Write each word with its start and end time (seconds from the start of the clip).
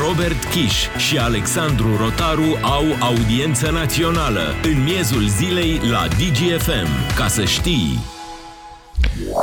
Robert 0.00 0.44
Kiș 0.44 0.86
și 0.96 1.18
Alexandru 1.18 1.96
Rotaru 1.96 2.58
au 2.62 2.84
audiență 3.00 3.70
națională 3.70 4.40
în 4.62 4.82
miezul 4.82 5.28
zilei 5.28 5.80
la 5.90 6.06
DGFM. 6.08 7.14
Ca 7.16 7.26
să 7.26 7.44
știi... 7.44 7.98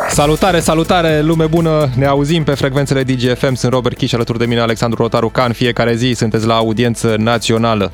Salutare, 0.10 0.60
salutare, 0.60 1.22
lume 1.22 1.46
bună! 1.46 1.90
Ne 1.96 2.06
auzim 2.06 2.44
pe 2.44 2.54
frecvențele 2.54 3.04
DGFM. 3.04 3.54
Sunt 3.54 3.72
Robert 3.72 3.98
Kiș 3.98 4.14
alături 4.14 4.38
de 4.38 4.46
mine 4.46 4.60
Alexandru 4.60 5.02
Rotaru 5.02 5.30
ca 5.30 5.44
în 5.44 5.54
fiecare 5.54 5.96
zi. 5.96 6.14
Sunteți 6.16 6.46
la 6.46 6.56
audiență 6.56 7.16
națională. 7.18 7.92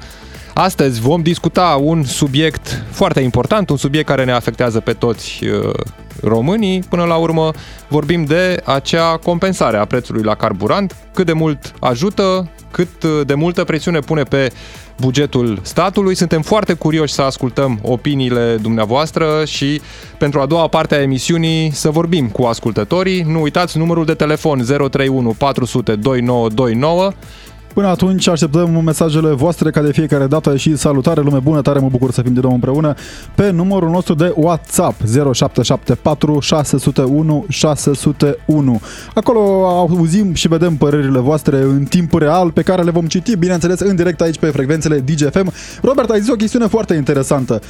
Astăzi 0.54 1.00
vom 1.00 1.22
discuta 1.22 1.80
un 1.82 2.04
subiect 2.04 2.84
foarte 2.92 3.20
important, 3.20 3.70
un 3.70 3.78
subiect 3.78 4.08
care 4.08 4.24
ne 4.24 4.32
afectează 4.32 4.80
pe 4.80 4.94
toți 4.94 5.46
uh, 5.46 5.74
românii. 6.28 6.84
Până 6.90 7.04
la 7.04 7.16
urmă 7.16 7.52
vorbim 7.88 8.26
de 8.26 8.62
acea 8.66 9.18
compensare 9.18 9.78
a 9.78 9.86
prețului 9.86 10.24
la 10.24 10.36
carburant, 10.36 10.96
cât 11.14 11.26
de 11.26 11.34
mult 11.34 11.74
ajută, 11.80 12.50
cât 12.72 13.04
uh, 13.04 13.22
de 13.26 13.34
multă 13.34 13.64
presiune 13.64 14.00
pune 14.00 14.24
pe 14.24 14.52
bugetul 15.00 15.60
statului. 15.62 16.16
Suntem 16.16 16.42
foarte 16.42 16.74
curioși 16.74 17.14
să 17.14 17.22
ascultăm 17.22 17.80
opiniile 17.82 18.58
dumneavoastră 18.62 19.46
și 19.46 19.82
pentru 20.18 20.40
a 20.40 20.46
doua 20.46 20.68
parte 20.68 20.96
a 20.96 21.02
emisiunii 21.02 21.72
să 21.72 21.90
vorbim 21.90 22.28
cu 22.28 22.44
ascultătorii. 22.44 23.22
Nu 23.22 23.42
uitați 23.42 23.78
numărul 23.78 24.06
de 24.06 24.14
telefon 24.14 24.66
031 24.66 25.36
400 25.38 25.96
2929 25.96 27.12
Până 27.76 27.88
atunci 27.88 28.28
așteptăm 28.28 28.82
mesajele 28.84 29.30
voastre 29.30 29.70
ca 29.70 29.82
de 29.82 29.92
fiecare 29.92 30.28
dată 30.28 30.58
și 30.58 30.76
salutare, 30.76 31.22
lume 31.22 31.40
bună, 31.40 31.62
tare 31.62 31.80
mă 31.80 31.88
bucur 31.88 32.12
să 32.12 32.22
fim 32.22 32.34
din 32.34 32.42
nou 32.42 32.54
împreună 32.54 32.94
pe 33.36 33.50
numărul 33.50 33.90
nostru 33.90 34.14
de 34.14 34.34
WhatsApp 34.36 35.02
0774 35.34 36.40
601 36.40 37.46
601. 37.50 38.82
Acolo 39.14 39.68
auzim 39.68 40.34
și 40.34 40.48
vedem 40.48 40.76
părerile 40.76 41.20
voastre 41.20 41.58
în 41.62 41.84
timp 41.84 42.14
real 42.14 42.52
pe 42.52 42.62
care 42.62 42.82
le 42.82 42.92
vom 42.92 43.06
citi, 43.06 43.36
bineînțeles, 43.36 43.80
în 43.80 43.96
direct 43.96 44.22
aici 44.22 44.40
pe 44.40 44.48
frecvențele 44.48 45.00
DGFM. 45.00 45.54
Robert, 45.82 46.10
ai 46.10 46.20
zis 46.20 46.30
o 46.30 46.36
chestiune 46.36 46.68
foarte 46.68 46.94
interesantă 46.94 47.62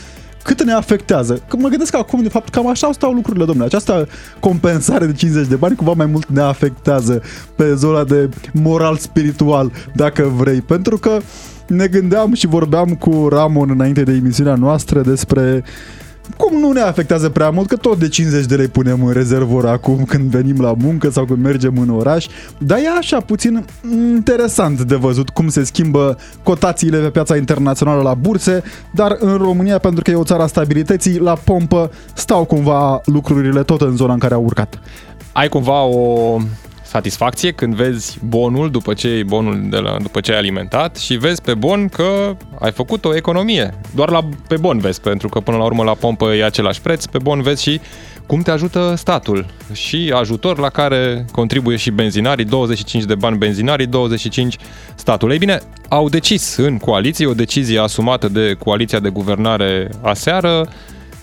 cât 0.45 0.63
ne 0.63 0.71
afectează. 0.71 1.41
Că 1.47 1.57
mă 1.59 1.67
gândesc 1.67 1.91
că 1.91 1.97
acum, 1.97 2.21
de 2.21 2.29
fapt, 2.29 2.49
cam 2.49 2.67
așa 2.67 2.91
stau 2.91 3.11
lucrurile, 3.11 3.45
domnule. 3.45 3.67
Această 3.67 4.07
compensare 4.39 5.05
de 5.05 5.13
50 5.13 5.47
de 5.47 5.55
bani 5.55 5.75
cumva 5.75 5.93
mai 5.93 6.05
mult 6.05 6.27
ne 6.27 6.41
afectează 6.41 7.21
pe 7.55 7.73
zona 7.73 8.03
de 8.03 8.29
moral-spiritual, 8.53 9.71
dacă 9.93 10.31
vrei. 10.35 10.61
Pentru 10.61 10.97
că 10.97 11.17
ne 11.67 11.87
gândeam 11.87 12.33
și 12.33 12.47
vorbeam 12.47 12.95
cu 12.95 13.27
Ramon 13.29 13.69
înainte 13.69 14.03
de 14.03 14.11
emisiunea 14.11 14.55
noastră 14.55 15.01
despre 15.01 15.63
uh, 15.63 16.04
cum 16.37 16.59
nu 16.59 16.71
ne 16.71 16.79
afectează 16.79 17.29
prea 17.29 17.49
mult, 17.49 17.67
că 17.67 17.75
tot 17.75 17.99
de 17.99 18.07
50 18.07 18.45
de 18.45 18.55
lei 18.55 18.67
punem 18.67 19.05
în 19.05 19.13
rezervor 19.13 19.65
acum 19.65 20.03
când 20.03 20.29
venim 20.29 20.61
la 20.61 20.73
muncă 20.77 21.09
sau 21.09 21.25
când 21.25 21.43
mergem 21.43 21.77
în 21.77 21.89
oraș, 21.89 22.25
dar 22.57 22.77
e 22.77 22.97
așa 22.97 23.19
puțin 23.19 23.65
interesant 23.91 24.81
de 24.81 24.95
văzut 24.95 25.29
cum 25.29 25.47
se 25.47 25.63
schimbă 25.63 26.17
cotațiile 26.43 26.97
pe 26.97 27.09
piața 27.09 27.35
internațională 27.35 28.01
la 28.01 28.13
burse, 28.13 28.63
dar 28.91 29.15
în 29.19 29.37
România, 29.37 29.77
pentru 29.77 30.01
că 30.03 30.11
e 30.11 30.15
o 30.15 30.23
țară 30.23 30.43
a 30.43 30.47
stabilității, 30.47 31.19
la 31.19 31.33
pompă 31.33 31.91
stau 32.13 32.45
cumva 32.45 33.01
lucrurile 33.05 33.63
tot 33.63 33.81
în 33.81 33.95
zona 33.95 34.13
în 34.13 34.19
care 34.19 34.33
au 34.33 34.43
urcat. 34.43 34.79
Ai 35.31 35.49
cumva 35.49 35.83
o 35.83 36.37
satisfacție 36.95 37.51
când 37.51 37.75
vezi 37.75 38.17
bonul 38.27 38.71
după 38.71 38.93
ce, 38.93 39.23
bonul 39.25 39.65
de 39.69 39.77
la, 39.77 39.97
după 40.01 40.19
ce 40.19 40.31
ai 40.31 40.37
alimentat 40.37 40.97
și 40.97 41.13
vezi 41.13 41.41
pe 41.41 41.53
bon 41.53 41.87
că 41.87 42.37
ai 42.59 42.71
făcut 42.71 43.05
o 43.05 43.15
economie. 43.15 43.73
Doar 43.95 44.09
la, 44.09 44.27
pe 44.47 44.57
bon 44.57 44.79
vezi, 44.79 45.01
pentru 45.01 45.29
că 45.29 45.39
până 45.39 45.57
la 45.57 45.63
urmă 45.63 45.83
la 45.83 45.93
pompă 45.93 46.33
e 46.33 46.43
același 46.43 46.81
preț, 46.81 47.05
pe 47.05 47.17
bon 47.17 47.41
vezi 47.41 47.61
și 47.61 47.81
cum 48.25 48.41
te 48.41 48.51
ajută 48.51 48.93
statul 48.97 49.45
și 49.73 50.13
ajutor 50.15 50.59
la 50.59 50.69
care 50.69 51.25
contribuie 51.31 51.77
și 51.77 51.91
benzinarii, 51.91 52.45
25 52.45 53.03
de 53.03 53.15
bani 53.15 53.37
benzinarii, 53.37 53.85
25 53.85 54.57
statul. 54.95 55.31
Ei 55.31 55.37
bine, 55.37 55.59
au 55.89 56.09
decis 56.09 56.55
în 56.55 56.77
coaliție, 56.77 57.25
o 57.25 57.33
decizie 57.33 57.79
asumată 57.79 58.27
de 58.27 58.55
coaliția 58.59 58.99
de 58.99 59.09
guvernare 59.09 59.89
aseară, 60.01 60.67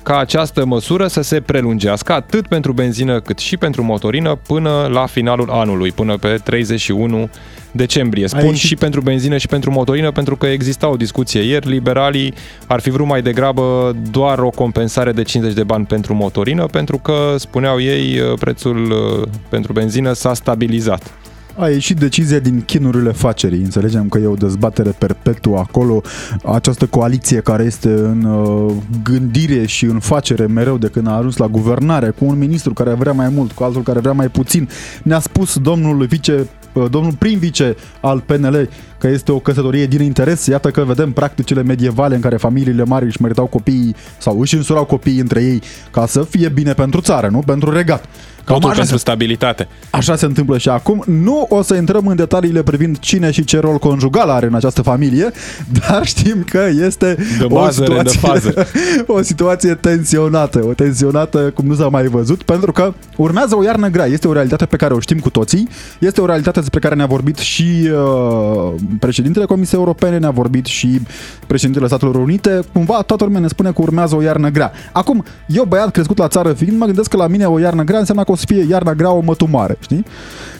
ca 0.02 0.18
această 0.18 0.64
măsură 0.64 1.06
să 1.06 1.20
se 1.20 1.40
prelungească 1.40 2.12
atât 2.12 2.46
pentru 2.46 2.72
benzină 2.72 3.20
cât 3.20 3.38
și 3.38 3.56
pentru 3.56 3.82
motorină 3.82 4.34
până 4.46 4.88
la 4.92 5.06
finalul 5.06 5.50
anului, 5.50 5.92
până 5.92 6.16
pe 6.16 6.40
31 6.44 7.30
decembrie. 7.72 8.26
Spun 8.26 8.40
Aici... 8.40 8.56
și 8.56 8.76
pentru 8.76 9.00
benzină 9.00 9.36
și 9.36 9.46
pentru 9.46 9.70
motorină 9.70 10.10
pentru 10.10 10.36
că 10.36 10.46
exista 10.46 10.88
o 10.88 10.96
discuție 10.96 11.40
ieri. 11.40 11.68
Liberalii 11.68 12.34
ar 12.66 12.80
fi 12.80 12.90
vrut 12.90 13.06
mai 13.06 13.22
degrabă 13.22 13.96
doar 14.10 14.38
o 14.38 14.50
compensare 14.50 15.12
de 15.12 15.22
50 15.22 15.54
de 15.54 15.64
bani 15.64 15.84
pentru 15.84 16.14
motorină 16.14 16.66
pentru 16.66 16.98
că, 16.98 17.34
spuneau 17.38 17.80
ei, 17.80 18.20
prețul 18.38 18.90
uh, 18.90 19.28
pentru 19.48 19.72
benzină 19.72 20.12
s-a 20.12 20.34
stabilizat 20.34 21.21
a 21.56 21.68
ieșit 21.68 21.98
decizia 21.98 22.38
din 22.38 22.60
chinurile 22.60 23.10
facerii. 23.12 23.62
Înțelegem 23.62 24.08
că 24.08 24.18
e 24.18 24.26
o 24.26 24.34
dezbatere 24.34 24.90
perpetuă 24.98 25.58
acolo. 25.58 26.02
Această 26.44 26.86
coaliție 26.86 27.40
care 27.40 27.64
este 27.64 27.88
în 27.88 28.24
uh, 28.24 28.72
gândire 29.02 29.66
și 29.66 29.84
în 29.84 29.98
facere 29.98 30.46
mereu 30.46 30.78
de 30.78 30.86
când 30.86 31.06
a 31.06 31.16
ajuns 31.16 31.36
la 31.36 31.46
guvernare, 31.46 32.10
cu 32.10 32.24
un 32.24 32.38
ministru 32.38 32.72
care 32.72 32.94
vrea 32.94 33.12
mai 33.12 33.28
mult, 33.28 33.52
cu 33.52 33.62
altul 33.62 33.82
care 33.82 34.00
vrea 34.00 34.12
mai 34.12 34.28
puțin. 34.28 34.68
Ne-a 35.02 35.18
spus 35.18 35.58
domnul 35.58 36.04
vice 36.06 36.46
uh, 36.72 36.90
domnul 36.90 37.12
prim-vice 37.18 37.76
al 38.00 38.20
PNL 38.20 38.68
că 39.02 39.08
este 39.08 39.32
o 39.32 39.38
căsătorie 39.38 39.86
din 39.86 40.02
interes. 40.02 40.46
Iată 40.46 40.70
că 40.70 40.84
vedem 40.84 41.12
practicile 41.12 41.62
medievale 41.62 42.14
în 42.14 42.20
care 42.20 42.36
familiile 42.36 42.84
mari 42.84 43.04
își 43.04 43.20
măritau 43.20 43.46
copiii 43.46 43.94
sau 44.18 44.40
își 44.40 44.54
însurau 44.54 44.84
copiii 44.84 45.18
între 45.20 45.42
ei 45.42 45.62
ca 45.90 46.06
să 46.06 46.22
fie 46.22 46.48
bine 46.48 46.72
pentru 46.72 47.00
țară, 47.00 47.28
nu? 47.28 47.38
Pentru 47.38 47.72
regat. 47.72 48.08
Cam 48.44 48.58
Totul 48.58 48.74
pentru 48.74 48.94
se, 48.94 48.98
stabilitate. 49.00 49.68
Așa 49.90 50.16
se 50.16 50.24
întâmplă 50.24 50.58
și 50.58 50.68
acum. 50.68 51.02
Nu 51.06 51.46
o 51.48 51.62
să 51.62 51.74
intrăm 51.74 52.06
în 52.06 52.16
detaliile 52.16 52.62
privind 52.62 52.98
cine 52.98 53.30
și 53.30 53.44
ce 53.44 53.58
rol 53.58 53.78
conjugal 53.78 54.28
are 54.28 54.46
în 54.46 54.54
această 54.54 54.82
familie, 54.82 55.30
dar 55.78 56.06
știm 56.06 56.44
că 56.50 56.68
este 56.80 57.16
de 57.38 57.44
o, 57.44 57.70
situație, 57.70 58.02
de 58.02 58.10
fază. 58.10 58.66
o 59.16 59.22
situație 59.22 59.74
tensionată, 59.74 60.64
o 60.64 60.72
tensionată 60.72 61.38
cum 61.38 61.66
nu 61.66 61.74
s-a 61.74 61.88
mai 61.88 62.06
văzut, 62.06 62.42
pentru 62.42 62.72
că 62.72 62.94
urmează 63.16 63.56
o 63.56 63.64
iarnă 63.64 63.88
grea. 63.88 64.06
Este 64.06 64.28
o 64.28 64.32
realitate 64.32 64.66
pe 64.66 64.76
care 64.76 64.94
o 64.94 65.00
știm 65.00 65.18
cu 65.18 65.30
toții, 65.30 65.68
este 65.98 66.20
o 66.20 66.26
realitate 66.26 66.60
despre 66.60 66.78
care 66.78 66.94
ne-a 66.94 67.06
vorbit 67.06 67.38
și 67.38 67.90
uh, 67.92 68.74
președintele 68.98 69.44
Comisiei 69.44 69.80
Europene, 69.80 70.18
ne-a 70.18 70.30
vorbit 70.30 70.66
și 70.66 71.00
președintele 71.46 71.86
Statelor 71.86 72.14
Unite. 72.14 72.60
Cumva 72.72 73.02
toată 73.02 73.24
lumea 73.24 73.40
ne 73.40 73.48
spune 73.48 73.72
că 73.72 73.82
urmează 73.82 74.16
o 74.16 74.22
iarnă 74.22 74.48
grea. 74.48 74.72
Acum, 74.92 75.24
eu 75.46 75.64
băiat 75.64 75.90
crescut 75.90 76.18
la 76.18 76.28
țară 76.28 76.52
fiind, 76.52 76.78
mă 76.78 76.84
gândesc 76.84 77.10
că 77.10 77.16
la 77.16 77.26
mine 77.26 77.44
o 77.44 77.58
iarnă 77.58 77.82
grea 77.82 77.98
înseamnă 77.98 78.24
că 78.24 78.32
o 78.32 78.36
să 78.36 78.44
fie 78.46 78.66
iarna 78.68 78.94
grea 78.94 79.10
o 79.10 79.20
mătumare, 79.20 79.76
știi? 79.80 80.04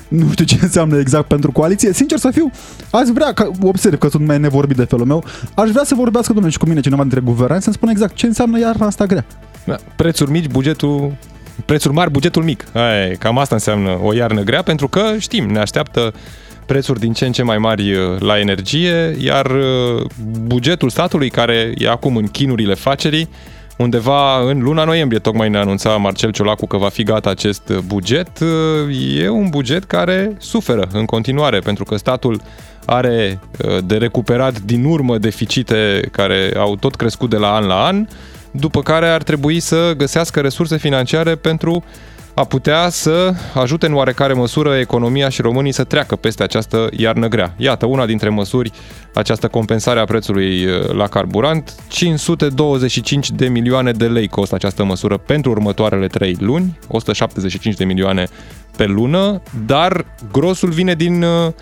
Nu 0.09 0.31
știu 0.31 0.45
ce 0.45 0.59
înseamnă 0.63 0.99
exact 0.99 1.27
pentru 1.27 1.53
coaliție. 1.53 1.93
Sincer 1.93 2.19
să 2.19 2.31
fiu, 2.31 2.51
aș 2.91 3.09
vrea, 3.09 3.33
că 3.33 3.51
observ 3.63 3.99
că 3.99 4.09
sunt 4.09 4.27
mai 4.27 4.39
nevorbit 4.39 4.77
de 4.77 4.85
felul 4.85 5.07
meu, 5.07 5.25
aș 5.55 5.71
vrea 5.71 5.85
să 5.85 5.95
vorbească, 5.95 6.33
domnule, 6.33 6.53
și 6.53 6.59
cu 6.59 6.67
mine 6.67 6.81
cineva 6.81 7.03
dintre 7.03 7.21
guvernanți 7.21 7.65
să-mi 7.65 7.77
spună 7.77 7.91
exact 7.91 8.15
ce 8.15 8.27
înseamnă 8.27 8.59
iarna 8.59 8.87
asta 8.87 9.07
grea. 9.07 9.25
Da, 9.65 9.77
prețuri 9.97 10.31
mici, 10.31 10.47
bugetul 10.47 11.13
prețuri 11.65 11.95
mari, 11.95 12.11
bugetul 12.11 12.43
mic. 12.43 12.65
Aia, 12.73 13.15
cam 13.19 13.39
asta 13.39 13.55
înseamnă 13.55 13.99
o 14.03 14.13
iarnă 14.13 14.43
grea, 14.43 14.63
pentru 14.63 14.89
că 14.89 15.03
știm, 15.19 15.51
ne 15.51 15.59
așteaptă 15.59 16.13
prețuri 16.67 17.01
din 17.01 17.13
ce 17.13 17.27
în 17.27 17.33
ce 17.33 17.43
mai 17.43 17.59
mari 17.59 17.93
uh, 17.93 18.21
la 18.21 18.39
energie, 18.39 19.17
iar 19.19 19.47
uh, 19.47 20.05
bugetul 20.41 20.91
statului, 20.91 21.31
care 21.31 21.73
e 21.77 21.89
acum 21.89 22.17
în 22.17 22.27
chinurile 22.27 22.75
facerii, 22.75 23.29
undeva 23.77 24.41
în 24.41 24.63
luna 24.63 24.85
noiembrie, 24.85 25.19
tocmai 25.19 25.49
ne 25.49 25.59
anunța 25.59 25.97
Marcel 25.97 26.31
Ciolacu 26.31 26.67
că 26.67 26.77
va 26.77 26.89
fi 26.89 27.03
gata 27.03 27.31
acest 27.31 27.73
buget, 27.87 28.29
e 29.19 29.29
un 29.29 29.49
buget 29.49 29.85
care 29.85 30.37
suferă 30.39 30.89
în 30.93 31.05
continuare, 31.05 31.59
pentru 31.59 31.85
că 31.85 31.97
statul 31.97 32.41
are 32.87 33.39
de 33.85 33.97
recuperat 33.97 34.61
din 34.61 34.85
urmă 34.85 35.19
deficite 35.19 36.09
care 36.13 36.53
au 36.57 36.77
tot 36.77 36.95
crescut 36.95 37.31
de 37.31 37.37
la 37.37 37.55
an 37.55 37.67
la 37.67 37.85
an, 37.85 38.07
după 38.51 38.83
care 38.83 39.09
ar 39.09 39.23
trebui 39.23 39.61
să 39.61 39.95
găsească 39.97 40.41
resurse 40.41 40.77
financiare 40.77 41.35
pentru 41.35 41.85
a 42.35 42.45
putea 42.45 42.89
să 42.89 43.35
ajute 43.55 43.87
în 43.87 43.95
oarecare 43.95 44.33
măsură 44.33 44.77
economia 44.77 45.29
și 45.29 45.43
românii 45.43 45.73
să 45.73 45.85
treacă 45.85 46.17
peste 46.17 46.43
această 46.43 46.89
iarnă 46.97 47.29
grea. 47.29 47.55
Iată, 47.57 47.87
una 47.87 48.07
dintre 48.07 48.29
măsuri, 48.29 48.71
această 49.15 49.49
compensare 49.49 50.01
a 50.01 50.05
prețului 50.05 50.65
uh, 50.65 50.89
la 50.89 51.07
carburant, 51.07 51.75
525 51.89 53.31
de 53.31 53.49
milioane 53.49 53.93
de 53.93 54.07
lei 54.07 54.29
costă 54.29 54.55
această 54.55 54.85
măsură 54.85 55.17
pentru 55.17 55.51
următoarele 55.51 56.07
3 56.07 56.37
luni, 56.41 56.79
175 56.89 57.75
de 57.75 57.85
milioane 57.85 58.29
pe 58.77 58.85
lună, 58.85 59.43
dar 59.67 60.05
grosul 60.33 60.71
vine 60.71 60.95
din 60.95 61.23
uh, 61.23 61.53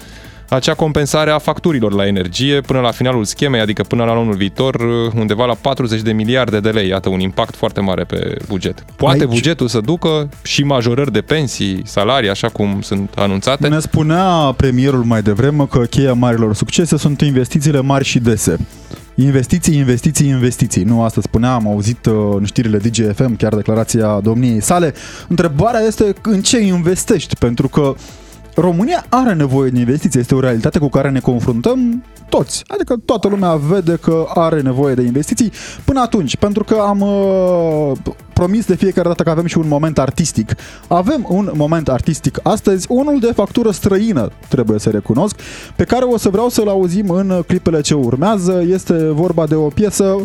acea 0.51 0.75
compensare 0.75 1.31
a 1.31 1.39
facturilor 1.39 1.93
la 1.93 2.07
energie 2.07 2.61
până 2.61 2.81
la 2.81 2.91
finalul 2.91 3.25
schemei, 3.25 3.61
adică 3.61 3.83
până 3.83 4.05
la 4.05 4.11
anul 4.11 4.35
viitor, 4.35 4.75
undeva 5.15 5.45
la 5.45 5.55
40 5.55 6.01
de 6.01 6.13
miliarde 6.13 6.61
de 6.61 6.71
lei. 6.71 6.89
Iată 6.89 7.09
un 7.09 7.21
impact 7.21 7.55
foarte 7.55 7.81
mare 7.81 8.05
pe 8.05 8.37
buget. 8.49 8.85
Poate 8.97 9.21
Aici... 9.21 9.29
bugetul 9.29 9.69
să 9.69 9.81
ducă 9.81 10.29
și 10.43 10.63
majorări 10.63 11.13
de 11.13 11.21
pensii, 11.21 11.83
salarii, 11.85 12.31
așa 12.31 12.49
cum 12.49 12.81
sunt 12.81 13.11
anunțate. 13.15 13.69
Ne 13.69 13.79
spunea 13.79 14.55
premierul 14.57 15.05
mai 15.05 15.23
devreme 15.23 15.67
că 15.67 15.79
cheia 15.79 16.13
marilor 16.13 16.55
succese 16.55 16.97
sunt 16.97 17.21
investițiile 17.21 17.81
mari 17.81 18.05
și 18.05 18.19
dese. 18.19 18.59
Investiții, 19.15 19.77
investiții, 19.77 20.29
investiții. 20.29 20.83
Nu, 20.83 21.03
asta 21.03 21.21
spunea, 21.21 21.53
am 21.53 21.69
auzit 21.69 22.07
uh, 22.07 22.15
în 22.39 22.45
știrile 22.45 22.79
DGFM, 22.79 23.37
chiar 23.37 23.55
declarația 23.55 24.21
domniei 24.23 24.63
sale. 24.63 24.95
Întrebarea 25.29 25.81
este 25.81 26.15
în 26.23 26.43
ce 26.43 26.59
investești, 26.59 27.37
pentru 27.37 27.69
că 27.69 27.95
România 28.55 29.05
are 29.09 29.35
nevoie 29.35 29.71
de 29.71 29.79
investiții, 29.79 30.21
este 30.21 30.35
o 30.35 30.41
realitate 30.41 30.79
cu 30.79 30.89
care 30.89 31.11
ne 31.11 31.21
confruntăm 31.21 32.05
toți. 32.29 32.63
Adică 32.67 32.97
toată 33.05 33.29
lumea 33.29 33.55
vede 33.55 33.99
că 34.03 34.27
are 34.35 34.61
nevoie 34.61 34.95
de 34.95 35.03
investiții 35.03 35.53
până 35.85 36.01
atunci, 36.01 36.37
pentru 36.37 36.65
că 36.65 36.75
am 36.75 37.01
uh, 37.01 37.93
promis 38.33 38.67
de 38.67 38.75
fiecare 38.75 39.09
dată 39.09 39.23
că 39.23 39.31
avem 39.31 39.47
și 39.47 39.59
un 39.59 39.69
moment 39.69 39.99
artistic. 39.99 40.55
Avem 40.89 41.27
un 41.29 41.51
moment 41.55 41.89
artistic 41.89 42.39
astăzi, 42.43 42.87
unul 42.89 43.21
de 43.21 43.33
factură 43.35 43.71
străină, 43.71 44.31
trebuie 44.49 44.79
să 44.79 44.91
recunosc, 44.91 45.41
pe 45.77 45.85
care 45.85 46.05
o 46.05 46.17
să 46.17 46.29
vreau 46.29 46.49
să-l 46.49 46.69
auzim 46.69 47.11
în 47.11 47.43
clipele 47.47 47.81
ce 47.81 47.95
urmează. 47.95 48.65
Este 48.69 48.95
vorba 48.95 49.47
de 49.47 49.55
o 49.55 49.69
piesă 49.69 50.17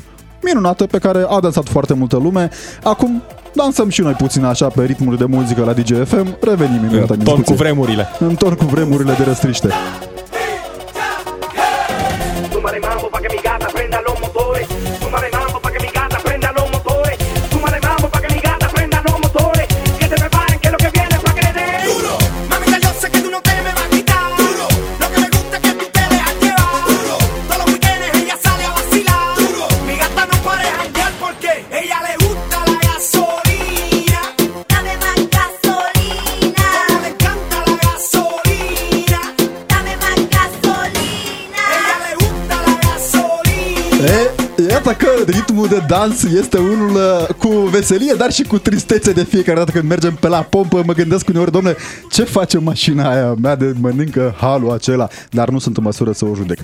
minunată 0.44 0.86
pe 0.86 0.98
care 0.98 1.26
a 1.28 1.40
dansat 1.40 1.68
foarte 1.68 1.94
multă 1.94 2.18
lume. 2.18 2.50
Acum 2.84 3.22
dansăm 3.56 3.90
și 3.90 4.02
noi 4.02 4.14
puțin 4.14 4.44
așa 4.44 4.68
pe 4.68 4.84
ritmuri 4.84 5.18
de 5.18 5.26
muzică 5.26 5.64
la 5.64 5.74
DGFM, 5.74 6.38
revenim 6.42 6.84
imediat 6.84 7.10
în 7.10 7.20
ton 7.20 7.42
cu 7.42 7.54
vremurile. 7.54 8.08
În 8.20 8.36
ton 8.36 8.54
cu 8.54 8.66
vremurile 8.66 9.14
de 9.18 9.24
răstriște. 9.24 9.70
Ritmul 45.28 45.68
de 45.68 45.84
dans 45.88 46.24
este 46.24 46.58
unul 46.58 46.96
uh, 46.96 47.28
cu 47.38 47.48
veselie, 47.48 48.14
dar 48.18 48.32
și 48.32 48.44
cu 48.44 48.58
tristețe 48.58 49.12
de 49.12 49.24
fiecare 49.24 49.58
dată 49.58 49.72
când 49.72 49.90
mergem 49.90 50.18
pe 50.20 50.28
la 50.28 50.42
pompă. 50.42 50.84
Mă 50.86 50.94
gândesc 50.94 51.28
uneori, 51.28 51.52
domnule, 51.52 51.76
ce 52.12 52.24
face 52.24 52.58
mașina 52.58 53.10
aia 53.10 53.34
mea 53.42 53.56
de 53.56 53.74
mănâncă 53.80 54.36
halul 54.38 54.72
acela, 54.72 55.08
dar 55.30 55.50
nu 55.50 55.60
sunt 55.60 55.78
în 55.78 55.84
măsură 55.84 56.12
să 56.12 56.26
o 56.26 56.36
judec. 56.36 56.58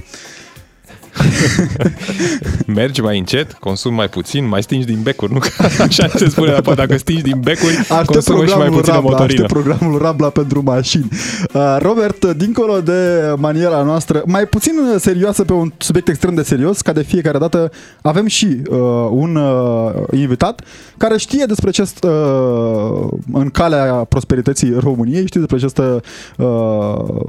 Mergi 2.76 3.02
mai 3.02 3.18
încet, 3.18 3.54
consumi 3.54 3.96
mai 3.96 4.10
puțin, 4.10 4.48
mai 4.48 4.64
stingi 4.64 4.86
din 4.86 5.00
becuri, 5.02 5.34
nu? 5.34 5.40
Așa 5.86 6.08
se 6.08 6.30
spune, 6.30 6.52
dar 6.64 6.74
dacă 6.74 6.98
stingi 6.98 7.22
din 7.22 7.40
becuri, 7.40 7.76
aștept 7.76 8.06
consumă 8.06 8.46
și 8.46 8.58
mai 8.58 8.70
puțin 8.70 8.94
Rabla, 8.94 9.10
motorină. 9.10 9.46
programul 9.46 9.98
Rabla 10.02 10.30
pentru 10.30 10.62
mașini. 10.64 11.08
Uh, 11.54 11.78
Robert, 11.80 12.26
dincolo 12.26 12.82
de 12.82 13.34
maniera 13.38 13.82
noastră, 13.82 14.22
mai 14.26 14.46
puțin 14.46 14.74
serioasă 14.98 15.44
pe 15.44 15.54
un 15.54 15.72
subiect 15.78 16.08
extrem 16.08 16.36
de 16.36 16.44
serios, 16.44 16.82
ca 16.82 16.92
de 16.92 17.02
fiecare 17.02 17.38
dată 17.38 17.72
avem 18.02 18.28
și 18.28 18.62
uh, 18.70 18.78
un 19.10 19.36
uh, 19.36 19.94
invitat 20.12 20.62
care 20.98 21.18
știe 21.18 21.46
despre 21.46 21.70
acest 21.70 22.04
uh, 22.04 23.08
în 23.34 23.50
calea 23.50 23.94
prosperității 23.94 24.74
României, 24.80 25.26
știe 25.26 25.40
despre 25.40 25.56
această 25.58 26.02
uh, 26.38 27.22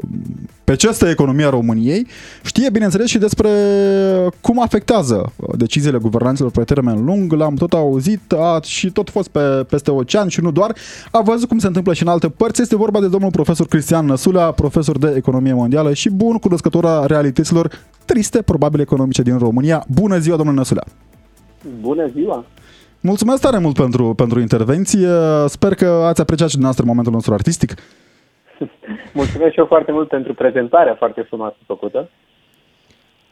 pe 0.64 0.76
ce 0.76 0.88
este 0.88 1.10
economia 1.10 1.50
României, 1.50 2.06
știe, 2.42 2.70
bineînțeles, 2.70 3.06
și 3.08 3.18
despre 3.18 3.50
cum 4.40 4.60
afectează 4.62 5.32
deciziile 5.56 5.98
guvernanților 5.98 6.50
pe 6.50 6.64
termen 6.64 7.04
lung. 7.04 7.32
L-am 7.32 7.54
tot 7.54 7.72
auzit, 7.72 8.32
a 8.32 8.60
și 8.62 8.90
tot 8.90 9.10
fost 9.10 9.28
pe, 9.28 9.40
peste 9.68 9.90
ocean 9.90 10.28
și 10.28 10.40
nu 10.40 10.50
doar. 10.50 10.74
A 11.10 11.20
văzut 11.20 11.48
cum 11.48 11.58
se 11.58 11.66
întâmplă 11.66 11.92
și 11.92 12.02
în 12.02 12.08
alte 12.08 12.28
părți. 12.28 12.60
Este 12.60 12.76
vorba 12.76 13.00
de 13.00 13.08
domnul 13.08 13.30
profesor 13.30 13.66
Cristian 13.66 14.06
Năsulea, 14.06 14.50
profesor 14.50 14.98
de 14.98 15.14
economie 15.16 15.52
mondială 15.52 15.92
și 15.92 16.10
bun 16.10 16.36
cunoscător 16.38 16.86
a 16.86 17.06
realităților 17.06 17.70
triste, 18.04 18.42
probabil 18.42 18.80
economice 18.80 19.22
din 19.22 19.38
România. 19.38 19.84
Bună 19.88 20.18
ziua, 20.18 20.36
domnule 20.36 20.58
Năsulea! 20.58 20.84
Bună 21.80 22.10
ziua! 22.14 22.44
Mulțumesc 23.00 23.40
tare 23.40 23.58
mult 23.58 23.74
pentru, 23.74 24.14
pentru 24.14 24.40
intervenție. 24.40 25.08
Sper 25.46 25.74
că 25.74 25.86
ați 25.86 26.20
apreciat 26.20 26.48
și 26.48 26.54
dumneavoastră 26.54 26.84
momentul 26.86 27.12
nostru 27.12 27.32
artistic. 27.32 27.74
Mulțumesc 29.20 29.52
și 29.52 29.58
eu 29.58 29.66
foarte 29.66 29.92
mult 29.92 30.08
pentru 30.08 30.34
prezentarea 30.34 30.94
foarte 30.94 31.20
frumoasă 31.20 31.56
făcută. 31.66 32.08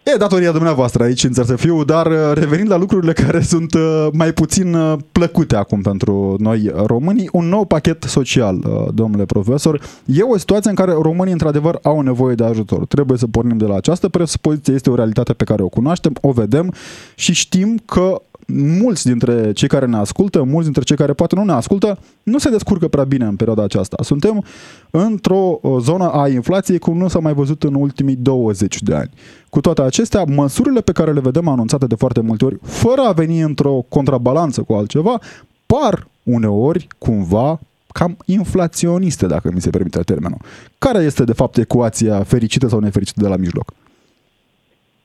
E 0.02 0.16
datoria 0.16 0.52
dumneavoastră 0.52 1.02
aici 1.02 1.24
în 1.24 1.32
să 1.32 1.56
fiu, 1.56 1.84
dar 1.84 2.06
uh, 2.06 2.32
revenind 2.34 2.70
la 2.70 2.76
lucrurile 2.76 3.12
care 3.26 3.40
sunt 3.40 3.74
uh, 3.74 4.06
mai 4.12 4.32
puțin 4.32 4.74
uh, 4.74 4.98
plăcute 5.12 5.56
acum 5.56 5.82
pentru 5.82 6.36
noi 6.38 6.72
românii, 6.86 7.28
un 7.32 7.48
nou 7.48 7.64
pachet 7.64 8.02
social, 8.02 8.58
domnule 8.94 9.24
profesor, 9.24 9.80
e 10.04 10.22
o 10.22 10.38
situație 10.38 10.70
în 10.70 10.76
care 10.76 10.92
românii 10.92 11.32
într-adevăr 11.32 11.78
au 11.82 12.00
nevoie 12.00 12.34
de 12.34 12.44
ajutor. 12.44 12.86
Trebuie 12.86 13.18
să 13.18 13.26
pornim 13.26 13.56
de 13.56 13.64
la 13.64 13.76
această 13.76 14.08
presupoziție, 14.08 14.74
este 14.74 14.90
o 14.90 14.94
realitate 14.94 15.32
pe 15.32 15.44
care 15.44 15.62
o 15.62 15.68
cunoaștem, 15.68 16.12
o 16.20 16.30
vedem 16.30 16.74
și 17.14 17.34
știm 17.34 17.80
că 17.84 18.22
mulți 18.54 19.04
dintre 19.04 19.52
cei 19.52 19.68
care 19.68 19.86
ne 19.86 19.96
ascultă, 19.96 20.42
mulți 20.42 20.64
dintre 20.64 20.82
cei 20.82 20.96
care 20.96 21.12
poate 21.12 21.34
nu 21.34 21.44
ne 21.44 21.52
ascultă, 21.52 21.98
nu 22.22 22.38
se 22.38 22.50
descurcă 22.50 22.88
prea 22.88 23.04
bine 23.04 23.24
în 23.24 23.36
perioada 23.36 23.62
aceasta. 23.62 23.96
Suntem 24.02 24.44
într-o 24.90 25.60
zonă 25.78 26.10
a 26.10 26.28
inflației 26.28 26.78
cum 26.78 26.96
nu 26.96 27.08
s-a 27.08 27.18
mai 27.18 27.34
văzut 27.34 27.62
în 27.62 27.74
ultimii 27.74 28.16
20 28.16 28.82
de 28.82 28.94
ani. 28.94 29.10
Cu 29.48 29.60
toate 29.60 29.82
acestea, 29.82 30.24
măsurile 30.24 30.80
pe 30.80 30.92
care 30.92 31.12
le 31.12 31.20
vedem 31.20 31.48
anunțate 31.48 31.86
de 31.86 31.94
foarte 31.94 32.20
multe 32.20 32.44
ori, 32.44 32.58
fără 32.62 33.00
a 33.00 33.12
veni 33.12 33.40
într-o 33.40 33.84
contrabalanță 33.88 34.62
cu 34.62 34.72
altceva, 34.72 35.20
par 35.66 36.06
uneori 36.22 36.86
cumva 36.98 37.60
cam 37.92 38.16
inflaționiste, 38.24 39.26
dacă 39.26 39.50
mi 39.54 39.60
se 39.60 39.70
permite 39.70 40.00
termenul. 40.00 40.38
Care 40.78 41.02
este, 41.02 41.24
de 41.24 41.32
fapt, 41.32 41.56
ecuația 41.56 42.22
fericită 42.22 42.68
sau 42.68 42.78
nefericită 42.78 43.20
de 43.20 43.28
la 43.28 43.36
mijloc? 43.36 43.72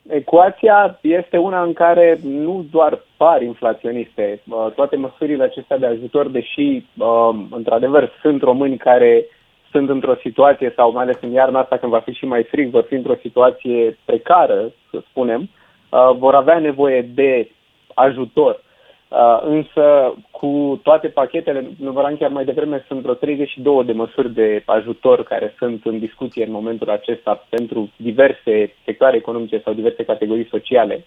Ecuația 0.09 0.99
este 1.01 1.37
una 1.37 1.63
în 1.63 1.73
care 1.73 2.19
nu 2.23 2.65
doar 2.71 2.99
par 3.17 3.41
inflaționiste. 3.41 4.41
Uh, 4.49 4.67
toate 4.75 4.95
măsurile 4.95 5.43
acestea 5.43 5.77
de 5.77 5.85
ajutor, 5.85 6.27
deși 6.27 6.85
uh, 6.97 7.29
într-adevăr 7.49 8.11
sunt 8.21 8.41
români 8.41 8.77
care 8.77 9.25
sunt 9.71 9.89
într-o 9.89 10.15
situație, 10.21 10.73
sau 10.75 10.91
mai 10.91 11.03
ales 11.03 11.17
în 11.21 11.31
iarna 11.31 11.59
asta 11.59 11.77
când 11.77 11.91
va 11.91 11.99
fi 11.99 12.11
și 12.11 12.25
mai 12.25 12.43
frig, 12.43 12.69
vor 12.69 12.83
fi 12.83 12.93
într-o 12.93 13.15
situație 13.21 13.97
precară, 14.05 14.71
să 14.89 15.03
spunem, 15.09 15.41
uh, 15.89 16.15
vor 16.17 16.35
avea 16.35 16.59
nevoie 16.59 17.01
de 17.01 17.49
ajutor. 17.93 18.63
Uh, 19.07 19.39
însă, 19.41 20.13
cu 20.31 20.79
toate 20.83 21.07
pachetele, 21.07 21.69
număram 21.79 22.17
chiar 22.17 22.29
mai 22.29 22.45
devreme, 22.45 22.83
sunt 22.87 23.01
vreo 23.01 23.13
32 23.13 23.83
de 23.83 23.91
măsuri 23.91 24.33
de 24.33 24.63
ajutor 24.65 25.23
care 25.23 25.53
sunt 25.57 25.85
în 25.85 25.99
discuție 25.99 26.45
în 26.45 26.51
momentul 26.51 26.89
acesta 26.89 27.45
pentru 27.49 27.89
diverse 27.95 28.73
sectoare 28.85 29.15
economice 29.15 29.61
sau 29.63 29.73
diverse 29.73 30.05
categorii 30.05 30.47
sociale. 30.49 31.05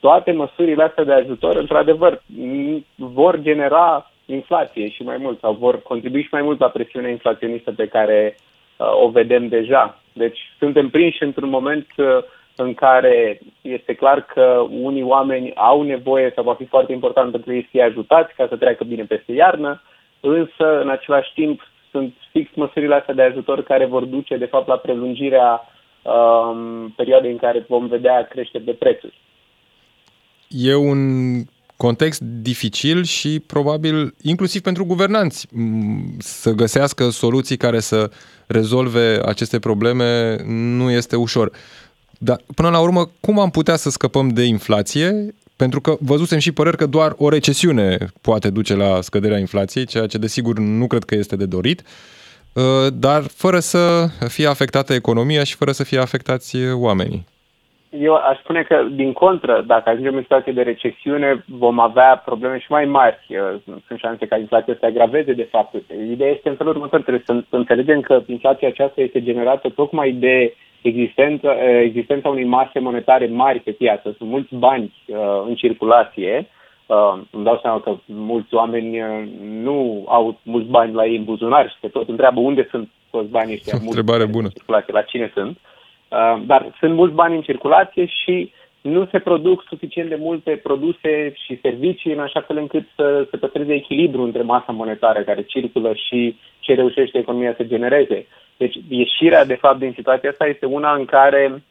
Toate 0.00 0.32
măsurile 0.32 0.82
astea 0.82 1.04
de 1.04 1.12
ajutor, 1.12 1.56
într-adevăr, 1.56 2.22
vor 2.96 3.40
genera 3.40 4.10
inflație 4.26 4.88
și 4.88 5.02
mai 5.02 5.16
mult, 5.16 5.40
sau 5.40 5.52
vor 5.52 5.82
contribui 5.82 6.22
și 6.22 6.28
mai 6.30 6.42
mult 6.42 6.60
la 6.60 6.68
presiunea 6.68 7.10
inflaționistă 7.10 7.72
pe 7.72 7.86
care 7.86 8.36
uh, 8.76 8.86
o 9.02 9.08
vedem 9.08 9.48
deja. 9.48 10.00
Deci, 10.12 10.38
suntem 10.58 10.88
prinși 10.88 11.22
într-un 11.22 11.48
moment 11.48 11.86
uh, 11.96 12.06
în 12.56 12.74
care 12.74 13.40
este 13.60 13.94
clar 13.94 14.26
că 14.34 14.66
unii 14.70 15.02
oameni 15.02 15.54
au 15.54 15.82
nevoie 15.82 16.32
sau 16.34 16.44
va 16.44 16.54
fi 16.54 16.64
foarte 16.64 16.92
important 16.92 17.30
pentru 17.30 17.54
ei 17.54 17.62
să 17.62 17.68
fie 17.70 17.82
ajutați 17.82 18.34
ca 18.34 18.46
să 18.48 18.56
treacă 18.56 18.84
bine 18.84 19.04
peste 19.04 19.32
iarnă, 19.32 19.82
însă 20.20 20.80
în 20.80 20.88
același 20.88 21.32
timp 21.34 21.60
sunt 21.90 22.14
fix 22.30 22.54
măsurile 22.54 22.94
astea 22.94 23.14
de 23.14 23.22
ajutor 23.22 23.62
care 23.62 23.86
vor 23.86 24.04
duce 24.04 24.36
de 24.36 24.44
fapt 24.44 24.68
la 24.68 24.76
prelungirea 24.76 25.60
um, 26.02 26.90
perioadei 26.96 27.30
în 27.30 27.36
care 27.36 27.64
vom 27.68 27.86
vedea 27.86 28.26
creșteri 28.30 28.64
de 28.64 28.72
prețuri. 28.72 29.18
E 30.48 30.74
un 30.74 30.98
context 31.76 32.20
dificil 32.20 33.02
și 33.02 33.40
probabil 33.46 34.14
inclusiv 34.22 34.60
pentru 34.60 34.84
guvernanți 34.84 35.48
să 36.18 36.50
găsească 36.50 37.08
soluții 37.08 37.56
care 37.56 37.78
să 37.78 38.10
rezolve 38.46 39.20
aceste 39.24 39.58
probleme 39.58 40.36
nu 40.46 40.90
este 40.90 41.16
ușor. 41.16 41.50
Dar 42.28 42.38
până 42.54 42.70
la 42.70 42.80
urmă, 42.80 43.02
cum 43.20 43.38
am 43.38 43.50
putea 43.50 43.76
să 43.76 43.90
scăpăm 43.90 44.28
de 44.28 44.42
inflație? 44.42 45.06
Pentru 45.56 45.80
că 45.80 45.96
văzusem 46.00 46.38
și 46.38 46.52
păreri 46.52 46.76
că 46.76 46.86
doar 46.86 47.12
o 47.16 47.28
recesiune 47.28 47.96
poate 48.22 48.50
duce 48.50 48.74
la 48.76 49.00
scăderea 49.00 49.38
inflației, 49.38 49.86
ceea 49.86 50.06
ce 50.06 50.18
desigur 50.18 50.58
nu 50.58 50.86
cred 50.86 51.04
că 51.04 51.14
este 51.14 51.36
de 51.36 51.46
dorit, 51.46 51.80
uh, 51.82 52.92
dar 52.92 53.22
fără 53.42 53.58
să 53.58 54.06
fie 54.28 54.46
afectată 54.46 54.92
economia 54.92 55.44
și 55.44 55.54
fără 55.54 55.70
să 55.70 55.84
fie 55.84 55.98
afectați 55.98 56.56
oamenii. 56.74 57.24
Eu 57.90 58.14
aș 58.14 58.38
spune 58.38 58.62
că, 58.62 58.76
din 58.94 59.12
contră, 59.12 59.64
dacă 59.66 59.88
ajungem 59.88 60.14
în 60.14 60.22
situație 60.22 60.52
de 60.52 60.62
recesiune, 60.62 61.44
vom 61.48 61.78
avea 61.78 62.22
probleme 62.24 62.58
și 62.58 62.66
mai 62.70 62.84
mari. 62.84 63.18
Uh, 63.28 63.76
sunt 63.86 63.98
șanse 63.98 64.26
ca 64.26 64.36
inflația 64.36 64.72
să 64.72 64.78
se 64.80 64.86
agraveze, 64.86 65.32
de 65.32 65.48
fapt. 65.50 65.74
Ideea 66.10 66.30
este 66.30 66.48
în 66.48 66.56
felul 66.56 66.74
următor. 66.74 67.00
Trebuie 67.00 67.22
să 67.26 67.42
înțelegem 67.48 68.00
că 68.00 68.22
inflația 68.26 68.68
aceasta 68.68 69.00
este 69.00 69.22
generată 69.22 69.68
tocmai 69.68 70.12
de 70.12 70.54
existența, 70.88 71.50
existența 71.82 72.28
unei 72.28 72.44
mase 72.44 72.78
monetare 72.78 73.26
mari 73.26 73.60
pe 73.60 73.70
piață. 73.70 74.14
Sunt 74.18 74.28
mulți 74.28 74.54
bani 74.54 74.94
uh, 75.06 75.16
în 75.46 75.54
circulație. 75.54 76.46
Uh, 76.86 77.20
îmi 77.30 77.44
dau 77.44 77.58
seama 77.62 77.80
că 77.80 77.96
mulți 78.06 78.54
oameni 78.54 79.00
uh, 79.00 79.28
nu 79.40 80.04
au 80.08 80.38
mulți 80.42 80.68
bani 80.68 80.94
la 80.94 81.06
ei 81.06 81.16
în 81.16 81.24
buzunar 81.24 81.68
și 81.68 81.76
se 81.80 81.88
tot 81.88 82.08
întreabă 82.08 82.40
unde 82.40 82.66
sunt 82.70 82.88
toți 83.10 83.28
banii 83.28 83.54
ăștia. 83.54 83.78
Întrebare 83.86 84.26
bună. 84.26 84.48
Circulație, 84.48 84.92
la 84.92 85.02
cine 85.02 85.30
sunt. 85.34 85.58
Uh, 86.08 86.42
dar 86.46 86.74
sunt 86.78 86.94
mulți 86.94 87.14
bani 87.14 87.34
în 87.34 87.42
circulație 87.42 88.06
și 88.06 88.52
nu 88.80 89.08
se 89.10 89.18
produc 89.18 89.64
suficient 89.68 90.08
de 90.08 90.16
multe 90.18 90.60
produse 90.62 91.32
și 91.44 91.58
servicii 91.62 92.12
în 92.12 92.20
așa 92.20 92.40
fel 92.40 92.56
încât 92.56 92.86
să 92.96 93.26
se 93.30 93.36
păstreze 93.36 93.74
echilibru 93.74 94.22
între 94.22 94.42
masa 94.42 94.72
monetară 94.72 95.20
care 95.20 95.42
circulă 95.42 95.92
și 95.94 96.36
ce 96.58 96.74
reușește 96.74 97.18
economia 97.18 97.54
să 97.56 97.64
genereze. 97.64 98.26
Deci 98.56 98.76
ieșirea, 98.88 99.44
de 99.44 99.54
fapt, 99.54 99.78
din 99.78 99.92
situația 99.94 100.30
asta 100.30 100.46
este 100.46 100.66
una 100.66 100.94
în 100.94 101.04
care 101.04 101.62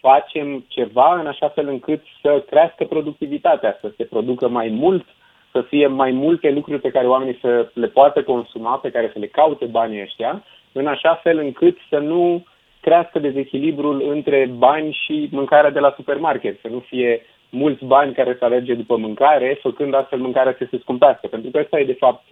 facem 0.00 0.64
ceva 0.68 1.18
în 1.20 1.26
așa 1.26 1.48
fel 1.48 1.68
încât 1.68 2.02
să 2.22 2.44
crească 2.50 2.84
productivitatea, 2.84 3.78
să 3.80 3.92
se 3.96 4.04
producă 4.04 4.48
mai 4.48 4.68
mult, 4.68 5.04
să 5.52 5.60
fie 5.60 5.86
mai 5.86 6.10
multe 6.10 6.50
lucruri 6.50 6.80
pe 6.80 6.90
care 6.90 7.06
oamenii 7.06 7.38
să 7.40 7.70
le 7.74 7.86
poată 7.86 8.22
consuma, 8.22 8.76
pe 8.76 8.90
care 8.90 9.10
să 9.12 9.18
le 9.18 9.26
caute 9.26 9.64
banii 9.64 10.02
ăștia, 10.02 10.44
în 10.72 10.86
așa 10.86 11.14
fel 11.14 11.38
încât 11.38 11.78
să 11.88 11.98
nu 11.98 12.44
crească 12.80 13.18
dezechilibrul 13.18 14.08
între 14.08 14.50
bani 14.56 14.98
și 15.04 15.28
mâncarea 15.30 15.70
de 15.70 15.78
la 15.78 15.92
supermarket, 15.96 16.60
să 16.60 16.68
nu 16.68 16.78
fie 16.78 17.26
mulți 17.50 17.84
bani 17.84 18.14
care 18.14 18.36
să 18.38 18.44
alerge 18.44 18.74
după 18.74 18.96
mâncare, 18.96 19.58
făcând 19.62 19.94
astfel 19.94 20.18
mâncarea 20.18 20.54
să 20.58 20.66
se 20.70 20.78
scumpească. 20.78 21.26
Pentru 21.26 21.50
că 21.50 21.58
ăsta 21.58 21.80
e, 21.80 21.84
de 21.84 22.02
fapt, 22.04 22.24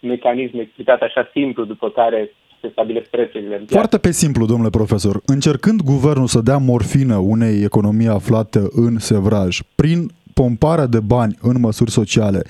mecanismul 0.00 0.60
explicat 0.60 1.02
așa 1.02 1.28
simplu 1.32 1.64
după 1.64 1.90
care 1.90 2.30
se 2.60 2.68
stabilesc 2.72 3.06
prețurile. 3.06 3.64
Foarte 3.66 3.98
pe 3.98 4.10
simplu, 4.10 4.46
domnule 4.46 4.70
profesor. 4.70 5.20
Încercând 5.24 5.80
guvernul 5.80 6.26
să 6.26 6.40
dea 6.40 6.56
morfină 6.56 7.16
unei 7.16 7.62
economii 7.62 8.08
aflate 8.08 8.66
în 8.70 8.98
sevraj, 8.98 9.60
prin 9.74 10.10
pomparea 10.34 10.86
de 10.86 11.00
bani 11.00 11.36
în 11.40 11.60
măsuri 11.60 11.90
sociale, 11.90 12.42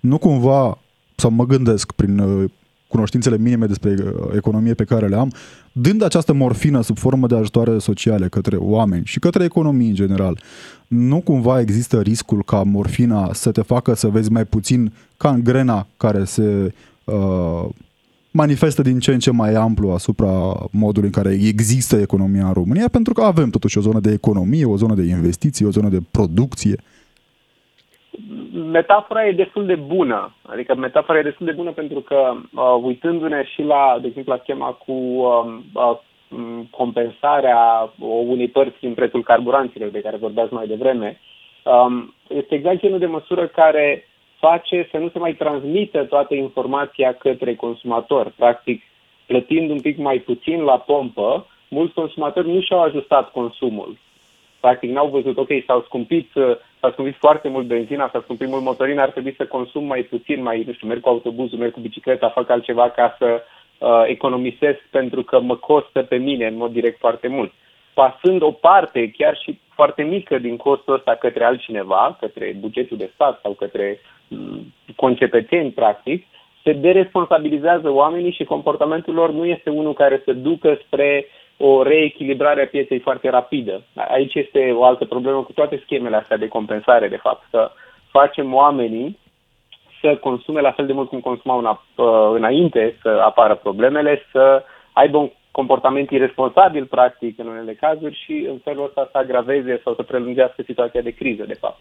nu 0.00 0.18
cumva, 0.18 0.78
sau 1.14 1.30
mă 1.30 1.46
gândesc 1.46 1.92
prin 1.92 2.18
uh, 2.18 2.50
cunoștințele 2.88 3.36
minime 3.36 3.66
despre 3.66 3.90
uh, 3.90 4.34
economie 4.34 4.74
pe 4.74 4.84
care 4.84 5.06
le 5.06 5.16
am, 5.16 5.32
dând 5.72 6.02
această 6.02 6.32
morfină 6.32 6.80
sub 6.80 6.98
formă 6.98 7.26
de 7.26 7.36
ajutoare 7.36 7.78
sociale 7.78 8.28
către 8.28 8.56
oameni 8.56 9.04
și 9.04 9.18
către 9.18 9.44
economii 9.44 9.88
în 9.88 9.94
general, 9.94 10.38
nu 10.86 11.20
cumva 11.20 11.60
există 11.60 12.00
riscul 12.00 12.42
ca 12.44 12.62
morfina 12.62 13.32
să 13.32 13.50
te 13.50 13.62
facă 13.62 13.94
să 13.94 14.08
vezi 14.08 14.30
mai 14.30 14.44
puțin 14.44 14.92
ca 15.16 15.30
în 15.30 15.44
grena 15.44 15.86
care 15.96 16.24
se 16.24 16.72
uh, 17.04 17.68
manifestă 18.32 18.82
din 18.82 18.98
ce 18.98 19.12
în 19.12 19.18
ce 19.18 19.30
mai 19.30 19.54
amplu 19.54 19.90
asupra 19.90 20.32
modului 20.70 21.10
în 21.14 21.22
care 21.22 21.32
există 21.32 21.96
economia 21.96 22.46
în 22.46 22.52
România, 22.52 22.88
pentru 22.92 23.12
că 23.12 23.22
avem 23.22 23.50
totuși 23.50 23.78
o 23.78 23.80
zonă 23.80 24.00
de 24.00 24.12
economie, 24.12 24.64
o 24.64 24.76
zonă 24.76 24.94
de 24.94 25.02
investiții, 25.02 25.66
o 25.66 25.70
zonă 25.70 25.88
de 25.88 25.98
producție. 26.10 26.76
Metafora 28.72 29.26
e 29.26 29.32
destul 29.32 29.66
de 29.66 29.74
bună. 29.74 30.34
Adică 30.42 30.74
metafora 30.74 31.18
e 31.18 31.22
destul 31.22 31.46
de 31.46 31.52
bună 31.52 31.70
pentru 31.70 32.00
că, 32.00 32.32
uh, 32.54 32.80
uitându-ne 32.82 33.44
și 33.44 33.62
la, 33.62 33.98
de 34.00 34.06
exemplu, 34.06 34.32
la 34.32 34.40
schema 34.42 34.70
cu 34.70 34.92
uh, 34.92 35.58
uh, 35.72 35.98
compensarea 36.70 37.92
unei 38.26 38.48
părți 38.48 38.80
din 38.80 38.94
prețul 38.94 39.22
carburanților 39.22 39.88
de 39.88 40.00
care 40.00 40.16
vorbeați 40.16 40.52
mai 40.52 40.66
devreme, 40.66 41.20
um, 41.64 42.14
este 42.28 42.54
exact 42.54 42.80
genul 42.80 42.98
de 42.98 43.06
măsură 43.06 43.46
care 43.46 44.06
face 44.46 44.88
să 44.90 44.96
nu 44.98 45.08
se 45.08 45.18
mai 45.18 45.32
transmită 45.32 46.04
toată 46.04 46.34
informația 46.34 47.12
către 47.14 47.54
consumator. 47.54 48.32
Practic, 48.36 48.82
plătind 49.26 49.70
un 49.70 49.80
pic 49.80 49.96
mai 49.98 50.18
puțin 50.18 50.60
la 50.60 50.78
pompă, 50.78 51.46
mulți 51.68 51.94
consumatori 51.94 52.48
nu 52.48 52.60
și-au 52.60 52.82
ajustat 52.82 53.30
consumul. 53.30 53.96
Practic 54.60 54.90
n-au 54.90 55.08
văzut, 55.08 55.36
ok, 55.38 55.48
s-au 55.66 55.82
scumpit, 55.82 56.30
s-a 56.80 56.90
scumpit 56.92 57.16
foarte 57.16 57.48
mult 57.48 57.66
benzina, 57.66 58.08
s-a 58.12 58.20
scumpit 58.24 58.48
mult 58.48 58.62
motorina, 58.62 59.02
ar 59.02 59.10
trebui 59.10 59.34
să 59.36 59.46
consum 59.46 59.84
mai 59.84 60.02
puțin, 60.02 60.42
mai, 60.42 60.62
nu 60.66 60.72
știu, 60.72 60.86
merg 60.88 61.00
cu 61.00 61.08
autobuzul, 61.08 61.58
merg 61.58 61.72
cu 61.72 61.80
bicicleta, 61.80 62.28
fac 62.28 62.50
altceva 62.50 62.90
ca 62.90 63.16
să 63.18 63.42
uh, 63.42 64.02
economisesc 64.06 64.80
pentru 64.90 65.22
că 65.22 65.40
mă 65.40 65.56
costă 65.56 66.02
pe 66.02 66.16
mine 66.16 66.46
în 66.46 66.56
mod 66.56 66.72
direct 66.72 66.98
foarte 66.98 67.28
mult. 67.28 67.52
Pasând 67.94 68.42
o 68.42 68.50
parte, 68.50 69.10
chiar 69.10 69.36
și 69.36 69.58
foarte 69.74 70.02
mică 70.02 70.38
din 70.38 70.56
costul 70.56 70.94
ăsta 70.94 71.14
către 71.14 71.44
altcineva, 71.44 72.16
către 72.20 72.56
bugetul 72.60 72.96
de 72.96 73.10
stat 73.14 73.40
sau 73.42 73.52
către 73.52 74.00
concetățeni, 74.96 75.70
practic, 75.70 76.26
se 76.62 76.72
deresponsabilizează 76.72 77.90
oamenii 77.90 78.32
și 78.32 78.44
comportamentul 78.44 79.14
lor 79.14 79.30
nu 79.30 79.44
este 79.44 79.70
unul 79.70 79.92
care 79.92 80.22
să 80.24 80.32
ducă 80.32 80.78
spre 80.86 81.26
o 81.56 81.82
reechilibrare 81.82 82.62
a 82.62 82.66
pieței 82.66 82.98
foarte 82.98 83.30
rapidă. 83.30 83.82
Aici 83.94 84.34
este 84.34 84.72
o 84.72 84.84
altă 84.84 85.04
problemă 85.04 85.42
cu 85.42 85.52
toate 85.52 85.80
schemele 85.84 86.16
astea 86.16 86.36
de 86.36 86.48
compensare, 86.48 87.08
de 87.08 87.16
fapt, 87.16 87.46
să 87.50 87.70
facem 88.10 88.54
oamenii 88.54 89.18
să 90.00 90.16
consume 90.16 90.60
la 90.60 90.72
fel 90.72 90.86
de 90.86 90.92
mult 90.92 91.08
cum 91.08 91.20
consumau 91.20 91.80
înainte 92.34 92.96
să 93.02 93.08
apară 93.08 93.54
problemele, 93.54 94.22
să 94.32 94.64
aibă 94.92 95.16
un 95.16 95.30
comportament 95.50 96.10
irresponsabil, 96.10 96.86
practic, 96.86 97.38
în 97.38 97.46
unele 97.46 97.74
cazuri 97.74 98.20
și 98.24 98.46
în 98.48 98.58
felul 98.64 98.84
ăsta 98.84 99.08
să 99.12 99.18
agraveze 99.18 99.80
sau 99.84 99.94
să 99.94 100.02
prelungească 100.02 100.62
situația 100.62 101.00
de 101.00 101.10
criză, 101.10 101.44
de 101.44 101.54
fapt. 101.54 101.78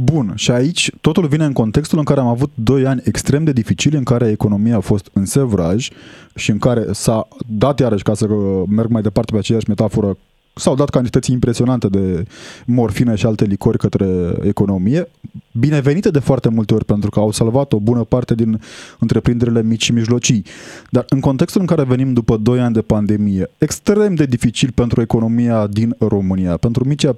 Bun, 0.00 0.32
și 0.34 0.50
aici 0.50 0.90
totul 1.00 1.26
vine 1.26 1.44
în 1.44 1.52
contextul 1.52 1.98
în 1.98 2.04
care 2.04 2.20
am 2.20 2.26
avut 2.26 2.50
2 2.54 2.86
ani 2.86 3.00
extrem 3.04 3.44
de 3.44 3.52
dificili, 3.52 3.96
în 3.96 4.02
care 4.02 4.28
economia 4.28 4.76
a 4.76 4.80
fost 4.80 5.10
în 5.12 5.24
sevraj 5.24 5.88
și 6.34 6.50
în 6.50 6.58
care 6.58 6.86
s-a 6.92 7.28
dat 7.46 7.80
iarăși, 7.80 8.02
ca 8.02 8.14
să 8.14 8.26
merg 8.68 8.90
mai 8.90 9.02
departe 9.02 9.32
pe 9.32 9.38
aceeași 9.38 9.68
metaforă, 9.68 10.16
s-au 10.54 10.74
dat 10.74 10.88
cantități 10.88 11.32
impresionante 11.32 11.88
de 11.88 12.24
morfină 12.66 13.14
și 13.14 13.26
alte 13.26 13.44
licori 13.44 13.78
către 13.78 14.34
economie, 14.42 15.08
binevenite 15.52 16.10
de 16.10 16.18
foarte 16.18 16.48
multe 16.48 16.74
ori 16.74 16.84
pentru 16.84 17.10
că 17.10 17.18
au 17.18 17.30
salvat 17.30 17.72
o 17.72 17.78
bună 17.78 18.04
parte 18.04 18.34
din 18.34 18.60
întreprinderile 18.98 19.62
mici 19.62 19.82
și 19.82 19.92
mijlocii. 19.92 20.44
Dar 20.90 21.04
în 21.08 21.20
contextul 21.20 21.60
în 21.60 21.66
care 21.66 21.82
venim 21.82 22.12
după 22.12 22.36
2 22.36 22.60
ani 22.60 22.74
de 22.74 22.80
pandemie, 22.80 23.50
extrem 23.58 24.14
de 24.14 24.24
dificil 24.24 24.70
pentru 24.74 25.00
economia 25.00 25.66
din 25.66 25.94
România, 25.98 26.56
pentru 26.56 26.84
mici 26.84 27.04
uh, 27.04 27.12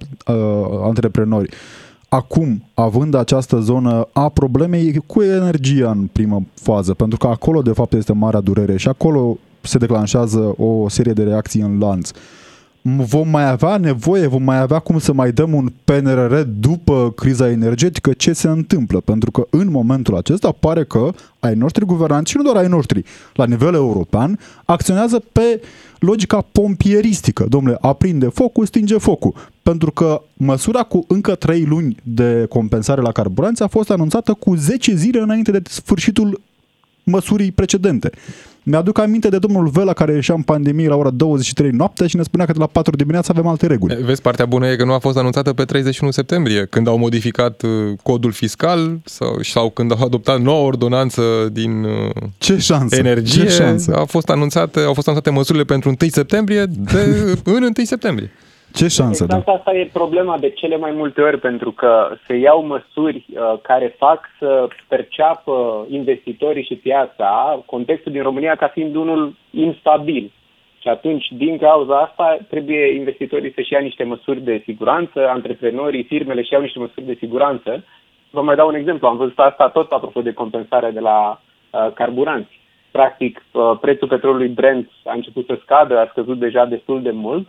antreprenori, 0.83 1.51
acum, 2.11 2.65
având 2.75 3.15
această 3.15 3.59
zonă 3.59 4.09
a 4.13 4.29
problemei 4.29 5.03
cu 5.07 5.23
energia 5.23 5.91
în 5.91 6.09
primă 6.13 6.43
fază, 6.55 6.95
pentru 6.95 7.19
că 7.19 7.27
acolo 7.27 7.63
de 7.63 7.71
fapt 7.73 7.93
este 7.93 8.13
marea 8.13 8.41
durere 8.41 8.77
și 8.77 8.89
acolo 8.89 9.39
se 9.61 9.79
declanșează 9.79 10.55
o 10.57 10.89
serie 10.89 11.13
de 11.13 11.23
reacții 11.23 11.61
în 11.61 11.79
lanț. 11.79 12.11
Vom 12.83 13.29
mai 13.29 13.51
avea 13.51 13.77
nevoie, 13.77 14.27
vom 14.27 14.43
mai 14.43 14.61
avea 14.61 14.79
cum 14.79 14.99
să 14.99 15.13
mai 15.13 15.33
dăm 15.33 15.53
un 15.53 15.73
PNRR 15.85 16.35
după 16.41 17.13
criza 17.17 17.51
energetică? 17.51 18.13
Ce 18.13 18.33
se 18.33 18.49
întâmplă? 18.49 19.01
Pentru 19.01 19.31
că 19.31 19.47
în 19.51 19.71
momentul 19.71 20.17
acesta 20.17 20.53
pare 20.61 20.85
că 20.85 21.11
ai 21.39 21.55
noștri 21.55 21.85
guvernanți 21.85 22.31
și 22.31 22.37
nu 22.37 22.43
doar 22.43 22.57
ai 22.57 22.69
noștri, 22.69 23.05
la 23.35 23.45
nivel 23.45 23.75
european, 23.75 24.39
acționează 24.65 25.23
pe 25.33 25.61
logica 26.01 26.41
pompieristică. 26.41 27.47
Domnule, 27.49 27.77
aprinde 27.81 28.27
focul, 28.27 28.67
stinge 28.67 28.99
focul. 28.99 29.35
Pentru 29.63 29.91
că 29.91 30.23
măsura 30.33 30.83
cu 30.83 31.05
încă 31.09 31.35
3 31.35 31.65
luni 31.65 31.97
de 32.03 32.47
compensare 32.49 33.01
la 33.01 33.13
carburanți 33.13 33.63
a 33.63 33.67
fost 33.67 33.91
anunțată 33.91 34.33
cu 34.35 34.55
10 34.55 34.95
zile 34.95 35.21
înainte 35.21 35.51
de 35.51 35.61
sfârșitul 35.65 36.41
măsurii 37.05 37.53
precedente. 37.53 38.11
Mi-aduc 38.63 38.99
aminte 38.99 39.29
de 39.29 39.39
domnul 39.39 39.69
Vela 39.69 39.93
care 39.93 40.13
ieșea 40.13 40.35
în 40.35 40.43
pandemie 40.43 40.89
la 40.89 40.97
ora 40.97 41.11
23 41.11 41.71
noaptea 41.71 42.07
și 42.07 42.17
ne 42.17 42.23
spunea 42.23 42.47
că 42.47 42.53
de 42.53 42.59
la 42.59 42.67
4 42.67 42.97
dimineața 42.97 43.33
avem 43.33 43.47
alte 43.47 43.67
reguli. 43.67 43.95
Vezi, 44.03 44.23
partea 44.23 44.47
bună 44.47 44.67
e 44.69 44.77
că 44.77 44.85
nu 44.85 44.93
a 44.93 44.99
fost 44.99 45.17
anunțată 45.17 45.53
pe 45.53 45.65
31 45.65 46.11
septembrie, 46.11 46.67
când 46.71 46.89
au 46.89 46.99
modificat 46.99 47.63
uh, 47.63 47.71
codul 48.03 48.33
fiscal 48.33 48.99
sau, 49.05 49.43
sau 49.43 49.71
când 49.71 49.93
au 49.93 50.05
adoptat 50.05 50.41
noua 50.41 50.61
ordonanță 50.61 51.23
din 51.53 51.85
uh, 51.85 52.11
Ce 52.39 52.59
șansă? 52.59 52.97
energie. 52.97 53.45
Ce 53.45 53.49
șansă? 53.49 53.95
A 53.97 54.05
fost 54.05 54.29
anunțate, 54.29 54.81
au 54.81 54.95
fost 54.95 55.09
anunțate 55.09 55.35
măsurile 55.35 55.65
pentru 55.65 55.89
1 56.01 56.11
septembrie 56.11 56.65
de, 56.67 57.01
în 57.45 57.63
1 57.63 57.73
septembrie. 57.85 58.31
Ce 58.73 58.89
șansă, 58.89 59.25
exact 59.25 59.45
da? 59.45 59.53
asta 59.53 59.75
e 59.75 59.91
problema 59.93 60.39
de 60.39 60.51
cele 60.51 60.77
mai 60.77 60.91
multe 60.91 61.21
ori, 61.21 61.39
pentru 61.39 61.73
că 61.73 62.17
se 62.27 62.35
iau 62.35 62.67
măsuri 62.67 63.27
uh, 63.29 63.55
care 63.63 63.95
fac 63.99 64.21
să 64.39 64.69
perceapă 64.89 65.87
investitorii 65.89 66.65
și 66.65 66.75
piața 66.75 67.63
contextul 67.67 68.13
din 68.13 68.23
România 68.23 68.55
ca 68.55 68.69
fiind 68.69 68.95
unul 68.95 69.37
instabil. 69.51 70.33
Și 70.81 70.89
atunci, 70.89 71.27
din 71.37 71.59
cauza 71.59 71.99
asta, 71.99 72.39
trebuie 72.49 72.95
investitorii 72.95 73.53
să-și 73.53 73.73
ia 73.73 73.79
niște 73.79 74.05
măsuri 74.05 74.41
de 74.41 74.63
siguranță, 74.65 75.29
antreprenorii, 75.29 76.05
firmele 76.05 76.43
și 76.43 76.53
iau 76.53 76.63
niște 76.63 76.79
măsuri 76.79 77.07
de 77.07 77.17
siguranță. 77.19 77.85
Vă 78.31 78.43
mai 78.43 78.57
dau 78.57 78.69
un 78.69 78.75
exemplu. 78.75 79.09
Am 79.09 79.17
văzut 79.17 79.39
asta 79.39 79.69
tot 79.69 79.91
apropo 79.91 80.21
de 80.21 80.33
compensarea 80.33 80.91
de 80.91 81.01
la 81.01 81.41
uh, 81.71 81.93
carburanți. 81.95 82.61
Practic, 82.91 83.45
uh, 83.53 83.79
prețul 83.81 84.09
petrolului 84.09 84.49
Brent 84.49 84.91
a 85.05 85.13
început 85.13 85.47
să 85.47 85.59
scadă, 85.63 85.99
a 85.99 86.09
scăzut 86.11 86.39
deja 86.39 86.65
destul 86.65 87.03
de 87.03 87.11
mult 87.11 87.49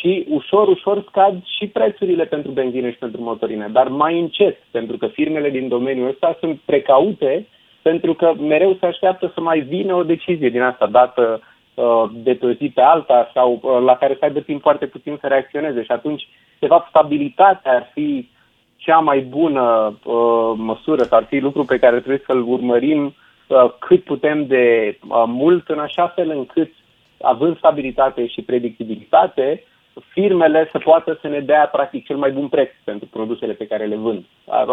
și 0.00 0.26
ușor, 0.28 0.68
ușor 0.68 1.04
scad 1.08 1.44
și 1.44 1.66
prețurile 1.66 2.24
pentru 2.24 2.50
benzină 2.50 2.90
și 2.90 2.98
pentru 2.98 3.22
motorine, 3.22 3.68
dar 3.72 3.88
mai 3.88 4.20
încet, 4.20 4.58
pentru 4.70 4.96
că 4.96 5.06
firmele 5.06 5.50
din 5.50 5.68
domeniul 5.68 6.08
ăsta 6.08 6.36
sunt 6.40 6.60
precaute, 6.64 7.46
pentru 7.82 8.14
că 8.14 8.32
mereu 8.38 8.76
se 8.80 8.86
așteaptă 8.86 9.30
să 9.34 9.40
mai 9.40 9.60
vină 9.60 9.94
o 9.94 10.02
decizie 10.02 10.48
din 10.48 10.62
asta 10.62 10.86
dată 10.86 11.40
uh, 11.74 12.04
de 12.12 12.34
pe 12.34 12.46
o 12.46 12.52
zi 12.52 12.70
pe 12.74 12.80
alta 12.80 13.30
sau 13.34 13.60
uh, 13.62 13.82
la 13.84 13.96
care 13.96 14.16
să 14.18 14.24
aibă 14.24 14.40
timp 14.40 14.60
foarte 14.60 14.86
puțin 14.86 15.18
să 15.20 15.26
reacționeze. 15.26 15.82
Și 15.82 15.90
atunci, 15.90 16.28
de 16.58 16.66
fapt, 16.66 16.88
stabilitatea 16.88 17.72
ar 17.72 17.90
fi 17.92 18.28
cea 18.76 18.98
mai 18.98 19.20
bună 19.20 19.98
uh, 20.04 20.52
măsură 20.56 21.02
sau 21.02 21.18
ar 21.18 21.24
fi 21.24 21.38
lucru 21.38 21.64
pe 21.64 21.78
care 21.78 21.98
trebuie 21.98 22.22
să-l 22.26 22.44
urmărim 22.48 23.04
uh, 23.46 23.70
cât 23.78 24.04
putem 24.04 24.46
de 24.46 24.96
uh, 25.08 25.24
mult 25.26 25.68
în 25.68 25.78
așa 25.78 26.06
fel 26.08 26.30
încât 26.30 26.70
având 27.20 27.56
stabilitate 27.56 28.26
și 28.26 28.42
predictibilitate, 28.42 29.64
firmele 30.12 30.68
să 30.72 30.78
poată 30.78 31.18
să 31.20 31.28
ne 31.28 31.40
dea 31.40 31.68
practic 31.72 32.06
cel 32.06 32.16
mai 32.16 32.30
bun 32.30 32.48
preț 32.48 32.70
pentru 32.84 33.08
produsele 33.12 33.52
pe 33.52 33.66
care 33.66 33.86
le 33.86 33.96
vând. 33.96 34.24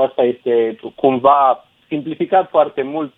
Asta 0.06 0.24
este 0.24 0.80
cumva 0.96 1.68
simplificat 1.88 2.50
foarte 2.50 2.82
mult. 2.82 3.14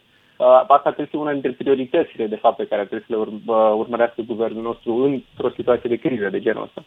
Asta 0.67 0.91
trebuie 0.91 1.05
să 1.05 1.11
fie 1.11 1.19
una 1.19 1.31
dintre 1.31 1.51
prioritățile, 1.51 2.27
de 2.27 2.35
fapt, 2.35 2.57
pe 2.57 2.67
care 2.67 2.85
trebuie 2.85 3.05
să 3.07 3.15
le 3.15 3.39
urmărească 3.73 4.21
guvernul 4.21 4.63
nostru 4.63 4.93
într-o 5.03 5.49
situație 5.55 5.89
de 5.89 5.95
criză 5.95 6.29
de 6.29 6.39
genul 6.39 6.63
ăsta. 6.63 6.83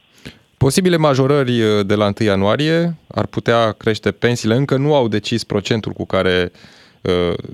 Posibile 0.56 0.96
majorări 0.96 1.52
de 1.86 1.94
la 1.94 2.04
1 2.04 2.12
ianuarie 2.28 2.96
ar 3.14 3.26
putea 3.26 3.72
crește 3.72 4.12
pensiile. 4.12 4.54
Încă 4.54 4.76
nu 4.76 4.94
au 4.94 5.08
decis 5.08 5.44
procentul 5.44 5.92
cu 5.92 6.06
care 6.06 6.50
uh, 6.52 6.81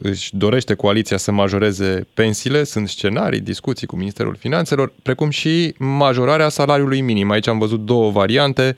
își 0.03 0.37
dorește 0.37 0.75
coaliția 0.75 1.17
să 1.17 1.33
majoreze 1.33 2.07
pensiile. 2.15 2.65
Sunt 2.65 2.89
scenarii, 2.89 3.41
discuții 3.41 3.87
cu 3.87 3.97
Ministerul 3.97 4.35
Finanțelor, 4.35 4.93
precum 5.03 5.31
și 5.31 5.75
majorarea 5.79 6.49
salariului 6.49 7.01
minim. 7.01 7.31
Aici 7.31 7.49
am 7.49 7.59
văzut 7.59 7.81
două 7.81 8.11
variante, 8.11 8.73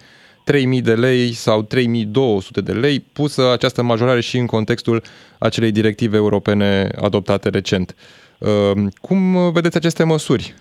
3.000 0.53 0.83
de 0.83 0.95
lei 0.95 1.33
sau 1.33 1.62
3.200 1.62 1.69
de 2.65 2.73
lei, 2.73 3.00
pusă 3.12 3.50
această 3.53 3.83
majorare 3.83 4.21
și 4.21 4.37
în 4.37 4.47
contextul 4.47 5.03
acelei 5.39 5.73
directive 5.73 6.17
europene 6.17 6.89
adoptate 7.00 7.49
recent. 7.49 7.95
Uh, 8.39 8.83
cum 9.00 9.53
vedeți 9.53 9.77
aceste 9.77 10.05
măsuri? 10.05 10.55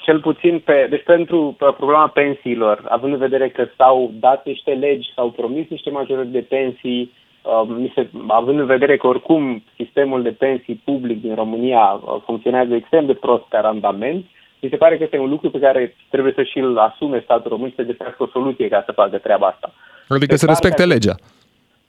cel 0.00 0.20
puțin 0.20 0.58
pe, 0.58 0.86
deci 0.90 1.02
pentru 1.02 1.56
problema 1.58 2.08
pensiilor, 2.08 2.84
având 2.88 3.12
în 3.12 3.18
vedere 3.18 3.48
că 3.48 3.66
s-au 3.76 4.12
dat 4.20 4.46
niște 4.46 4.70
legi, 4.70 5.12
s-au 5.14 5.30
promis 5.30 5.68
niște 5.68 5.90
majorări 5.90 6.28
de 6.28 6.40
pensii, 6.40 7.12
uh, 7.44 8.06
având 8.28 8.58
în 8.58 8.66
vedere 8.66 8.96
că 8.96 9.06
oricum 9.06 9.62
sistemul 9.76 10.22
de 10.22 10.30
pensii 10.30 10.80
public 10.84 11.20
din 11.20 11.34
România 11.34 12.00
uh, 12.00 12.22
funcționează 12.24 12.74
extrem 12.74 13.06
de 13.06 13.14
prost 13.14 13.42
pe 13.42 13.58
randament, 13.58 14.24
mi 14.60 14.70
se 14.70 14.76
pare 14.76 14.96
că 14.96 15.02
este 15.02 15.18
un 15.18 15.30
lucru 15.30 15.50
pe 15.50 15.58
care 15.58 15.94
trebuie 16.10 16.32
să 16.36 16.42
și-l 16.42 16.78
asume 16.78 17.20
statul 17.20 17.50
român 17.50 17.68
și 17.68 17.74
să 17.74 17.82
găsească 17.82 18.22
o 18.22 18.26
soluție 18.26 18.68
ca 18.68 18.82
să 18.86 18.92
facă 18.92 19.18
treaba 19.18 19.46
asta. 19.46 19.72
Adică 20.08 20.36
să 20.36 20.46
respecte 20.46 20.84
legea 20.84 21.14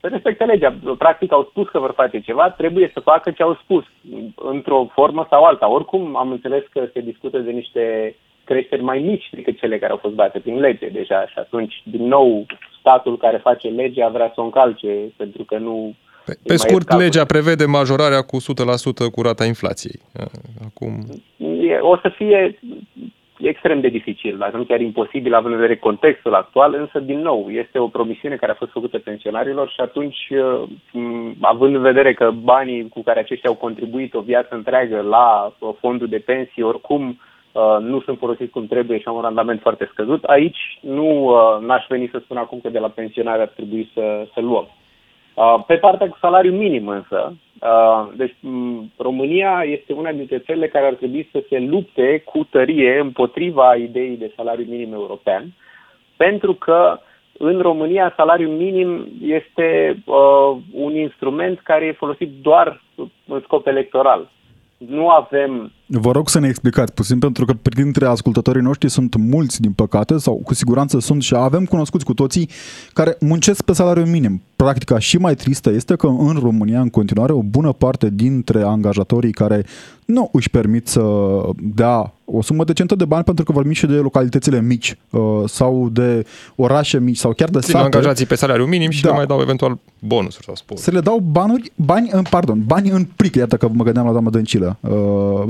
să 0.05 0.11
respecte 0.11 0.43
legea. 0.43 0.75
Practic 0.97 1.31
au 1.31 1.47
spus 1.49 1.67
că 1.69 1.79
vor 1.79 1.93
face 1.95 2.19
ceva, 2.19 2.49
trebuie 2.49 2.91
să 2.93 2.99
facă 2.99 3.31
ce 3.31 3.43
au 3.43 3.59
spus, 3.63 3.83
într-o 4.35 4.87
formă 4.93 5.27
sau 5.29 5.43
alta. 5.43 5.69
Oricum 5.69 6.15
am 6.17 6.31
înțeles 6.31 6.63
că 6.71 6.87
se 6.93 6.99
discută 6.99 7.37
de 7.37 7.51
niște 7.51 8.15
creșteri 8.45 8.81
mai 8.81 8.99
mici 8.99 9.29
decât 9.31 9.57
cele 9.57 9.79
care 9.79 9.91
au 9.91 9.97
fost 9.97 10.15
date 10.15 10.39
prin 10.39 10.59
lege 10.59 10.87
deja 10.87 11.27
și 11.27 11.37
atunci, 11.37 11.81
din 11.83 12.07
nou, 12.07 12.45
statul 12.79 13.17
care 13.17 13.37
face 13.37 13.67
legea 13.67 14.07
vrea 14.07 14.31
să 14.33 14.41
o 14.41 14.43
încalce 14.43 15.13
pentru 15.17 15.43
că 15.43 15.57
nu... 15.57 15.95
Pe, 16.25 16.37
pe 16.43 16.55
scurt, 16.55 16.93
legea 16.93 17.25
prevede 17.25 17.65
majorarea 17.65 18.21
cu 18.21 18.37
100% 18.41 19.11
cu 19.11 19.21
rata 19.21 19.45
inflației. 19.45 19.99
Acum... 20.65 20.93
O 21.79 21.97
să 21.97 22.09
fie 22.15 22.59
e 23.39 23.49
extrem 23.49 23.79
de 23.79 23.87
dificil, 23.87 24.37
dacă 24.37 24.57
nu 24.57 24.63
chiar 24.63 24.81
imposibil, 24.81 25.33
având 25.33 25.53
în 25.53 25.59
vedere 25.59 25.79
contextul 25.79 26.33
actual, 26.33 26.73
însă, 26.73 26.99
din 26.99 27.19
nou, 27.19 27.47
este 27.49 27.79
o 27.79 27.87
promisiune 27.87 28.35
care 28.35 28.51
a 28.51 28.55
fost 28.55 28.71
făcută 28.71 28.97
pensionarilor 28.99 29.69
și 29.69 29.79
atunci, 29.79 30.27
uh, 30.29 30.63
având 31.41 31.75
în 31.75 31.81
vedere 31.81 32.13
că 32.13 32.31
banii 32.31 32.89
cu 32.89 33.03
care 33.03 33.19
aceștia 33.19 33.49
au 33.49 33.55
contribuit 33.55 34.13
o 34.13 34.21
viață 34.21 34.55
întreagă 34.55 35.01
la 35.01 35.55
uh, 35.59 35.69
fondul 35.79 36.07
de 36.07 36.17
pensii, 36.17 36.63
oricum 36.63 37.07
uh, 37.07 37.15
nu 37.79 38.01
sunt 38.01 38.17
folosiți 38.17 38.51
cum 38.51 38.67
trebuie 38.67 38.99
și 38.99 39.07
au 39.07 39.15
un 39.15 39.21
randament 39.21 39.61
foarte 39.61 39.89
scăzut, 39.91 40.23
aici 40.23 40.79
nu 40.81 41.33
n-aș 41.59 41.85
veni 41.89 42.09
să 42.11 42.19
spun 42.23 42.37
acum 42.37 42.59
că 42.59 42.69
de 42.69 42.79
la 42.79 42.87
pensionare 42.87 43.41
ar 43.41 43.47
trebui 43.47 43.91
să, 43.93 44.27
să 44.33 44.41
luăm. 44.41 44.67
Pe 45.67 45.75
partea 45.75 46.09
cu 46.09 46.17
salariu 46.21 46.51
minim 46.51 46.87
însă, 46.87 47.33
Uh, 47.61 48.07
deci 48.15 48.35
România 48.97 49.63
este 49.65 49.93
una 49.93 50.11
dintre 50.11 50.37
țările 50.39 50.67
care 50.67 50.85
ar 50.85 50.93
trebui 50.93 51.29
să 51.31 51.43
se 51.49 51.59
lupte 51.59 52.21
cu 52.25 52.43
tărie 52.43 52.99
împotriva 52.99 53.75
ideii 53.75 54.17
de 54.17 54.33
salariu 54.35 54.65
minim 54.69 54.93
european, 54.93 55.43
pentru 56.17 56.53
că 56.53 56.99
în 57.37 57.59
România 57.61 58.13
salariul 58.15 58.51
minim 58.51 59.07
este 59.21 59.97
uh, 60.05 60.57
un 60.73 60.95
instrument 60.95 61.59
care 61.59 61.85
e 61.85 61.91
folosit 61.91 62.29
doar 62.41 62.81
în 63.27 63.41
scop 63.43 63.67
electoral. 63.67 64.29
Nu 64.77 65.09
avem 65.09 65.71
Vă 65.87 66.11
rog 66.11 66.29
să 66.29 66.39
ne 66.39 66.47
explicați 66.47 66.93
puțin, 66.93 67.19
pentru 67.19 67.45
că 67.45 67.53
printre 67.53 68.05
ascultătorii 68.05 68.61
noștri 68.61 68.89
sunt 68.89 69.15
mulți, 69.15 69.61
din 69.61 69.71
păcate, 69.71 70.17
sau 70.17 70.41
cu 70.43 70.53
siguranță 70.53 70.99
sunt 70.99 71.23
și 71.23 71.35
avem 71.35 71.65
cunoscuți 71.65 72.05
cu 72.05 72.13
toții, 72.13 72.49
care 72.93 73.17
muncesc 73.19 73.61
pe 73.61 73.73
salariu 73.73 74.05
minim. 74.05 74.41
Practica 74.65 74.99
și 74.99 75.17
mai 75.17 75.35
tristă 75.35 75.69
este 75.69 75.95
că 75.95 76.07
în 76.07 76.37
România, 76.41 76.81
în 76.81 76.89
continuare, 76.89 77.31
o 77.31 77.41
bună 77.41 77.71
parte 77.71 78.09
dintre 78.09 78.61
angajatorii 78.61 79.31
care 79.31 79.65
nu 80.05 80.29
își 80.31 80.49
permit 80.49 80.87
să 80.87 81.01
dea 81.55 82.13
o 82.25 82.41
sumă 82.41 82.63
decentă 82.63 82.95
de 82.95 83.05
bani 83.05 83.23
pentru 83.23 83.43
că 83.43 83.51
vorbim 83.51 83.71
și 83.71 83.85
de 83.85 83.93
localitățile 83.93 84.61
mici 84.61 84.97
uh, 85.09 85.21
sau 85.45 85.89
de 85.91 86.25
orașe 86.55 86.99
mici 86.99 87.17
sau 87.17 87.33
chiar 87.33 87.49
de 87.49 87.59
sate. 87.59 87.77
angajații 87.77 88.25
pe 88.25 88.35
salariu 88.35 88.65
minim 88.65 88.89
și 88.89 89.01
da. 89.01 89.09
le 89.09 89.15
mai 89.15 89.25
dau 89.25 89.39
eventual 89.41 89.77
bonusuri 89.99 90.45
sau 90.45 90.55
sport. 90.55 90.81
Să 90.81 90.91
le 90.91 90.99
dau 90.99 91.19
banuri, 91.31 91.71
bani, 91.75 92.09
în, 92.11 92.21
pardon, 92.29 92.63
bani 92.65 92.89
în 92.89 93.07
plic, 93.15 93.35
iată 93.35 93.57
că 93.57 93.69
mă 93.71 93.83
gândeam 93.83 94.05
la 94.05 94.11
doamna 94.11 94.29
Dăncilă. 94.29 94.77
Uh, 94.79 94.91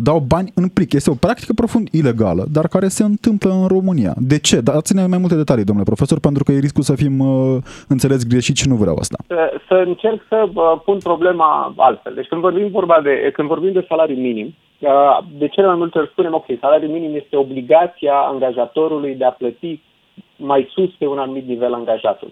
dau 0.02 0.20
bani 0.28 0.52
în 0.54 0.68
plic. 0.68 0.94
Este 0.94 1.10
o 1.10 1.14
practică 1.14 1.54
profund 1.54 1.88
ilegală, 1.92 2.48
dar 2.52 2.68
care 2.68 2.88
se 2.88 3.04
întâmplă 3.04 3.52
în 3.52 3.68
România. 3.68 4.16
De 4.18 4.38
ce? 4.38 4.62
Dați-ne 4.62 5.06
mai 5.06 5.18
multe 5.18 5.36
detalii, 5.36 5.64
domnule 5.64 5.86
profesor, 5.86 6.20
pentru 6.20 6.44
că 6.44 6.52
e 6.52 6.60
riscul 6.60 6.84
să 6.84 6.96
fim 6.96 7.20
uh, 7.20 7.58
înțeles 7.88 8.24
greșit 8.24 8.56
și 8.56 8.68
nu 8.68 8.76
vreau 8.76 8.96
asta. 8.96 9.05
Să, 9.28 9.60
să 9.68 9.74
încerc 9.74 10.26
să 10.30 10.48
uh, 10.54 10.74
pun 10.86 10.98
problema 10.98 11.74
altfel. 11.78 12.14
Deci 12.14 12.28
când 12.28 12.42
vorbim, 12.42 12.68
vorba 12.68 13.02
de, 13.02 13.32
când 13.34 13.48
vorbim 13.48 13.72
de 13.72 13.86
salariu 13.88 14.16
minim, 14.16 14.56
uh, 14.80 15.18
de 15.38 15.48
cele 15.48 15.68
mai 15.68 15.76
multe 15.76 15.98
ori 15.98 16.10
spunem, 16.10 16.34
ok, 16.34 16.46
salariul 16.60 16.92
minim 16.92 17.16
este 17.16 17.36
obligația 17.36 18.16
angajatorului 18.16 19.16
de 19.16 19.26
a 19.26 19.32
plăti 19.32 19.82
mai 20.36 20.68
sus 20.72 20.94
pe 20.98 21.08
un 21.08 21.18
anumit 21.18 21.48
nivel 21.48 21.74
angajatul. 21.74 22.32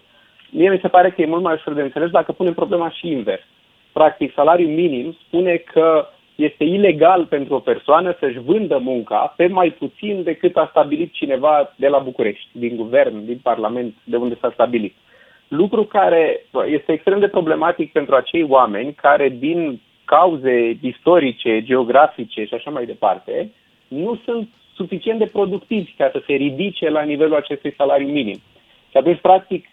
Mie 0.50 0.70
mi 0.70 0.80
se 0.82 0.88
pare 0.88 1.12
că 1.12 1.22
e 1.22 1.26
mult 1.26 1.42
mai 1.42 1.54
ușor 1.54 1.74
de 1.74 1.82
înțeles 1.82 2.10
dacă 2.10 2.32
punem 2.32 2.54
problema 2.54 2.90
și 2.90 3.08
invers. 3.08 3.44
Practic, 3.92 4.34
salariul 4.34 4.70
minim 4.70 5.18
spune 5.28 5.56
că 5.56 6.08
este 6.36 6.64
ilegal 6.64 7.26
pentru 7.26 7.54
o 7.54 7.60
persoană 7.60 8.16
să-și 8.20 8.40
vândă 8.40 8.78
munca 8.78 9.34
pe 9.38 9.48
mai 9.48 9.70
puțin 9.70 10.24
decât 10.24 10.56
a 10.56 10.68
stabilit 10.70 11.14
cineva 11.14 11.74
de 11.76 11.88
la 11.88 11.98
București, 11.98 12.48
din 12.52 12.76
guvern, 12.76 13.26
din 13.26 13.40
Parlament, 13.44 13.94
de 14.04 14.16
unde 14.16 14.38
s-a 14.42 14.52
stabilit. 14.54 14.96
Lucru 15.48 15.84
care 15.84 16.46
este 16.66 16.92
extrem 16.92 17.20
de 17.20 17.28
problematic 17.28 17.92
pentru 17.92 18.16
acei 18.16 18.44
oameni 18.44 18.94
care, 18.94 19.30
din 19.30 19.82
cauze 20.06 20.78
istorice, 20.82 21.64
geografice 21.64 22.46
și 22.46 22.54
așa 22.54 22.70
mai 22.70 22.86
departe, 22.86 23.52
nu 23.88 24.20
sunt 24.26 24.50
suficient 24.76 25.20
de 25.20 25.26
productivi 25.26 25.94
ca 25.98 26.10
să 26.12 26.22
se 26.26 26.34
ridice 26.34 26.90
la 26.90 27.02
nivelul 27.02 27.36
acestui 27.36 27.74
salariu 27.78 28.08
minim. 28.08 28.42
Și 28.90 28.98
atunci, 28.98 29.22
practic, 29.22 29.68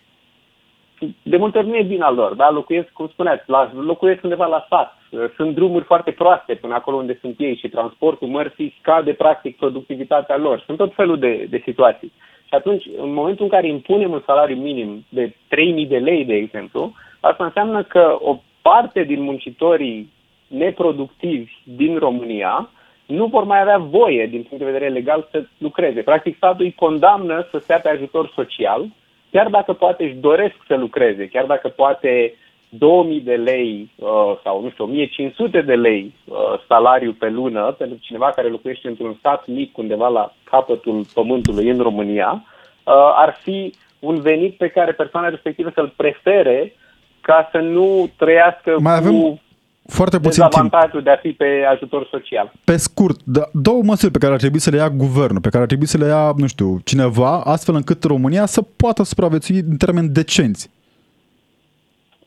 de 1.22 1.36
multe 1.36 1.58
ori 1.58 1.66
nu 1.66 1.76
e 1.76 1.82
vina 1.82 2.10
lor, 2.10 2.34
da? 2.34 2.50
Locuiesc, 2.50 2.88
cum 2.92 3.08
spuneați, 3.08 3.42
la, 3.46 3.70
locuiesc 3.74 4.22
undeva 4.22 4.46
la 4.46 4.66
sat. 4.68 4.96
Sunt 5.36 5.54
drumuri 5.54 5.84
foarte 5.84 6.10
proaste 6.10 6.54
până 6.54 6.74
acolo 6.74 6.96
unde 6.96 7.18
sunt 7.20 7.34
ei 7.38 7.56
și 7.56 7.68
transportul 7.68 8.28
mărfii 8.28 8.76
scade 8.80 9.12
practic 9.12 9.56
productivitatea 9.56 10.36
lor. 10.36 10.62
Sunt 10.66 10.76
tot 10.78 10.94
felul 10.94 11.18
de, 11.18 11.46
de 11.50 11.62
situații. 11.64 12.12
Și 12.44 12.54
atunci, 12.54 12.84
în 13.00 13.12
momentul 13.12 13.44
în 13.44 13.50
care 13.50 13.66
impunem 13.66 14.10
un 14.10 14.22
salariu 14.26 14.56
minim 14.56 15.04
de 15.08 15.28
3.000 15.28 15.88
de 15.88 15.98
lei, 15.98 16.24
de 16.24 16.34
exemplu, 16.34 16.92
asta 17.20 17.44
înseamnă 17.44 17.82
că 17.82 18.16
o 18.20 18.38
parte 18.62 19.02
din 19.02 19.22
muncitorii 19.22 20.12
neproductivi 20.46 21.52
din 21.64 21.98
România 21.98 22.70
nu 23.06 23.26
vor 23.26 23.44
mai 23.44 23.60
avea 23.60 23.78
voie, 23.78 24.26
din 24.26 24.42
punct 24.42 24.64
de 24.64 24.70
vedere 24.70 24.88
legal, 24.92 25.28
să 25.30 25.44
lucreze. 25.58 26.02
Practic, 26.02 26.36
statul 26.36 26.64
îi 26.64 26.74
condamnă 26.74 27.46
să 27.50 27.58
stea 27.58 27.78
pe 27.80 27.88
ajutor 27.88 28.32
social 28.34 28.88
chiar 29.30 29.48
dacă 29.48 29.72
poate 29.72 30.04
își 30.04 30.14
doresc 30.14 30.54
să 30.66 30.74
lucreze, 30.76 31.28
chiar 31.28 31.44
dacă 31.44 31.68
poate 31.68 32.34
2000 32.68 33.20
de 33.20 33.34
lei 33.34 33.90
uh, 33.96 34.38
sau, 34.42 34.62
nu 34.62 34.70
știu, 34.70 34.84
1500 34.84 35.60
de 35.60 35.74
lei 35.74 36.14
uh, 36.24 36.36
salariu 36.68 37.12
pe 37.12 37.28
lună 37.28 37.74
pentru 37.78 37.98
cineva 38.00 38.30
care 38.30 38.48
locuiește 38.48 38.88
într-un 38.88 39.16
stat 39.18 39.46
mic 39.46 39.78
undeva 39.78 40.08
la 40.08 40.34
capătul 40.44 41.04
pământului 41.14 41.68
în 41.68 41.78
România, 41.78 42.30
uh, 42.32 42.92
ar 43.14 43.38
fi 43.42 43.74
un 43.98 44.20
venit 44.20 44.56
pe 44.56 44.68
care 44.68 44.92
persoana 44.92 45.28
respectivă 45.28 45.70
să-l 45.74 45.92
prefere 45.96 46.74
ca 47.20 47.48
să 47.52 47.58
nu 47.58 48.10
trăiască 48.16 48.76
Mai 48.80 48.96
avem... 48.96 49.20
cu 49.20 49.40
foarte 49.86 50.18
puțin 50.20 50.44
dezavantajul 50.44 50.90
timp. 50.90 51.04
de 51.04 51.10
a 51.10 51.16
fi 51.16 51.30
pe 51.32 51.66
ajutor 51.70 52.06
social. 52.10 52.52
Pe 52.64 52.76
scurt, 52.76 53.20
da, 53.24 53.40
două 53.52 53.82
măsuri 53.82 54.12
pe 54.12 54.18
care 54.18 54.32
ar 54.32 54.38
trebui 54.38 54.58
să 54.58 54.70
le 54.70 54.76
ia 54.76 54.90
guvernul, 54.90 55.40
pe 55.40 55.48
care 55.48 55.62
ar 55.62 55.68
trebui 55.68 55.86
să 55.86 55.98
le 55.98 56.06
ia, 56.06 56.32
nu 56.36 56.46
știu, 56.46 56.78
cineva, 56.84 57.40
astfel 57.44 57.74
încât 57.74 58.04
România 58.04 58.46
să 58.46 58.62
poată 58.76 59.02
supraviețui 59.02 59.56
în 59.56 59.76
termeni 59.76 60.08
decenți. 60.08 60.70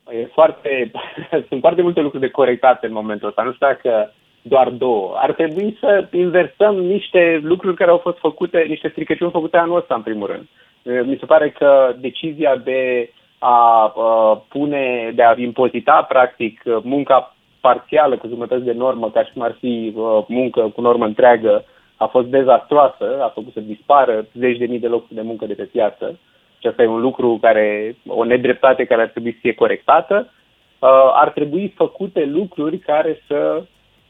E 0.09 0.25
foarte, 0.33 0.91
sunt 1.49 1.59
foarte 1.59 1.81
multe 1.81 2.01
lucruri 2.01 2.23
de 2.23 2.31
corectate 2.31 2.85
în 2.85 2.93
momentul 2.93 3.27
ăsta. 3.27 3.41
Nu 3.43 3.53
știu 3.53 3.67
dacă 3.67 4.13
doar 4.41 4.69
două. 4.69 5.13
Ar 5.15 5.33
trebui 5.33 5.77
să 5.79 6.07
inversăm 6.11 6.75
niște 6.75 7.39
lucruri 7.43 7.75
care 7.75 7.91
au 7.91 7.97
fost 7.97 8.17
făcute, 8.17 8.65
niște 8.67 8.89
stricăciuni 8.89 9.31
făcute 9.31 9.57
anul 9.57 9.77
ăsta, 9.77 9.95
în 9.95 10.01
primul 10.01 10.27
rând. 10.27 10.47
Mi 11.07 11.17
se 11.19 11.25
pare 11.25 11.49
că 11.49 11.95
decizia 11.99 12.55
de 12.55 13.09
a, 13.39 13.93
a 13.97 14.43
pune, 14.49 15.11
de 15.15 15.23
a 15.23 15.33
impozita, 15.37 16.05
practic, 16.09 16.61
munca 16.81 17.35
parțială 17.67 18.17
cu 18.17 18.27
jumătăți 18.27 18.63
de 18.69 18.75
normă, 18.83 19.09
ca 19.09 19.23
și 19.23 19.33
cum 19.33 19.41
ar 19.41 19.55
fi 19.59 19.93
uh, 19.95 20.23
muncă 20.27 20.61
cu 20.75 20.81
normă 20.81 21.05
întreagă, 21.05 21.65
a 21.97 22.05
fost 22.05 22.27
dezastroasă, 22.27 23.07
a 23.21 23.29
făcut 23.37 23.53
să 23.53 23.59
dispară 23.59 24.25
zeci 24.33 24.57
de 24.57 24.65
mii 24.65 24.85
de 24.85 24.93
locuri 24.95 25.19
de 25.19 25.29
muncă 25.29 25.45
de 25.45 25.53
pe 25.53 25.63
piață 25.75 26.19
și 26.59 26.67
asta 26.67 26.81
e 26.83 26.97
un 26.97 27.01
lucru 27.07 27.37
care, 27.41 27.95
o 28.07 28.23
nedreptate 28.23 28.83
care 28.85 29.01
ar 29.01 29.07
trebui 29.07 29.31
să 29.31 29.37
fie 29.41 29.53
corectată, 29.53 30.15
uh, 30.27 30.89
ar 31.23 31.29
trebui 31.29 31.73
făcute 31.75 32.25
lucruri 32.25 32.77
care 32.77 33.21
să 33.27 33.63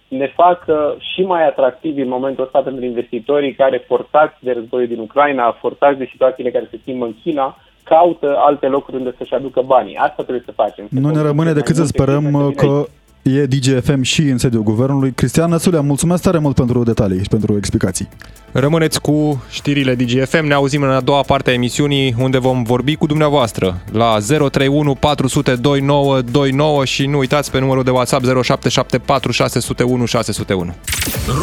ne 0.08 0.28
facă 0.28 0.96
și 1.13 1.22
mai 1.22 1.48
atractivi 1.48 2.02
în 2.02 2.08
momentul 2.08 2.44
ăsta 2.44 2.60
pentru 2.60 2.86
investitorii 2.86 3.54
care, 3.54 3.78
forțați 3.88 4.38
de 4.39 4.52
războiul 4.52 4.88
din 4.88 5.00
Ucraina, 5.00 5.52
forțați 5.52 5.98
de 5.98 6.08
situațiile 6.12 6.52
care 6.52 6.68
se 6.72 6.80
schimbă 6.82 7.06
în 7.06 7.16
China, 7.24 7.58
caută 7.84 8.36
alte 8.38 8.68
locuri 8.68 8.98
unde 8.98 9.13
să-și 9.18 9.34
aducă 9.34 9.62
banii. 9.62 9.96
Asta 9.96 10.22
trebuie 10.24 10.44
să 10.46 10.52
facem. 10.52 10.88
Nu 10.89 11.10
ne 11.10 11.22
rămâne 11.22 11.54
decât 11.54 11.76
să 11.76 11.86
sperăm 11.86 12.54
că 12.56 12.86
e 13.24 13.46
DGFM 13.46 14.02
și 14.02 14.22
în 14.22 14.38
sediul 14.38 14.64
guvernului. 14.64 15.12
Cristian 15.12 15.50
Năsulea, 15.50 15.82
mulțumesc 15.82 16.22
tare 16.22 16.38
mult 16.38 16.56
pentru 16.56 16.84
detalii 16.84 17.22
și 17.22 17.28
pentru 17.30 17.58
explicații. 17.58 18.08
Rămâneți 18.52 19.02
cu 19.02 19.44
știrile 19.50 19.96
DGFM, 19.96 20.46
ne 20.46 20.54
auzim 20.54 20.82
în 20.82 20.90
a 20.90 21.00
doua 21.02 21.22
parte 21.22 21.50
a 21.50 21.54
emisiunii 21.54 22.16
unde 22.20 22.38
vom 22.38 22.64
vorbi 22.64 22.96
cu 22.96 23.06
dumneavoastră 23.06 23.82
la 23.92 24.18
031 24.28 24.96
400 24.96 25.56
2929 25.56 26.86
și 26.86 27.06
nu 27.06 27.18
uitați 27.18 27.52
pe 27.52 27.60
numărul 27.60 27.84
de 27.84 27.90
WhatsApp 27.90 28.24
0774 28.24 29.32
601 29.32 30.06
601. 30.06 30.74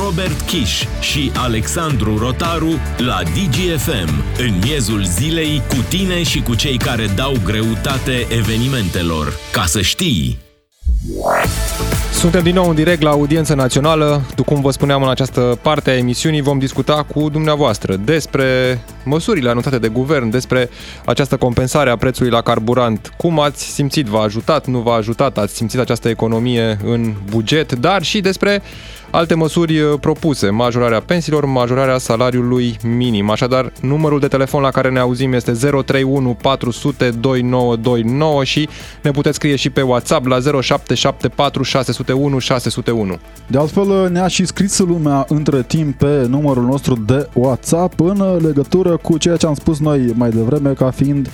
Robert 0.04 0.40
Kiș 0.40 0.84
și 1.00 1.32
Alexandru 1.36 2.18
Rotaru 2.18 2.78
la 2.96 3.22
DGFM 3.22 4.24
în 4.38 4.58
miezul 4.62 5.04
zilei 5.04 5.62
cu 5.68 5.84
tine 5.88 6.22
și 6.22 6.42
cu 6.42 6.54
cei 6.54 6.76
care 6.76 7.06
dau 7.16 7.32
greutate 7.44 8.26
evenimentelor. 8.38 9.38
Ca 9.52 9.64
să 9.66 9.80
știi! 9.80 10.38
Suntem 12.12 12.42
din 12.42 12.54
nou 12.54 12.68
în 12.68 12.74
direct 12.74 13.02
la 13.02 13.10
audiență 13.10 13.54
națională. 13.54 14.22
După 14.34 14.52
cum 14.52 14.60
vă 14.60 14.70
spuneam 14.70 15.02
în 15.02 15.08
această 15.08 15.58
parte 15.62 15.90
a 15.90 15.96
emisiunii, 15.96 16.40
vom 16.40 16.58
discuta 16.58 17.06
cu 17.14 17.28
dumneavoastră 17.28 17.96
despre 17.96 18.80
măsurile 19.04 19.50
anunțate 19.50 19.78
de 19.78 19.88
guvern, 19.88 20.30
despre 20.30 20.70
această 21.04 21.36
compensare 21.36 21.90
a 21.90 21.96
prețului 21.96 22.30
la 22.30 22.40
carburant. 22.40 23.12
Cum 23.16 23.40
ați 23.40 23.64
simțit? 23.64 24.06
V-a 24.06 24.22
ajutat? 24.22 24.66
Nu 24.66 24.78
v-a 24.78 24.94
ajutat? 24.94 25.38
Ați 25.38 25.54
simțit 25.54 25.78
această 25.78 26.08
economie 26.08 26.78
în 26.84 27.14
buget? 27.30 27.72
Dar 27.72 28.02
și 28.02 28.20
despre 28.20 28.62
Alte 29.12 29.34
măsuri 29.34 29.80
uh, 29.80 29.98
propuse, 30.00 30.50
majorarea 30.50 31.00
pensiilor, 31.00 31.44
majorarea 31.44 31.98
salariului 31.98 32.76
minim. 32.82 33.30
Așadar, 33.30 33.72
numărul 33.80 34.20
de 34.20 34.26
telefon 34.26 34.62
la 34.62 34.70
care 34.70 34.90
ne 34.90 34.98
auzim 34.98 35.32
este 35.32 35.52
031 35.52 36.36
400 36.42 37.10
2929 37.10 38.44
și 38.44 38.68
ne 39.02 39.10
puteți 39.10 39.36
scrie 39.36 39.56
și 39.56 39.70
pe 39.70 39.80
WhatsApp 39.80 40.26
la 40.26 40.40
0774 40.40 41.62
601 41.62 42.38
601. 42.38 43.18
De 43.46 43.58
altfel, 43.58 43.88
uh, 43.88 44.08
ne-a 44.10 44.26
și 44.26 44.44
scris 44.44 44.78
lumea 44.78 45.24
între 45.28 45.62
timp 45.62 45.98
pe 45.98 46.26
numărul 46.28 46.64
nostru 46.64 46.94
de 46.94 47.28
WhatsApp 47.32 48.00
în 48.00 48.38
legătură 48.42 48.89
cu 48.96 49.18
ceea 49.18 49.36
ce 49.36 49.46
am 49.46 49.54
spus 49.54 49.78
noi 49.78 50.12
mai 50.14 50.30
devreme 50.30 50.72
ca 50.72 50.90
fiind 50.90 51.28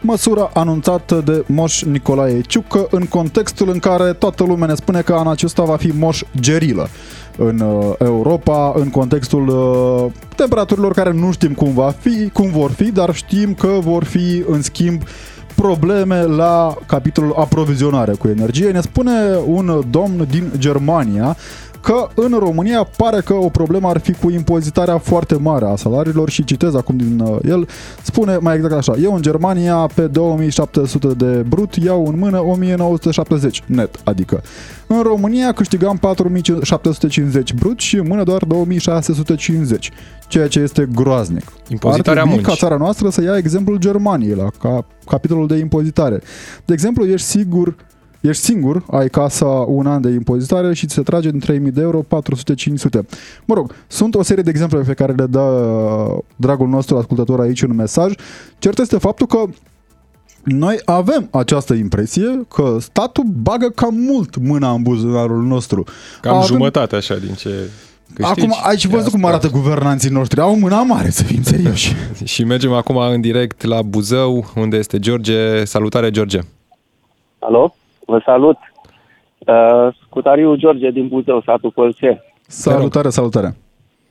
măsura 0.00 0.50
anunțată 0.54 1.22
de 1.24 1.44
Moș 1.46 1.82
Nicolae 1.82 2.40
Ciucă 2.40 2.86
în 2.90 3.06
contextul 3.06 3.68
în 3.70 3.78
care 3.78 4.12
toată 4.12 4.44
lumea 4.44 4.66
ne 4.66 4.74
spune 4.74 5.00
că 5.00 5.12
anul 5.12 5.32
acesta 5.32 5.62
va 5.62 5.76
fi 5.76 5.86
Moș 5.86 6.22
Gerilă 6.40 6.88
în 7.36 7.60
uh, 7.60 7.94
Europa, 7.98 8.72
în 8.76 8.90
contextul 8.90 9.48
uh, 9.48 10.12
temperaturilor 10.36 10.92
care 10.92 11.12
nu 11.12 11.32
știm 11.32 11.52
cum 11.52 11.72
va 11.72 11.94
fi, 11.98 12.28
cum 12.32 12.50
vor 12.50 12.70
fi, 12.70 12.92
dar 12.92 13.14
știm 13.14 13.54
că 13.54 13.78
vor 13.80 14.04
fi 14.04 14.44
în 14.48 14.62
schimb 14.62 15.02
probleme 15.54 16.22
la 16.22 16.76
capitolul 16.86 17.34
aprovizionare 17.36 18.12
cu 18.12 18.28
energie. 18.28 18.70
Ne 18.70 18.80
spune 18.80 19.12
un 19.46 19.82
domn 19.90 20.26
din 20.30 20.52
Germania 20.58 21.36
că 21.82 22.08
în 22.14 22.38
România 22.38 22.88
pare 22.96 23.20
că 23.20 23.34
o 23.34 23.48
problemă 23.48 23.88
ar 23.88 23.98
fi 23.98 24.12
cu 24.12 24.30
impozitarea 24.30 24.98
foarte 24.98 25.34
mare 25.34 25.64
a 25.64 25.76
salariilor 25.76 26.30
și 26.30 26.44
citez 26.44 26.74
acum 26.74 26.96
din 26.96 27.20
uh, 27.20 27.38
el, 27.44 27.68
spune 28.02 28.36
mai 28.36 28.54
exact 28.56 28.74
așa, 28.74 28.94
eu 29.02 29.14
în 29.14 29.22
Germania 29.22 29.88
pe 29.94 30.06
2700 30.06 31.06
de 31.06 31.44
brut 31.48 31.74
iau 31.74 32.06
în 32.06 32.18
mână 32.18 32.40
1970 32.44 33.62
net, 33.66 34.00
adică 34.04 34.42
în 34.86 35.02
România 35.02 35.52
câștigam 35.52 35.96
4750 35.96 37.54
brut 37.54 37.78
și 37.78 37.96
în 37.96 38.06
mână 38.08 38.22
doar 38.22 38.44
2650, 38.44 39.90
ceea 40.28 40.48
ce 40.48 40.60
este 40.60 40.88
groaznic. 40.94 41.52
Impozitarea 41.68 42.22
Ar 42.22 42.28
trebui 42.28 42.42
muncii. 42.44 42.60
ca 42.60 42.66
țara 42.66 42.76
noastră 42.76 43.10
să 43.10 43.22
ia 43.22 43.36
exemplul 43.36 43.76
Germaniei 43.76 44.34
la 44.34 44.46
ca, 44.60 44.86
capitolul 45.06 45.46
de 45.46 45.56
impozitare. 45.56 46.20
De 46.64 46.72
exemplu, 46.72 47.06
ești 47.06 47.26
sigur 47.26 47.74
Ești 48.20 48.42
singur, 48.42 48.84
ai 48.90 49.08
casa 49.08 49.46
un 49.46 49.86
an 49.86 50.00
de 50.00 50.10
impozitare 50.10 50.74
și 50.74 50.86
ți 50.86 50.94
se 50.94 51.02
trage 51.02 51.30
din 51.30 51.38
3000 51.38 51.70
de 51.70 51.80
euro 51.80 52.02
400-500. 52.02 52.06
Mă 53.44 53.54
rog, 53.54 53.74
sunt 53.86 54.14
o 54.14 54.22
serie 54.22 54.42
de 54.42 54.50
exemple 54.50 54.80
pe 54.80 54.92
care 54.94 55.12
le 55.12 55.26
dă 55.26 55.40
uh, 55.40 56.18
dragul 56.36 56.68
nostru 56.68 56.96
ascultător 56.96 57.40
aici 57.40 57.62
în 57.62 57.74
mesaj. 57.74 58.12
Cert 58.58 58.78
este 58.78 58.98
faptul 58.98 59.26
că 59.26 59.44
noi 60.44 60.80
avem 60.84 61.28
această 61.30 61.74
impresie 61.74 62.46
că 62.54 62.76
statul 62.80 63.24
bagă 63.42 63.68
cam 63.68 63.94
mult 63.94 64.36
mâna 64.36 64.70
în 64.70 64.82
buzunarul 64.82 65.42
nostru. 65.42 65.84
Cam 66.20 66.36
Avem- 66.36 66.46
jumătate 66.46 66.96
așa 66.96 67.16
din 67.16 67.34
ce 67.34 67.70
câștigi. 68.14 68.40
Acum, 68.40 68.56
ai 68.62 68.78
și 68.78 68.88
văzut 68.88 69.10
cum 69.10 69.24
arată 69.24 69.48
guvernanții 69.48 70.10
noștri. 70.10 70.40
Au 70.40 70.58
mâna 70.58 70.82
mare, 70.82 71.10
să 71.10 71.22
fim 71.22 71.42
serioși. 71.42 71.94
Și 72.24 72.44
mergem 72.44 72.72
acum 72.72 72.96
în 72.96 73.20
direct 73.20 73.62
la 73.62 73.82
Buzău, 73.82 74.50
unde 74.54 74.76
este 74.76 74.98
George. 74.98 75.64
Salutare, 75.64 76.10
George! 76.10 76.38
Alo, 77.38 77.74
vă 78.10 78.20
salut. 78.24 78.56
Uh, 79.38 79.88
Scutariu 80.06 80.54
George 80.54 80.90
din 80.90 81.08
Buzău, 81.08 81.42
satul 81.46 81.70
Colțe. 81.70 82.24
Salutare, 82.46 83.08
salutare. 83.08 83.54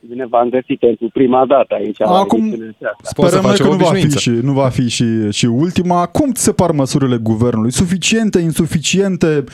Bine 0.08 0.26
v-am 0.26 0.48
găsit 0.48 0.78
pentru 0.78 1.08
prima 1.12 1.46
dată 1.46 1.74
aici. 1.74 1.98
la 1.98 2.18
Acum- 2.24 2.38
emisiunea 2.38 2.74
aceasta. 2.88 3.12
Poți 3.14 3.30
să 3.30 3.36
Sperăm 3.36 3.42
noi 3.44 3.50
faci 3.50 3.60
că 3.60 3.68
o 3.68 3.72
nu 3.72 3.76
va, 3.76 3.84
fi 3.84 3.90
obișnuință. 3.90 4.18
și, 4.18 4.30
nu 4.30 4.52
va 4.52 4.68
fi 4.68 4.88
și, 4.88 5.30
și 5.30 5.46
ultima. 5.46 6.06
Cum 6.06 6.32
ți 6.32 6.42
se 6.42 6.52
par 6.52 6.70
măsurile 6.70 7.16
guvernului? 7.16 7.70
Suficiente, 7.82 8.38
insuficiente? 8.40 9.44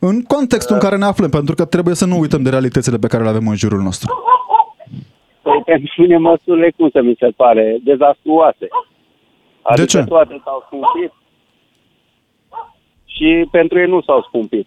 În 0.00 0.22
contextul 0.22 0.74
în 0.74 0.80
care 0.80 0.96
ne 0.96 1.04
aflăm, 1.04 1.30
pentru 1.30 1.54
că 1.54 1.64
trebuie 1.64 1.94
să 1.94 2.06
nu 2.06 2.18
uităm 2.18 2.42
de 2.42 2.50
realitățile 2.50 2.96
pe 2.96 3.06
care 3.06 3.22
le 3.22 3.28
avem 3.28 3.46
în 3.48 3.56
jurul 3.56 3.80
nostru. 3.88 4.08
Păi 5.42 5.62
pentru 5.64 5.92
mine 6.02 6.16
măsurile, 6.16 6.70
cum 6.76 6.88
să 6.92 7.00
mi 7.02 7.16
se 7.18 7.28
pare, 7.36 7.78
dezastruoase. 7.84 8.66
Adică 9.62 9.86
ce? 9.86 10.04
toate 10.04 10.40
s-au 10.44 10.62
scumpit 10.66 11.12
și 13.14 13.48
pentru 13.50 13.78
ei 13.78 13.86
nu 13.86 14.02
s-au 14.02 14.22
scumpit. 14.22 14.66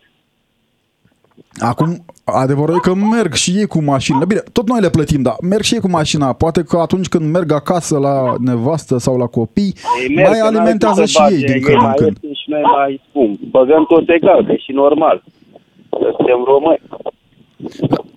Acum, 1.59 2.05
adevărul 2.23 2.75
e 2.75 2.79
că 2.79 2.93
merg 2.93 3.33
și 3.33 3.51
ei 3.51 3.65
cu 3.65 3.83
mașinile. 3.83 4.25
Bine, 4.25 4.41
tot 4.51 4.67
noi 4.67 4.79
le 4.81 4.89
plătim, 4.89 5.21
dar 5.21 5.35
merg 5.41 5.61
și 5.61 5.73
ei 5.73 5.79
cu 5.79 5.89
mașina. 5.89 6.33
Poate 6.33 6.63
că 6.63 6.77
atunci 6.77 7.07
când 7.07 7.31
merg 7.31 7.51
acasă 7.51 7.97
la 7.97 8.35
nevastă 8.39 8.97
sau 8.97 9.17
la 9.17 9.25
copii, 9.25 9.73
Ei 10.01 10.15
merg, 10.15 10.29
mai 10.29 10.37
că 10.39 10.43
n-are 10.43 10.57
alimentează 10.57 11.01
cum 11.01 11.05
să 11.05 11.11
și 11.11 11.33
ei 11.33 11.39
bage, 11.41 11.53
din 11.53 11.61
când 11.61 11.75
în 11.77 11.83
mai 11.83 11.93
când. 11.95 12.07
ieftin 12.09 12.33
și 12.33 12.49
noi 12.49 12.61
mai 12.61 13.01
scump. 13.09 13.39
Băgăm 13.39 13.85
tot 13.85 14.09
egal, 14.09 14.45
că 14.45 14.51
e 14.51 14.57
și 14.57 14.71
normal. 14.71 15.23
Că 15.89 16.11
suntem 16.15 16.43
români. 16.45 16.81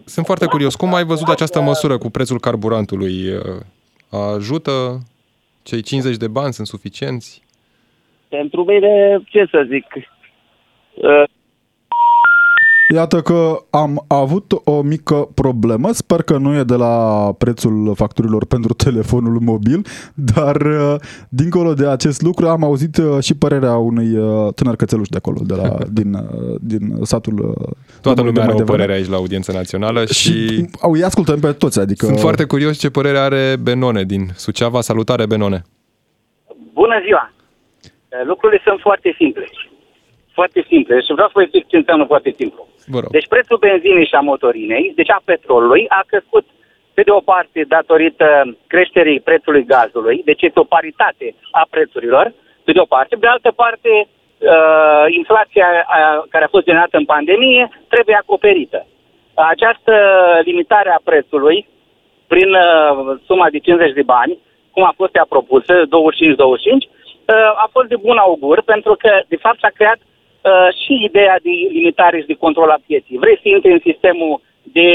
Sunt 0.05 0.27
foarte 0.27 0.47
curios. 0.47 0.75
Cum 0.75 0.95
ai 0.95 1.05
văzut 1.05 1.29
această 1.29 1.61
măsură 1.61 1.99
cu 1.99 2.11
prețul 2.11 2.40
carburantului? 2.40 3.14
Ajută? 4.35 4.99
Cei 5.62 5.83
50 5.83 6.16
de 6.16 6.29
bani 6.29 6.53
sunt 6.53 6.66
suficienți? 6.66 7.43
Pentru 8.29 8.64
mine, 8.64 9.23
ce 9.29 9.47
să 9.51 9.66
zic, 9.71 9.87
uh, 9.97 10.03
Iată 12.94 13.20
că 13.20 13.57
am 13.70 14.05
avut 14.09 14.53
o 14.64 14.83
mică 14.83 15.29
problemă, 15.35 15.92
sper 15.92 16.22
că 16.22 16.37
nu 16.38 16.55
e 16.57 16.62
de 16.62 16.74
la 16.74 16.94
prețul 17.38 17.92
facturilor 17.94 18.46
pentru 18.46 18.72
telefonul 18.72 19.38
mobil, 19.40 19.87
dar 20.14 20.57
uh, 20.57 20.94
dincolo 21.29 21.74
de 21.74 21.87
acest 21.88 22.22
lucru 22.22 22.46
am 22.48 22.64
auzit 22.64 22.96
uh, 22.96 23.22
și 23.22 23.35
părerea 23.37 23.76
unui 23.76 24.16
uh, 24.16 24.53
tânăr 24.55 24.76
cățeluș 24.76 25.09
de 25.09 25.16
acolo, 25.16 25.40
de 25.44 25.55
la, 25.55 25.76
din, 25.98 26.14
uh, 26.14 26.57
din 26.61 26.96
satul 27.03 27.38
uh, 27.38 27.68
Toată 28.00 28.20
de 28.20 28.26
lumea 28.26 28.44
mai 28.44 28.53
are 28.53 28.62
o 28.62 28.64
devreme. 28.64 28.79
părere 28.79 28.92
aici 28.98 29.09
la 29.11 29.16
audiența 29.16 29.53
națională 29.53 30.05
și, 30.05 30.12
Și 30.14 30.64
au, 30.81 30.92
îi 30.92 31.05
ascultăm 31.05 31.40
pe 31.40 31.53
toți, 31.53 31.81
adică... 31.81 32.07
sunt 32.07 32.18
foarte 32.18 32.44
curios 32.44 32.79
ce 32.79 32.90
părere 32.90 33.18
are 33.18 33.57
Benone 33.62 34.03
din 34.03 34.29
Suceava. 34.35 34.81
Salutare, 34.81 35.26
Benone! 35.26 35.62
Bună 36.72 36.94
ziua! 37.05 37.33
Eh, 38.09 38.18
Lucrurile 38.24 38.61
sunt 38.64 38.81
foarte 38.81 39.14
simple. 39.18 39.48
Foarte 40.40 40.64
simple. 40.72 40.94
Și 41.07 41.12
vreau 41.16 41.29
să 41.29 41.37
vă 41.38 41.42
explic 41.42 41.66
ce 41.66 41.76
înseamnă 41.76 42.05
foarte 42.12 42.33
simplu. 42.40 42.62
Vă 42.94 42.98
rog. 43.00 43.11
Deci 43.16 43.33
prețul 43.35 43.59
benzinei 43.66 44.11
și 44.11 44.14
a 44.14 44.29
motorinei, 44.31 44.92
deci 45.00 45.11
a 45.16 45.20
petrolului, 45.24 45.83
a 45.98 46.03
crescut 46.11 46.44
pe 46.94 47.03
de 47.07 47.11
o 47.11 47.22
parte 47.33 47.61
datorită 47.76 48.26
creșterii 48.72 49.20
prețului 49.29 49.64
gazului, 49.74 50.16
deci 50.24 50.42
este 50.42 50.61
o 50.61 50.70
paritate 50.76 51.26
a 51.50 51.66
prețurilor, 51.70 52.24
pe 52.64 52.72
de 52.72 52.81
o 52.85 52.92
parte. 52.94 53.14
Pe 53.14 53.26
de 53.26 53.33
altă 53.35 53.50
parte, 53.62 53.92
uh, 54.07 55.05
inflația 55.20 55.68
uh, 55.76 56.22
care 56.33 56.44
a 56.44 56.55
fost 56.55 56.64
generată 56.68 56.96
în 56.96 57.11
pandemie 57.14 57.64
trebuie 57.92 58.16
acoperită. 58.18 58.87
Această 59.35 59.94
limitare 60.48 60.90
a 60.90 61.05
prețului 61.11 61.68
prin 62.33 62.50
uh, 62.55 63.20
suma 63.29 63.46
de 63.50 63.59
50 63.59 63.92
de 63.92 64.03
bani, 64.16 64.38
cum 64.74 64.83
a 64.85 64.92
fost 65.00 65.14
ea 65.14 65.26
propusă, 65.35 65.74
25-25, 65.85 65.87
uh, 65.87 67.50
a 67.64 67.68
fost 67.74 67.88
de 67.88 67.96
bun 68.07 68.16
augur, 68.16 68.62
pentru 68.62 68.94
că, 69.03 69.11
de 69.29 69.37
fapt, 69.44 69.59
s-a 69.59 69.72
creat 69.79 70.00
uh, 70.42 70.68
și 70.83 70.92
ideea 71.09 71.37
de 71.46 71.53
limitare 71.76 72.16
și 72.20 72.31
de 72.33 72.42
control 72.44 72.68
a 72.70 72.81
pieții. 72.87 73.18
Vrei 73.22 73.38
să 73.42 73.46
intri 73.48 73.72
în 73.72 73.83
sistemul 73.90 74.40
de, 74.76 74.90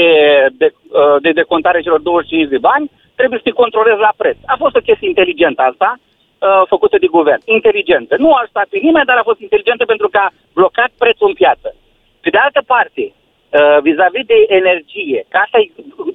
de, 0.60 0.66
uh, 0.72 1.16
de 1.24 1.30
decontare 1.40 1.80
celor 1.80 2.00
25 2.00 2.48
de 2.48 2.58
bani, 2.70 2.90
trebuie 3.18 3.38
să 3.42 3.46
te 3.48 3.60
controlezi 3.62 4.00
la 4.08 4.12
preț. 4.16 4.36
A 4.46 4.56
fost 4.62 4.74
o 4.76 4.84
chestie 4.88 5.08
inteligentă 5.08 5.60
asta, 5.70 5.90
uh, 5.98 6.62
făcută 6.72 6.96
de 7.00 7.06
guvern. 7.16 7.42
Inteligentă. 7.58 8.14
Nu 8.24 8.30
a 8.32 8.42
stat 8.48 8.66
pe 8.70 8.78
nimeni, 8.86 9.08
dar 9.10 9.16
a 9.18 9.28
fost 9.30 9.40
inteligentă 9.40 9.84
pentru 9.84 10.08
că 10.12 10.18
a 10.22 10.32
blocat 10.58 10.90
prețul 11.02 11.28
în 11.28 11.34
piață. 11.42 11.68
Pe 12.24 12.30
de 12.34 12.38
altă 12.46 12.62
parte, 12.72 13.04
uh, 13.12 13.78
vis-a-vis 13.86 14.26
de 14.32 14.38
energie, 14.60 15.18
ca 15.32 15.38
asta 15.44 15.58
e 15.58 15.66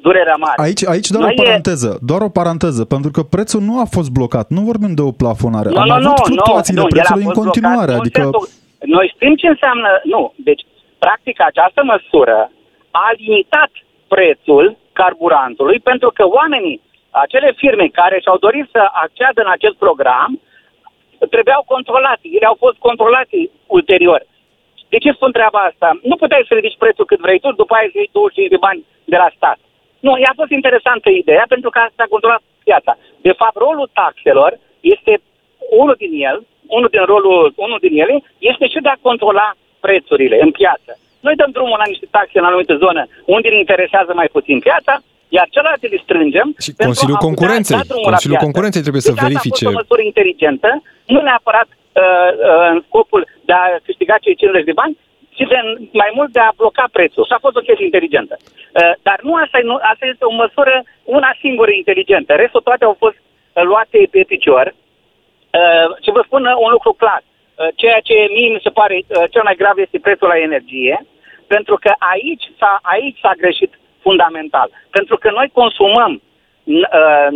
durerea 0.02 0.36
mare. 0.46 0.58
Aici, 0.66 0.84
aici 0.94 1.10
doar 1.10 1.24
Noi 1.24 1.34
o 1.38 1.42
e- 1.42 1.46
paranteză, 1.46 1.90
doar 2.12 2.22
o 2.22 2.30
paranteză, 2.40 2.82
pentru 2.86 3.12
că 3.16 3.22
prețul 3.36 3.62
nu 3.70 3.76
a 3.80 3.86
fost 3.96 4.10
blocat. 4.18 4.46
Nu 4.50 4.62
vorbim 4.62 4.94
de 5.00 5.02
o 5.02 5.12
plafonare. 5.12 5.70
Nu, 5.70 5.78
Am 5.80 5.88
nu, 5.88 5.94
avut 5.94 6.08
nu, 6.08 6.24
fluctuațiile 6.30 6.82
nu, 6.82 6.88
el 6.88 6.92
a 6.92 6.96
prețului 6.96 7.24
în 7.24 7.28
fost 7.34 7.40
continuare. 7.46 7.76
blocat, 7.76 7.96
nu, 7.96 8.02
adică 8.02 8.22
în 8.22 8.32
sensul- 8.32 8.60
Noi 8.86 9.12
știm 9.16 9.36
ce 9.36 9.48
înseamnă... 9.48 10.02
Nu, 10.04 10.34
deci, 10.36 10.64
practic, 11.00 11.42
această 11.42 11.84
măsură 11.84 12.52
a 12.92 13.10
limitat 13.18 13.72
prețul 14.08 14.78
carburantului 14.94 15.80
pentru 15.80 16.10
că 16.18 16.24
oamenii, 16.28 16.82
acele 17.10 17.52
firme 17.58 17.88
care 17.88 18.20
și-au 18.20 18.38
dorit 18.38 18.68
să 18.72 18.82
acceadă 18.92 19.42
în 19.42 19.52
acest 19.52 19.76
program, 19.76 20.40
trebuiau 21.30 21.64
controlate. 21.74 22.26
Ele 22.38 22.46
au 22.46 22.58
fost 22.64 22.78
controlate 22.78 23.38
ulterior. 23.68 24.22
De 24.90 24.98
ce 24.98 25.12
spun 25.12 25.32
treaba 25.32 25.60
asta? 25.60 26.00
Nu 26.04 26.16
puteai 26.16 26.46
să 26.48 26.54
ridici 26.54 26.82
prețul 26.84 27.06
cât 27.06 27.20
vrei 27.20 27.40
tu, 27.40 27.52
după 27.52 27.74
aia 27.76 27.90
să 27.92 27.98
iei 27.98 28.10
25 28.12 28.50
de 28.50 28.64
bani 28.66 28.86
de 29.06 29.18
la 29.18 29.30
stat. 29.36 29.60
Nu, 30.00 30.18
i-a 30.18 30.34
fost 30.36 30.52
interesantă 30.52 31.10
ideea 31.10 31.46
pentru 31.48 31.70
că 31.70 31.80
asta 31.80 32.04
a 32.04 32.14
controlat 32.16 32.42
piața. 32.64 32.98
De 33.22 33.32
fapt, 33.32 33.56
rolul 33.56 33.90
taxelor 33.94 34.60
este 34.80 35.22
unul 35.70 35.96
din 35.98 36.14
el, 36.30 36.38
unul 36.78 36.90
din 36.96 37.04
rolul, 37.12 37.54
unul 37.66 37.80
din 37.86 37.94
ele, 38.04 38.16
este 38.52 38.66
și 38.74 38.80
de 38.86 38.92
a 38.92 39.04
controla 39.08 39.48
prețurile 39.86 40.38
în 40.46 40.52
piață. 40.60 40.92
Noi 41.26 41.36
dăm 41.42 41.52
drumul 41.58 41.78
la 41.84 41.90
niște 41.92 42.08
taxe 42.18 42.36
în 42.40 42.50
anumită 42.50 42.76
zonă 42.86 43.02
unde 43.36 43.48
ne 43.50 43.60
interesează 43.66 44.12
mai 44.20 44.30
puțin 44.36 44.58
piața, 44.68 44.94
iar 45.38 45.48
celelalte 45.56 45.88
le 45.94 46.00
strângem. 46.06 46.48
Și 46.66 46.72
pentru 46.74 46.86
Consiliul 46.92 47.18
a 47.18 47.20
putea 47.20 47.30
Concurenței. 47.30 47.78
da 47.78 47.90
drumul 47.92 48.12
la 48.12 48.16
Consiliul 48.16 48.38
piață. 48.38 48.48
Concurenței 48.48 48.84
trebuie 48.86 49.06
să 49.08 49.12
Deci 49.12 49.20
asta 49.20 49.30
verifice. 49.30 49.64
a 49.64 49.68
fost 49.68 49.76
o 49.78 49.80
măsură 49.82 50.02
inteligentă, 50.12 50.70
nu 51.14 51.20
neapărat 51.30 51.70
uh, 51.74 51.80
uh, 52.02 52.74
în 52.74 52.80
scopul 52.88 53.22
de 53.48 53.54
a 53.62 53.64
câștiga 53.88 54.16
cei 54.24 54.36
50 54.36 54.70
de 54.70 54.80
bani, 54.82 54.94
ci 55.36 55.44
de, 55.52 55.60
mai 56.02 56.12
mult 56.18 56.32
de 56.38 56.42
a 56.48 56.58
bloca 56.62 56.86
prețul. 56.96 57.24
Și 57.28 57.36
a 57.36 57.44
fost 57.46 57.56
o 57.60 57.66
chestie 57.68 57.90
inteligentă. 57.90 58.36
Uh, 58.42 58.94
dar 59.08 59.18
nu 59.28 59.34
asta, 59.44 59.58
e, 59.62 59.70
nu 59.72 59.76
asta 59.92 60.06
este 60.14 60.24
o 60.30 60.34
măsură, 60.44 60.76
una 61.18 61.32
singură 61.44 61.72
inteligentă. 61.82 62.32
Restul 62.44 62.62
toate 62.68 62.84
au 62.86 62.96
fost 63.04 63.18
uh, 63.20 63.64
luate 63.72 63.98
pe 64.14 64.22
picior. 64.32 64.66
Uh, 65.60 65.88
și 66.04 66.10
vă 66.12 66.22
spun 66.26 66.46
uh, 66.46 66.56
un 66.66 66.72
lucru 66.72 66.92
clar. 66.94 67.22
Uh, 67.24 67.68
ceea 67.76 68.00
ce 68.00 68.16
mie 68.36 68.50
mi 68.50 68.64
se 68.64 68.70
pare 68.70 68.96
uh, 69.08 69.24
cel 69.34 69.44
mai 69.44 69.56
grav 69.56 69.78
este 69.78 70.00
prețul 70.00 70.28
la 70.28 70.38
energie, 70.38 71.06
pentru 71.48 71.76
că 71.84 71.92
aici 72.14 72.46
s-a, 72.60 72.80
aici 72.82 73.20
s-a 73.20 73.34
greșit 73.38 73.80
fundamental. 74.02 74.70
Pentru 74.90 75.18
că 75.18 75.30
noi 75.32 75.50
consumăm 75.54 76.22
n- 76.76 76.90
uh, 77.00 77.28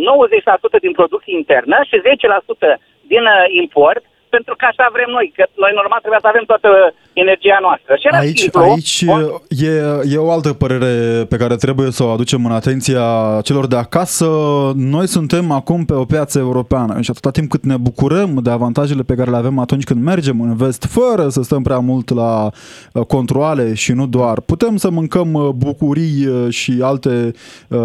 90% 0.78 0.80
din 0.80 0.92
producție 0.92 1.36
internă 1.36 1.76
și 1.88 2.00
10% 2.00 2.78
din 3.12 3.22
uh, 3.22 3.44
import, 3.48 4.04
pentru 4.36 4.54
că 4.58 4.64
așa 4.68 4.86
vrem 4.96 5.10
noi, 5.16 5.26
că 5.36 5.44
noi 5.64 5.72
normal 5.80 5.98
trebuie 6.02 6.24
să 6.24 6.30
avem 6.32 6.44
toată 6.52 6.70
energia 7.12 7.58
noastră. 7.66 7.92
Și 8.00 8.06
era 8.10 8.18
Aici, 8.18 8.38
simplu, 8.40 8.60
aici 8.60 9.04
o- 9.08 9.40
e, 9.70 9.74
e 10.14 10.26
o 10.28 10.30
altă 10.30 10.52
părere 10.52 10.94
pe 11.32 11.36
care 11.36 11.56
trebuie 11.56 11.90
să 11.90 12.02
o 12.04 12.08
aducem 12.16 12.44
în 12.44 12.52
atenția 12.52 13.04
celor 13.42 13.66
de 13.66 13.76
acasă. 13.76 14.28
Noi 14.74 15.06
suntem 15.06 15.50
acum 15.50 15.84
pe 15.84 15.92
o 15.92 16.04
piață 16.04 16.38
europeană 16.38 17.00
și 17.00 17.10
atâta 17.10 17.30
timp 17.30 17.50
cât 17.50 17.64
ne 17.64 17.76
bucurăm 17.76 18.30
de 18.42 18.50
avantajele 18.50 19.02
pe 19.02 19.14
care 19.14 19.30
le 19.30 19.36
avem 19.36 19.58
atunci 19.58 19.84
când 19.84 20.02
mergem 20.02 20.40
în 20.40 20.56
vest, 20.56 20.84
fără 20.84 21.28
să 21.28 21.42
stăm 21.42 21.62
prea 21.62 21.78
mult 21.78 22.14
la 22.14 22.50
uh, 22.92 23.02
controle 23.04 23.74
și 23.74 23.92
nu 23.92 24.06
doar, 24.06 24.40
putem 24.40 24.76
să 24.76 24.90
mâncăm 24.90 25.32
uh, 25.34 25.48
bucurii 25.48 26.26
uh, 26.26 26.46
și 26.52 26.78
alte 26.82 27.30
uh, 27.68 27.78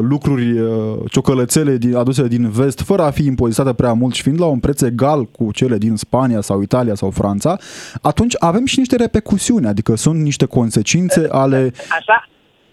lucruri, 0.00 0.50
uh, 0.60 0.70
ciocălățele 1.10 1.76
din, 1.76 1.96
aduse 1.96 2.26
din 2.26 2.50
vest, 2.50 2.80
fără 2.80 3.02
a 3.02 3.10
fi 3.10 3.24
impozitate 3.24 3.72
prea 3.72 3.92
mult 3.92 4.14
și 4.14 4.22
fiind 4.22 4.40
la 4.40 4.46
un 4.46 4.58
preț 4.58 4.80
egal 4.80 5.24
cu 5.24 5.52
cele 5.52 5.76
din 5.78 5.87
Spania 5.96 6.40
sau 6.40 6.60
Italia 6.60 6.94
sau 6.94 7.10
Franța, 7.10 7.56
atunci 8.02 8.34
avem 8.38 8.64
și 8.66 8.78
niște 8.78 8.96
repercusiuni, 8.96 9.66
adică 9.66 9.94
sunt 9.94 10.18
niște 10.22 10.46
consecințe 10.46 11.26
ale... 11.30 11.70
Așa, 11.98 12.28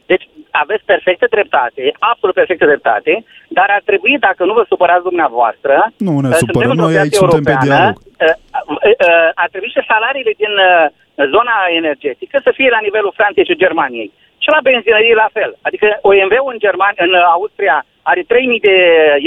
deci 0.06 0.30
aveți 0.51 0.84
perfectă 0.86 1.25
dreptate, 1.30 1.84
absolut 2.12 2.36
perfectă 2.36 2.65
dreptate, 2.65 3.23
dar 3.58 3.67
ar 3.78 3.82
trebui, 3.86 4.13
dacă 4.28 4.41
nu 4.45 4.54
vă 4.54 4.63
supărați 4.67 5.08
dumneavoastră... 5.10 5.75
Nu 5.97 6.19
ne 6.19 6.32
uh, 6.34 6.36
supărăm, 6.43 6.69
suntem 6.69 6.69
într-o 6.71 6.86
noi 6.86 6.93
piață 6.93 7.06
aici 7.06 7.21
suntem 7.23 7.43
pe 7.43 7.51
europeană, 7.51 7.65
dialog. 7.65 7.95
uh, 7.97 8.36
uh, 8.60 8.95
uh, 9.08 9.30
Ar 9.43 9.49
trebui 9.54 9.71
și 9.75 9.89
salariile 9.91 10.34
din 10.41 10.54
uh, 10.69 10.86
zona 11.34 11.56
energetică 11.82 12.36
să 12.45 12.51
fie 12.58 12.69
la 12.75 12.82
nivelul 12.88 13.17
Franței 13.19 13.49
și 13.49 13.62
Germaniei. 13.63 14.12
Și 14.45 14.53
la 14.55 14.62
benzinărie 14.69 15.15
la 15.23 15.29
fel. 15.38 15.51
Adică 15.67 15.86
OMV-ul 16.10 16.51
în, 16.53 16.60
Germania, 16.65 17.01
în 17.08 17.13
uh, 17.19 17.34
Austria 17.38 17.77
are 18.12 18.21
3.000 18.21 18.27
de 18.67 18.75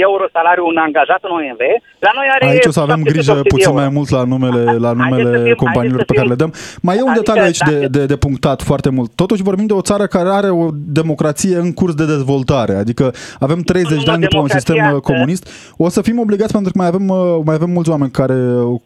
euro 0.07 0.25
salariu 0.35 0.65
un 0.71 0.77
angajat 0.87 1.21
în 1.27 1.31
OMV, 1.37 1.61
la 2.05 2.11
noi 2.17 2.27
are 2.35 2.43
Aici 2.45 2.69
o 2.71 2.75
să 2.77 2.83
avem 2.87 3.01
780 3.01 3.13
grijă 3.13 3.33
de 3.41 3.47
puțin 3.53 3.69
euro. 3.71 3.79
mai 3.81 3.89
mult 3.97 4.09
la 4.17 4.23
numele, 4.33 4.61
la 4.85 4.91
Haideți 4.91 5.01
numele 5.01 5.29
să 5.37 5.43
fim- 5.47 5.61
companiilor 5.63 6.01
haideți 6.03 6.09
pe 6.09 6.13
să 6.13 6.19
care 6.19 6.29
le 6.33 6.37
fim- 6.37 6.43
dăm. 6.43 6.51
Mai 6.87 6.95
e 6.99 7.01
un 7.01 7.09
Adică 7.13 7.21
detaliu 7.23 7.45
aici 7.49 7.61
de, 7.69 7.75
dacă- 7.79 7.91
de, 7.95 8.01
de 8.11 8.17
punctat 8.25 8.59
foarte 8.69 8.89
mult. 8.97 9.09
Totuși 9.21 9.47
vorbim 9.49 9.67
de 9.71 9.75
o 9.81 9.83
țară 9.89 10.05
care 10.15 10.29
are 10.39 10.49
o 10.63 10.65
democrație 10.99 11.55
în 11.65 11.69
curs 11.79 11.93
de 12.01 12.05
dezvoltare. 12.15 12.73
Adică 12.83 13.05
avem 13.45 13.59
30 13.61 13.97
de 13.97 14.03
nu, 14.05 14.13
ani 14.13 14.21
după 14.27 14.37
un 14.43 14.47
democrația, 14.47 14.59
sistem 14.59 14.77
uh, 14.89 14.93
uh, 14.95 15.01
comunist. 15.09 15.43
O 15.85 15.87
să 15.95 15.99
fim 16.07 16.17
obligați 16.25 16.53
pentru 16.57 16.69
că 16.71 16.77
mai 16.81 16.89
avem, 16.91 17.05
uh, 17.17 17.19
mai 17.47 17.55
avem 17.59 17.69
mulți 17.77 17.89
oameni 17.93 18.11
care, 18.19 18.37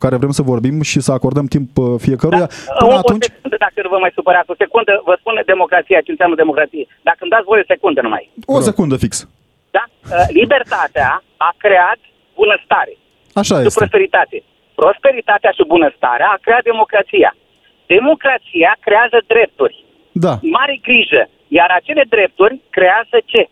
care 0.03 0.15
vrem 0.21 0.33
să 0.39 0.41
vorbim 0.53 0.75
și 0.91 0.99
să 1.07 1.11
acordăm 1.17 1.45
timp 1.55 1.69
uh, 1.77 1.85
fiecăruia. 2.05 2.47
Până 2.79 2.93
o, 2.93 2.97
atunci, 3.03 3.25
o 3.25 3.29
secundă, 3.33 3.55
dacă 3.65 3.77
nu 3.85 3.89
vă 3.95 3.97
mai 4.05 4.11
supărați, 4.17 4.49
o 4.53 4.55
secundă, 4.63 4.91
vă 5.09 5.15
spun 5.21 5.33
democrația, 5.53 5.99
ce 6.05 6.11
înseamnă 6.23 6.43
democrație. 6.43 6.85
Dacă 7.09 7.19
îmi 7.23 7.33
dați 7.35 7.47
voie 7.49 7.63
o 7.65 7.69
secundă 7.73 7.99
numai. 8.07 8.23
o 8.57 8.59
secundă 8.69 8.95
fix. 9.03 9.13
Da? 9.77 9.83
Uh, 9.89 10.25
Libertatea 10.39 11.09
a 11.47 11.49
creat 11.63 11.99
bunăstare 12.39 12.93
Așa 13.41 13.55
și 13.59 13.65
este. 13.67 13.79
prosperitate. 13.79 14.37
Prosperitatea 14.81 15.51
și 15.57 15.63
bunăstarea 15.73 16.27
a 16.35 16.37
creat 16.45 16.63
democrația. 16.71 17.31
Democrația 17.95 18.71
creează 18.85 19.17
drepturi. 19.31 19.75
Da. 20.25 20.33
Mare 20.57 20.75
grijă. 20.87 21.23
Iar 21.57 21.69
acele 21.79 22.03
drepturi 22.15 22.55
creează 22.75 23.17
ce? 23.31 23.43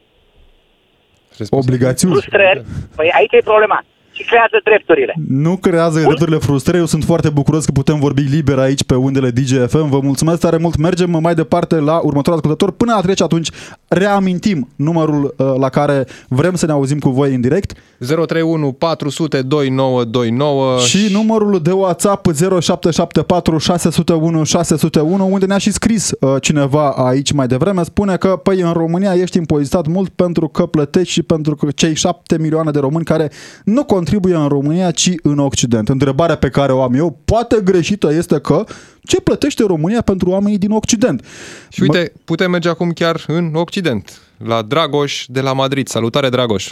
Obligațiuni. 1.61 2.13
Frustrări. 2.13 2.61
Păi 2.95 3.09
aici 3.17 3.33
e 3.39 3.49
problema. 3.51 3.79
Și 4.21 4.27
creează 4.27 4.59
drepturile. 4.63 5.13
Nu 5.27 5.57
creează 5.57 5.99
drepturile 5.99 6.37
frustrări. 6.37 6.77
Eu 6.77 6.85
sunt 6.85 7.03
foarte 7.03 7.29
bucuros 7.29 7.65
că 7.65 7.71
putem 7.71 7.99
vorbi 7.99 8.21
liber 8.21 8.57
aici 8.57 8.83
pe 8.83 8.95
undele 8.95 9.29
DGFM. 9.29 9.89
Vă 9.89 9.99
mulțumesc 10.03 10.39
tare 10.39 10.57
mult. 10.57 10.75
Mergem 10.77 11.09
mai 11.21 11.35
departe 11.35 11.75
la 11.75 11.97
următorul 11.97 12.39
ascultător. 12.39 12.71
Până 12.71 12.93
la 12.93 13.01
trece 13.01 13.23
atunci, 13.23 13.49
reamintim 13.93 14.67
numărul 14.75 15.35
uh, 15.37 15.53
la 15.57 15.69
care 15.69 16.07
vrem 16.27 16.55
să 16.55 16.65
ne 16.65 16.71
auzim 16.71 16.99
cu 16.99 17.09
voi 17.09 17.33
în 17.33 17.41
direct 17.41 17.73
031 17.97 18.71
400 18.71 19.41
2929 19.41 20.79
și 20.79 21.09
numărul 21.11 21.61
de 21.61 21.71
WhatsApp 21.71 22.25
0774 22.33 23.57
601 23.57 24.43
601 24.43 25.27
unde 25.31 25.45
ne-a 25.45 25.57
și 25.57 25.71
scris 25.71 26.11
uh, 26.19 26.35
cineva 26.41 26.89
aici 26.89 27.31
mai 27.31 27.47
devreme. 27.47 27.83
Spune 27.83 28.17
că 28.17 28.39
păi 28.43 28.61
în 28.61 28.71
România 28.71 29.13
ești 29.13 29.37
impozitat 29.37 29.87
mult 29.87 30.09
pentru 30.09 30.47
că 30.47 30.65
plătești 30.65 31.11
și 31.11 31.21
pentru 31.21 31.55
că 31.55 31.67
cei 31.71 31.95
7 31.95 32.37
milioane 32.39 32.71
de 32.71 32.79
români 32.79 33.05
care 33.05 33.31
nu 33.63 33.83
contribuie 33.83 34.35
în 34.35 34.47
România, 34.47 34.91
ci 34.91 35.11
în 35.23 35.39
Occident. 35.39 35.89
Întrebarea 35.89 36.35
pe 36.35 36.49
care 36.49 36.71
o 36.71 36.81
am 36.81 36.93
eu, 36.93 37.19
poate 37.25 37.61
greșită, 37.63 38.13
este 38.13 38.39
că 38.39 38.63
ce 39.03 39.21
plătește 39.21 39.63
România 39.67 40.01
pentru 40.01 40.29
oamenii 40.29 40.57
din 40.57 40.71
Occident? 40.71 41.25
Și 41.69 41.81
uite, 41.81 42.11
putem 42.25 42.51
merge 42.51 42.69
acum 42.69 42.89
chiar 42.89 43.15
în 43.27 43.51
Occident, 43.53 44.21
la 44.47 44.61
Dragoș 44.61 45.25
de 45.27 45.41
la 45.41 45.53
Madrid. 45.53 45.87
Salutare, 45.87 46.29
Dragoș! 46.29 46.71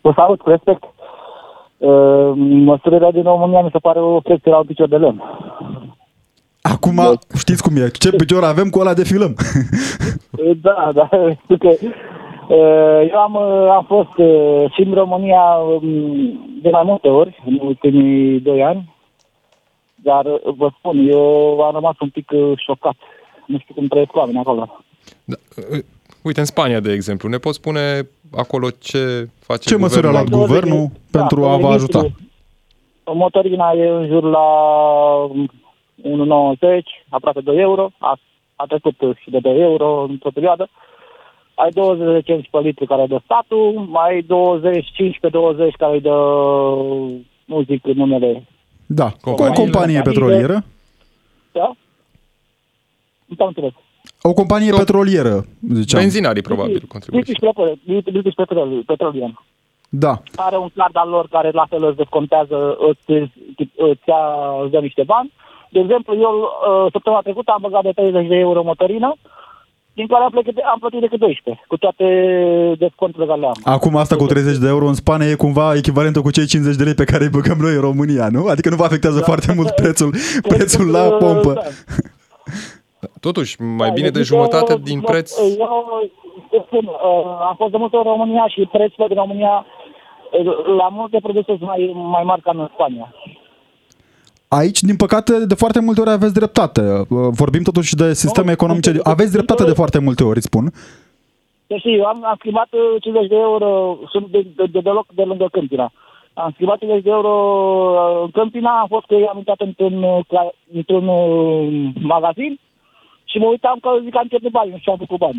Vă 0.00 0.12
salut, 0.16 0.40
cu 0.40 0.48
respect. 0.48 0.82
Uh, 1.76 2.32
Măsurarea 2.36 3.10
din 3.10 3.22
România 3.22 3.60
mi 3.60 3.70
se 3.72 3.78
pare 3.78 4.00
o 4.00 4.20
chestie 4.20 4.50
la 4.50 4.58
un 4.58 4.64
picior 4.64 4.88
de 4.88 4.96
lemn. 4.96 5.22
Acum 6.62 7.00
știți 7.38 7.62
cum 7.62 7.76
e, 7.76 7.88
ce 7.88 8.10
picior 8.10 8.44
avem 8.44 8.68
cu 8.68 8.78
ăla 8.78 8.94
de 8.94 9.04
filăm. 9.04 9.34
Uh, 10.38 10.56
Da, 10.62 10.90
da, 10.94 11.08
știu 11.42 11.56
că 11.58 11.68
uh, 11.68 13.08
eu 13.10 13.18
am, 13.18 13.34
uh, 13.34 13.68
am 13.70 13.84
fost 13.88 14.16
uh, 14.16 14.64
și 14.72 14.82
în 14.82 14.94
România 14.94 15.42
um, 15.42 15.82
de 16.62 16.70
mai 16.70 16.82
multe 16.84 17.08
ori, 17.08 17.42
în 17.46 17.58
ultimii 17.62 18.40
doi 18.40 18.62
ani, 18.62 18.94
dar 20.02 20.24
uh, 20.26 20.54
vă 20.56 20.70
spun, 20.78 21.08
eu 21.08 21.60
am 21.60 21.72
rămas 21.72 21.98
un 22.00 22.08
pic 22.08 22.30
uh, 22.30 22.52
șocat. 22.56 22.96
Nu 23.46 23.58
știu 23.58 23.74
cum 23.74 23.86
trăiesc 23.86 24.16
oamenii 24.16 24.40
acolo. 24.40 24.82
Da, 25.24 25.36
uh, 25.72 25.78
uite, 26.22 26.40
în 26.40 26.46
Spania, 26.46 26.80
de 26.80 26.92
exemplu, 26.92 27.28
ne 27.28 27.38
poți 27.38 27.56
spune 27.56 28.08
acolo 28.36 28.70
ce 28.70 29.28
face 29.38 29.68
Ce 29.68 29.76
măsură 29.76 30.06
a 30.06 30.10
guvernul? 30.10 30.38
luat 30.38 30.46
guvernul 30.46 30.90
pentru 31.10 31.44
a 31.44 31.56
vă 31.56 31.66
ajuta? 31.68 32.06
Motorina 33.04 33.72
e 33.72 33.88
în 33.88 34.06
jur 34.06 34.22
la 34.22 34.46
1,90, 36.02 36.58
aproape 37.08 37.40
2 37.40 37.58
euro. 37.58 37.90
A, 37.98 38.18
a 38.56 38.64
trecut 38.66 39.16
și 39.22 39.30
de 39.30 39.38
2 39.38 39.60
euro 39.60 40.06
într-o 40.08 40.30
perioadă. 40.30 40.68
Ai 41.54 41.70
20 41.70 42.12
de 42.12 42.20
cenți 42.20 42.48
pe 42.50 42.58
litru 42.58 42.84
care 42.84 43.06
dă 43.06 43.20
statul, 43.24 43.86
mai 43.88 44.22
25 44.22 45.18
pe 45.20 45.28
20 45.28 45.74
care 45.74 45.92
îi 45.92 46.00
dă, 46.00 46.16
nu 47.44 47.62
zic 47.62 47.84
numele, 47.84 48.46
Da, 48.92 49.08
cu 49.20 49.30
o 49.30 49.34
Companiile. 49.34 49.62
companie 49.64 50.00
petrolieră. 50.02 50.64
da? 51.52 51.72
Nu 53.26 53.34
te-am 53.36 53.48
înțeles. 53.48 53.72
O 54.22 54.32
companie 54.32 54.72
petrolieră, 54.72 55.44
ziceam. 55.72 56.00
Benzinarii, 56.00 56.42
probabil, 56.42 56.82
contribuie. 56.88 57.22
British 57.22 57.40
Petrol- 57.46 57.78
British 58.12 58.34
Petrol- 58.34 58.82
Petroleum. 58.86 59.44
Da. 59.88 60.22
Are 60.34 60.56
un 60.56 60.68
card 60.74 60.96
al 60.96 61.08
lor 61.08 61.26
care 61.30 61.50
la 61.50 61.64
fel 61.68 61.84
îți 61.84 61.96
descontează, 61.96 62.76
îți, 62.88 63.10
îți, 63.76 64.02
ia, 64.06 64.22
îți 64.62 64.70
dă 64.70 64.78
niște 64.78 65.02
bani. 65.02 65.32
De 65.70 65.78
exemplu, 65.78 66.14
eu 66.14 66.34
uh, 66.40 66.92
săptămâna 66.92 67.22
trecută 67.22 67.50
am 67.50 67.60
băgat 67.60 67.82
de 67.82 67.92
30 67.92 68.26
de 68.28 68.34
euro 68.36 68.62
motorină, 68.62 69.14
din 69.92 70.06
care 70.06 70.22
am, 70.24 70.30
plătit, 70.30 70.56
am 70.72 70.78
plătit 70.78 71.00
decât 71.00 71.18
12, 71.18 71.64
cu 71.68 71.76
toate 71.76 72.04
desconturile 72.78 73.26
care 73.30 73.40
le 73.40 73.46
am. 73.46 73.56
Acum 73.64 73.96
asta 73.96 74.16
cu 74.16 74.26
30 74.26 74.56
de 74.56 74.68
euro 74.68 74.86
în 74.86 74.94
Spania 74.94 75.26
e 75.30 75.34
cumva 75.34 75.74
echivalentă 75.74 76.20
cu 76.20 76.30
cei 76.30 76.46
50 76.46 76.76
de 76.76 76.84
lei 76.84 76.94
pe 76.94 77.04
care 77.04 77.24
îi 77.24 77.30
băgăm 77.38 77.58
noi 77.60 77.74
în 77.74 77.80
România, 77.80 78.28
nu? 78.30 78.46
Adică 78.46 78.68
nu 78.68 78.76
vă 78.76 78.84
afectează 78.84 79.18
Da. 79.18 79.24
foarte 79.24 79.52
mult 79.56 79.70
prețul, 79.70 80.10
prețul 80.52 80.90
la 80.90 81.04
Uh, 81.06 81.16
pompă. 81.18 81.52
da. 81.52 81.60
Totuși, 83.20 83.62
mai 83.62 83.88
Da, 83.88 83.94
bine 83.94 84.08
de 84.10 84.18
deci 84.18 84.26
jumătate 84.26 84.72
eu- 84.72 84.78
din 84.78 84.96
eu- 84.96 85.02
preț. 85.10 85.38
Eu 85.38 85.84
îți 86.50 86.64
spun, 86.66 86.84
uh, 86.86 87.24
am 87.48 87.54
fost 87.56 87.70
de 87.70 87.76
multe 87.76 87.96
ori 87.96 88.08
în 88.08 88.14
România 88.16 88.46
și 88.48 88.68
prețurile 88.72 89.06
din 89.06 89.16
România 89.16 89.54
uh, 89.64 90.76
la 90.80 90.88
multe 90.88 91.18
produse 91.22 91.44
sunt 91.46 91.62
mai, 91.72 91.92
mai 91.94 92.22
mari 92.24 92.40
ca 92.42 92.50
în 92.54 92.68
Spania. 92.74 93.14
Aici, 94.58 94.80
din 94.82 94.96
păcate, 94.96 95.32
de 95.46 95.54
foarte 95.54 95.80
multe 95.80 96.00
ori 96.00 96.10
aveți 96.10 96.34
dreptate. 96.34 96.80
Uh, 96.80 97.28
Vorbim 97.40 97.62
totuși 97.62 97.94
de 97.94 98.12
sisteme 98.12 98.46
Nu, 98.46 98.52
economice. 98.52 98.90
nu, 98.92 99.00
Aveți 99.02 99.32
dreptate 99.32 99.64
de 99.64 99.72
foarte 99.80 99.98
multe 99.98 100.24
ori, 100.24 100.40
spun. 100.42 100.64
Deci 101.66 101.84
eu 101.84 102.04
am, 102.04 102.24
am 102.24 102.36
schimbat 102.38 102.68
uh, 102.72 103.02
50 103.02 103.28
de 103.28 103.34
euro, 103.36 103.98
sunt 104.12 104.26
de, 104.30 104.46
de, 104.56 104.64
de 104.72 104.80
deloc 104.80 105.06
de 105.14 105.22
lângă 105.22 105.48
Câmpina. 105.52 105.92
Am 106.34 106.50
schimbat 106.54 106.78
50 106.78 107.02
de 107.02 107.10
euro 107.10 107.32
uh, 107.92 108.22
în 108.24 108.30
Câmpina, 108.30 108.70
am 108.80 108.86
fost 108.88 109.06
că 109.06 109.14
am 109.30 109.38
intrat 109.38 109.60
într-un, 109.60 110.02
uh, 110.02 110.18
cla- 110.30 110.54
într-un 110.74 111.06
uh, 111.08 111.90
magazin 112.14 112.58
și 113.30 113.38
mă 113.38 113.46
uitam 113.46 113.78
că 113.80 113.88
zic 114.02 114.12
că 114.12 114.18
am 114.18 114.28
pierdut 114.28 114.50
bani, 114.50 114.70
nu 114.70 114.78
știu 114.78 114.92
ce 114.92 114.96
am 114.96 115.06
făcut 115.06 115.18
bani. 115.24 115.38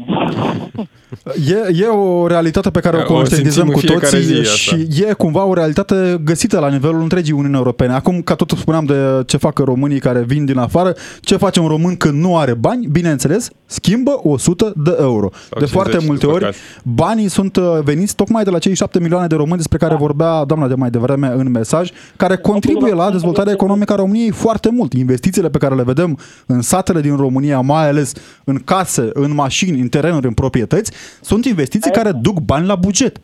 E, 1.56 1.84
e 1.84 1.86
o 1.86 2.28
realitate 2.28 2.70
pe 2.70 2.80
care 2.80 2.98
o 2.98 3.00
O 3.00 3.04
conștientizăm 3.04 3.66
simțim 3.66 3.74
cu 3.74 3.80
în 3.80 4.00
fiecare 4.00 4.24
toții 4.24 4.34
zi 4.34 4.40
asta. 4.40 4.56
și 4.56 5.04
e 5.10 5.14
cumva 5.14 5.44
o 5.44 5.54
realitate 5.54 6.22
găsită 6.24 6.60
la 6.60 6.70
nivelul 6.70 7.02
întregii 7.02 7.34
Uniuni 7.34 7.56
Europene. 7.56 7.94
Acum, 7.94 8.22
ca 8.22 8.36
tot 8.36 8.50
spuneam 8.50 8.86
de 8.86 9.24
ce 9.26 9.38
fac 9.38 9.58
românii 9.58 10.00
care 10.00 10.24
vin 10.24 10.46
din 10.46 10.58
afară, 10.58 10.96
ce 11.22 11.36
face 11.38 11.60
un 11.60 11.68
român 11.68 11.96
când 11.96 12.22
nu 12.22 12.38
are 12.38 12.54
bani? 12.54 12.88
Bineînțeles, 12.88 13.50
schimbă 13.66 14.20
100 14.24 14.74
de 14.76 14.96
euro. 15.00 15.30
de 15.32 15.66
50, 15.66 15.70
foarte 15.70 15.98
multe 16.06 16.26
din 16.26 16.34
ori, 16.34 16.44
păcate. 16.44 16.58
banii 16.84 17.28
sunt 17.28 17.56
uh, 17.56 17.64
veniți 17.84 18.16
tocmai 18.16 18.44
de 18.44 18.50
la 18.50 18.60
cei 18.60 18.76
7 18.76 19.00
milioane 19.00 19.28
de 19.28 19.36
români 19.36 19.58
despre 19.58 19.78
care 19.78 19.96
vorbea 19.96 20.44
doamna 20.44 20.68
de 20.68 20.76
mai 20.76 20.90
devreme 20.90 21.28
în 21.28 21.52
mesaj, 21.52 21.90
care 22.16 22.36
contribuie 22.36 22.94
la 22.94 23.12
dezvoltarea 23.12 23.54
economică 23.54 23.94
a 23.94 23.96
României 23.96 24.32
foarte 24.32 24.70
mult. 24.70 24.94
Investițiile 24.94 25.50
pe 25.50 25.58
care 25.58 25.76
le 25.76 25.84
vedem 25.84 26.18
în 26.46 26.62
satele 26.62 27.02
din 27.02 27.16
România, 27.16 27.60
mai 27.82 27.89
ales 27.89 28.13
în 28.44 28.58
case, 28.65 29.10
în 29.13 29.34
mașini, 29.34 29.80
în 29.80 29.88
terenuri, 29.88 30.28
în 30.28 30.34
proprietăți, 30.34 30.91
sunt 31.22 31.46
investiții 31.46 31.91
care 31.91 32.12
duc 32.12 32.39
bani 32.39 32.67
la 32.67 32.76
buget. 32.76 33.15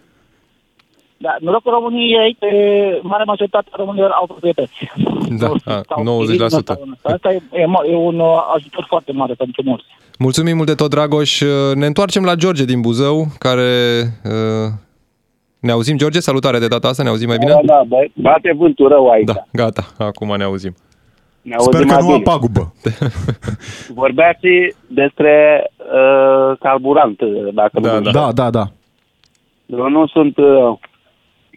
Da, 1.20 1.36
norocul 1.39 1.72
României, 1.72 2.36
pe 2.39 2.48
mare 3.02 3.24
majoritate 3.24 3.67
a 3.72 3.76
românilor 3.78 4.10
au 4.12 4.26
proprietăți. 4.26 4.74
Da, 5.39 5.48
a, 5.65 5.82
Sau 5.88 6.24
90%. 6.26 6.30
din 6.30 6.41
Asta, 6.41 6.80
asta 7.02 7.32
e, 7.32 7.41
e, 7.52 7.63
ma- 7.65 7.89
e 7.91 7.96
un 7.96 8.20
uh, 8.20 8.52
ajutor 8.56 8.86
foarte 8.88 9.12
mare 9.12 9.34
pentru 9.34 9.62
mulți. 9.65 9.86
Mulțumim 10.20 10.56
mult 10.56 10.67
de 10.67 10.76
tot, 10.76 10.89
Dragoș. 10.89 11.41
Ne 11.74 11.86
întoarcem 11.86 12.24
la 12.24 12.36
George 12.36 12.65
din 12.65 12.82
Buzău, 12.82 13.26
care... 13.39 14.02
uh, 14.24 14.72
Ne 15.60 15.72
auzim, 15.72 15.98
George? 15.98 16.20
Salutare 16.20 16.60
de 16.60 16.67
data 16.67 16.88
asta, 16.88 17.04
ne 17.04 17.10
auzim 17.10 17.28
mai 17.28 17.38
bine? 17.38 17.52
Da, 17.52 17.60
da, 17.65 17.84
bă, 17.88 17.98
bate 18.13 18.54
vântul 18.58 18.88
rău 18.88 19.10
aici. 19.10 19.26
Da, 19.26 19.46
gata, 19.52 19.88
acum 19.98 20.36
ne 20.38 20.43
auzim. 20.43 20.76
Ne 21.48 21.56
Sper 21.58 21.74
auzim 21.74 21.88
că 21.88 21.94
mai 21.94 22.02
nu 22.02 22.18
bine. 22.18 22.30
apagubă. 22.30 22.74
Vorbeați 24.02 24.48
despre 24.88 25.64
uh, 25.78 26.58
carburant, 26.60 27.20
dacă 27.54 27.80
Da, 27.80 27.94
nu 28.00 28.02
da. 28.02 28.12
Da, 28.12 28.32
da, 28.32 28.50
da. 28.50 28.64
Eu 29.66 29.90
nu 29.90 30.08
sunt 30.08 30.38
uh, 30.38 30.78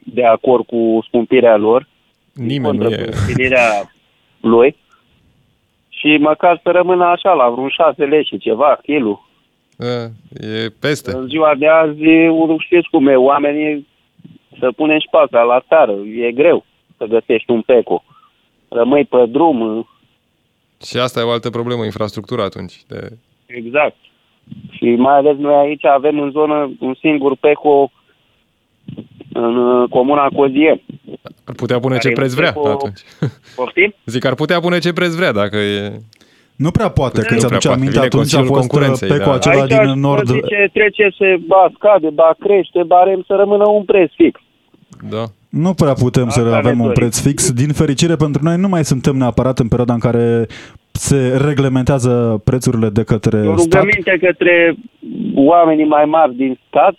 de 0.05 0.25
acord 0.25 0.67
cu 0.67 0.99
scumpirea 1.07 1.57
lor. 1.57 1.87
Nimeni 2.35 2.77
nu 2.77 2.83
contra 2.85 3.03
e. 3.03 3.11
scumpirea 3.13 3.93
lui. 4.41 4.77
Și 5.89 6.17
măcar 6.21 6.61
să 6.63 6.71
rămână 6.71 7.05
așa, 7.05 7.33
la 7.33 7.49
vreun 7.49 7.69
6 7.69 8.05
lei 8.05 8.25
și 8.25 8.39
ceva, 8.39 8.79
kilul. 8.83 9.29
E, 9.79 10.11
E 10.65 10.69
peste. 10.81 11.13
În 11.17 11.27
ziua 11.27 11.55
de 11.59 11.69
azi, 11.69 12.03
u- 12.29 12.57
știți 12.59 12.89
cum 12.91 13.07
e, 13.07 13.15
oamenii 13.15 13.89
să 14.59 14.73
punem 14.77 14.99
șpaca 14.99 15.43
la 15.43 15.61
țară. 15.69 15.93
E 16.17 16.33
greu 16.33 16.65
să 16.97 17.05
găsești 17.05 17.51
un 17.51 17.61
peco. 17.61 18.05
Rămâi 18.73 19.05
pe 19.05 19.27
drum, 19.29 19.89
Și 20.85 20.97
asta 20.97 21.21
e 21.21 21.23
o 21.23 21.31
altă 21.31 21.51
problemă, 21.51 21.85
infrastructura 21.85 22.45
atunci. 22.45 22.83
De... 22.89 23.09
exact. 23.47 23.97
Și 24.71 24.85
mai 24.85 25.15
ales 25.17 25.37
noi 25.37 25.55
aici 25.55 25.85
avem 25.85 26.19
în 26.21 26.31
zonă 26.31 26.71
un 26.81 26.95
singur 27.01 27.37
peco 27.37 27.91
în 29.33 29.57
uh, 29.57 29.89
comuna 29.91 30.29
Cozie. 30.37 30.83
Ar 31.45 31.55
putea 31.55 31.79
pune 31.81 31.95
Care 31.97 32.07
ce 32.07 32.09
e 32.09 32.21
preț 32.21 32.33
vrea 32.33 32.53
cu- 32.53 32.67
atunci. 32.67 33.01
Poftim? 33.57 33.95
Zic, 34.07 34.25
ar 34.25 34.35
putea 34.35 34.61
pune 34.61 34.79
ce 34.79 34.93
preț 34.93 35.13
vrea 35.15 35.33
dacă 35.33 35.57
e... 35.57 35.93
Nu 36.57 36.71
prea 36.71 36.89
poate, 36.91 37.21
Nu 37.21 37.27
când 37.27 37.41
ți 37.41 37.47
prea 37.47 37.57
aduce 37.57 37.69
poate. 37.69 37.81
aminte, 37.83 37.99
Vine 38.01 38.05
atunci 38.05 38.35
a 38.35 38.37
Consiliul 38.37 38.47
fost 38.57 38.69
Concurenței, 38.69 39.09
pe 39.09 39.19
cu 39.19 39.25
da. 39.29 39.33
acela 39.35 39.61
Aici 39.63 39.71
din 39.93 40.01
nord. 40.01 40.27
zice, 40.29 40.71
trece, 40.73 41.15
se 41.19 41.37
ba 41.47 41.71
scade, 41.75 42.09
ba 42.11 42.35
crește, 42.39 42.83
ba 42.87 43.03
rem, 43.03 43.23
să 43.27 43.35
rămână 43.35 43.69
un 43.69 43.85
preț 43.85 44.11
fix. 44.15 44.41
Da. 45.11 45.25
Nu 45.51 45.75
prea 45.75 45.93
putem 45.93 46.29
să 46.29 46.39
Asta 46.41 46.51
ne 46.51 46.57
avem 46.57 46.79
un 46.81 46.87
dorim. 46.87 46.93
preț 46.95 47.21
fix. 47.21 47.53
Din 47.53 47.73
fericire 47.73 48.17
pentru 48.17 48.43
noi 48.45 48.57
nu 48.57 48.69
mai 48.69 48.85
suntem 48.85 49.17
neapărat 49.17 49.59
în 49.59 49.69
perioada 49.69 49.93
în 49.93 49.99
care 49.99 50.47
se 50.93 51.37
reglementează 51.47 52.41
prețurile 52.45 52.89
de 52.89 53.03
către 53.03 53.37
O 53.39 53.57
stat. 53.57 53.81
rugăminte 53.83 54.19
către 54.21 54.75
oamenii 55.35 55.85
mai 55.87 56.05
mari 56.05 56.35
din 56.35 56.59
stat 56.69 56.95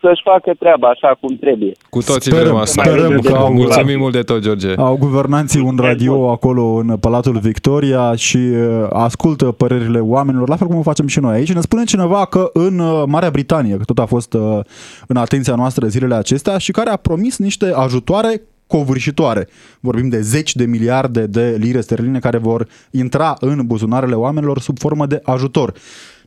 să-și 0.00 0.22
facă 0.24 0.52
treaba 0.58 0.88
așa 0.88 1.16
cum 1.20 1.36
trebuie. 1.36 1.72
Cu 1.90 2.02
toții 2.02 2.30
Sperăm, 2.30 2.44
vrem 2.46 2.56
asta. 2.56 2.82
sperăm 2.82 3.18
că 3.18 3.32
au- 3.32 3.52
Mulțumim 3.52 3.98
mult 3.98 4.12
de 4.12 4.22
tot, 4.22 4.40
George. 4.40 4.72
Au 4.76 4.96
guvernanții 4.96 5.60
un 5.60 5.76
radio 5.80 6.30
acolo 6.30 6.62
în 6.64 6.96
Palatul 6.96 7.38
Victoria 7.38 8.14
și 8.14 8.36
uh, 8.36 8.86
ascultă 8.90 9.44
părerile 9.44 9.98
oamenilor, 9.98 10.48
la 10.48 10.56
fel 10.56 10.66
cum 10.66 10.76
o 10.76 10.82
facem 10.82 11.06
și 11.06 11.20
noi 11.20 11.34
aici. 11.34 11.52
Ne 11.52 11.60
spune 11.60 11.84
cineva 11.84 12.24
că 12.24 12.50
în 12.52 12.78
uh, 12.78 13.02
Marea 13.06 13.30
Britanie, 13.30 13.76
că 13.76 13.84
tot 13.84 13.98
a 13.98 14.06
fost 14.06 14.32
uh, 14.34 14.58
în 15.06 15.16
atenția 15.16 15.54
noastră 15.54 15.86
zilele 15.86 16.14
acestea 16.14 16.58
și 16.58 16.72
care 16.72 16.90
a 16.90 16.96
promis 16.96 17.38
niște 17.38 17.72
ajutoare 17.74 18.42
covârșitoare. 18.66 19.48
Vorbim 19.80 20.08
de 20.08 20.20
zeci 20.20 20.54
de 20.54 20.64
miliarde 20.64 21.26
de 21.26 21.56
lire 21.60 21.80
sterline 21.80 22.18
care 22.18 22.38
vor 22.38 22.66
intra 22.90 23.34
în 23.40 23.60
buzunarele 23.66 24.14
oamenilor 24.14 24.58
sub 24.58 24.78
formă 24.78 25.06
de 25.06 25.20
ajutor. 25.24 25.72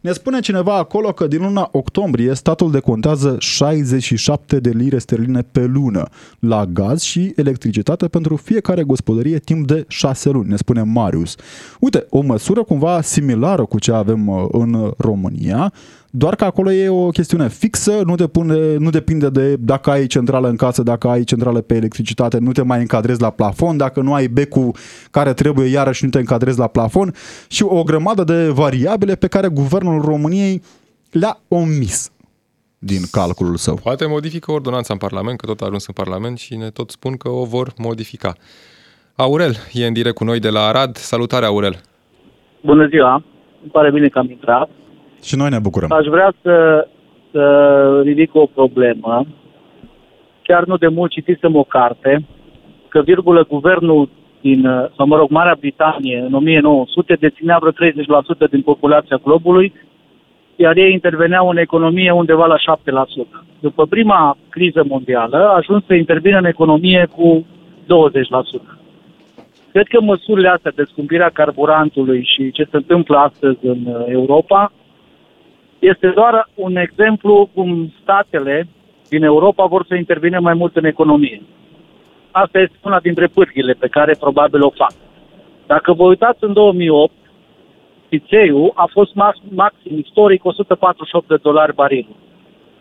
Ne 0.01 0.11
spune 0.11 0.39
cineva 0.39 0.77
acolo 0.77 1.11
că 1.11 1.27
din 1.27 1.41
luna 1.41 1.69
octombrie 1.71 2.33
statul 2.33 2.71
decontează 2.71 3.35
67 3.39 4.59
de 4.59 4.69
lire 4.69 4.97
sterline 4.97 5.41
pe 5.41 5.65
lună 5.65 6.09
la 6.39 6.65
gaz 6.65 7.01
și 7.01 7.33
electricitate 7.35 8.07
pentru 8.07 8.35
fiecare 8.35 8.83
gospodărie 8.83 9.39
timp 9.39 9.67
de 9.67 9.85
6 9.87 10.29
luni, 10.29 10.49
ne 10.49 10.55
spune 10.55 10.81
Marius. 10.81 11.35
Uite, 11.79 12.05
o 12.09 12.21
măsură 12.21 12.63
cumva 12.63 13.01
similară 13.01 13.65
cu 13.65 13.79
ce 13.79 13.91
avem 13.91 14.27
uh, 14.27 14.45
în 14.51 14.93
România, 14.97 15.73
doar 16.11 16.35
că 16.35 16.45
acolo 16.45 16.71
e 16.71 16.89
o 16.89 17.09
chestiune 17.09 17.49
fixă, 17.49 18.01
nu, 18.05 18.15
depinde, 18.15 18.77
nu 18.77 18.89
depinde 18.89 19.29
de 19.29 19.55
dacă 19.55 19.89
ai 19.89 20.07
centrală 20.07 20.47
în 20.47 20.55
casă, 20.55 20.83
dacă 20.83 21.07
ai 21.07 21.23
centrală 21.23 21.61
pe 21.61 21.75
electricitate, 21.75 22.37
nu 22.37 22.51
te 22.51 22.61
mai 22.61 22.79
încadrezi 22.79 23.21
la 23.21 23.29
plafon, 23.29 23.77
dacă 23.77 24.01
nu 24.01 24.13
ai 24.13 24.27
becul 24.27 24.75
care 25.11 25.33
trebuie, 25.33 25.67
iarăși 25.67 26.03
nu 26.03 26.09
te 26.09 26.19
încadrezi 26.19 26.59
la 26.59 26.67
plafon 26.67 27.13
și 27.49 27.63
o 27.63 27.83
grămadă 27.83 28.23
de 28.23 28.47
variabile 28.47 29.15
pe 29.15 29.27
care 29.27 29.47
guvernul 29.47 30.01
României 30.01 30.61
le-a 31.11 31.39
omis 31.47 32.11
din 32.79 33.01
calculul 33.11 33.55
său. 33.55 33.75
Poate 33.83 34.05
modifică 34.07 34.51
ordonanța 34.51 34.93
în 34.93 34.99
Parlament, 34.99 35.39
că 35.39 35.45
tot 35.45 35.61
a 35.61 35.65
ajuns 35.65 35.87
în 35.87 35.93
Parlament 35.93 36.37
și 36.37 36.55
ne 36.55 36.69
tot 36.69 36.89
spun 36.89 37.17
că 37.17 37.29
o 37.29 37.45
vor 37.45 37.73
modifica. 37.77 38.33
Aurel 39.15 39.55
e 39.73 39.85
în 39.85 39.93
direct 39.93 40.15
cu 40.15 40.23
noi 40.23 40.39
de 40.39 40.49
la 40.49 40.59
Arad. 40.59 40.95
Salutare, 40.95 41.45
Aurel! 41.45 41.75
Bună 42.61 42.87
ziua! 42.87 43.23
Îmi 43.61 43.71
pare 43.71 43.91
bine 43.91 44.07
că 44.07 44.19
am 44.19 44.29
intrat. 44.29 44.69
Și 45.23 45.35
noi 45.35 45.49
ne 45.49 45.59
bucurăm. 45.59 45.91
Aș 45.91 46.05
vrea 46.05 46.33
să, 46.41 46.87
să 47.31 48.01
ridic 48.03 48.35
o 48.35 48.45
problemă. 48.45 49.25
Chiar 50.43 50.65
nu 50.65 50.77
de 50.77 50.87
mult 50.87 51.11
citisem 51.11 51.55
o 51.55 51.63
carte 51.63 52.25
că, 52.87 53.01
virgulă, 53.01 53.45
guvernul 53.49 54.09
din, 54.41 54.61
sau 54.95 55.07
mă 55.07 55.15
rog, 55.15 55.29
Marea 55.29 55.55
Britanie 55.59 56.23
în 56.27 56.33
1900 56.33 57.13
deținea 57.13 57.57
vreo 57.57 57.91
30% 58.47 58.49
din 58.49 58.61
populația 58.61 59.19
globului, 59.23 59.73
iar 60.55 60.77
ei 60.77 60.91
interveneau 60.91 61.49
în 61.49 61.57
economie 61.57 62.11
undeva 62.11 62.45
la 62.45 62.55
7%. 62.57 62.59
După 63.59 63.85
prima 63.85 64.37
criză 64.49 64.83
mondială 64.87 65.37
a 65.37 65.55
ajuns 65.55 65.85
să 65.85 65.93
intervină 65.93 66.37
în 66.37 66.45
economie 66.45 67.07
cu 67.15 67.45
20%. 67.83 67.87
Cred 69.71 69.87
că 69.87 70.01
măsurile 70.01 70.47
astea 70.49 70.71
de 70.75 70.83
scumpirea 70.83 71.29
carburantului 71.29 72.29
și 72.35 72.51
ce 72.51 72.63
se 72.63 72.75
întâmplă 72.75 73.17
astăzi 73.17 73.65
în 73.65 73.79
uh, 73.85 74.03
Europa 74.07 74.71
este 75.79 76.07
doar 76.09 76.49
un 76.55 76.75
exemplu 76.75 77.49
cum 77.53 77.93
statele 78.01 78.67
din 79.09 79.23
Europa 79.23 79.65
vor 79.65 79.85
să 79.87 79.95
intervină 79.95 80.39
mai 80.39 80.53
mult 80.53 80.75
în 80.75 80.85
economie. 80.85 81.41
Asta 82.31 82.59
este 82.59 82.75
una 82.83 82.99
dintre 82.99 83.27
pârghile 83.27 83.73
pe 83.73 83.87
care 83.87 84.15
probabil 84.19 84.63
o 84.63 84.69
fac. 84.69 84.93
Dacă 85.67 85.93
vă 85.93 86.03
uitați 86.03 86.43
în 86.43 86.53
2008, 86.53 87.11
țițeiul 88.09 88.71
a 88.75 88.87
fost 88.91 89.13
max, 89.13 89.37
maxim 89.49 89.97
istoric 89.97 90.45
148 90.45 91.27
de 91.27 91.35
dolari 91.41 91.73
barilul. 91.73 92.15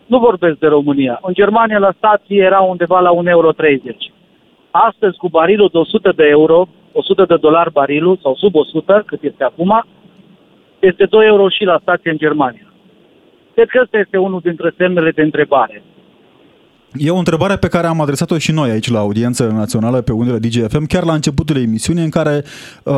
Nu 0.06 0.18
vorbesc 0.18 0.58
de 0.58 0.66
România. 0.66 1.18
În 1.22 1.34
Germania 1.34 1.78
la 1.78 1.92
stație 1.96 2.42
era 2.42 2.60
undeva 2.60 3.00
la 3.00 3.10
1,30 3.10 3.24
euro. 3.24 3.50
Astăzi 4.70 5.16
cu 5.16 5.28
barilul 5.28 5.68
de 5.72 5.78
100 5.78 6.12
de 6.16 6.26
euro, 6.26 6.68
100 6.92 7.24
de 7.24 7.36
dolari 7.36 7.72
barilul 7.72 8.18
sau 8.22 8.34
sub 8.34 8.54
100, 8.54 9.02
cât 9.06 9.22
este 9.22 9.44
acum, 9.44 9.84
este 10.78 11.04
2 11.04 11.26
euro 11.26 11.48
și 11.48 11.64
la 11.64 11.78
stație 11.82 12.10
în 12.10 12.16
Germania. 12.16 12.67
Cred 13.58 13.70
că 13.70 13.80
ăsta 13.82 13.98
este 13.98 14.16
unul 14.16 14.40
dintre 14.40 14.74
semnele 14.76 15.10
de 15.10 15.22
întrebare. 15.22 15.82
E 16.96 17.10
o 17.10 17.16
întrebare 17.16 17.56
pe 17.56 17.68
care 17.68 17.86
am 17.86 18.00
adresat-o 18.00 18.38
și 18.38 18.52
noi 18.52 18.70
aici 18.70 18.90
la 18.90 18.98
audiență 18.98 19.52
națională 19.54 20.00
pe 20.00 20.12
undele 20.12 20.38
DGFM, 20.38 20.86
chiar 20.86 21.04
la 21.04 21.12
începutul 21.12 21.56
emisiunii, 21.56 22.02
în 22.04 22.10
care 22.10 22.44
uh, 22.82 22.94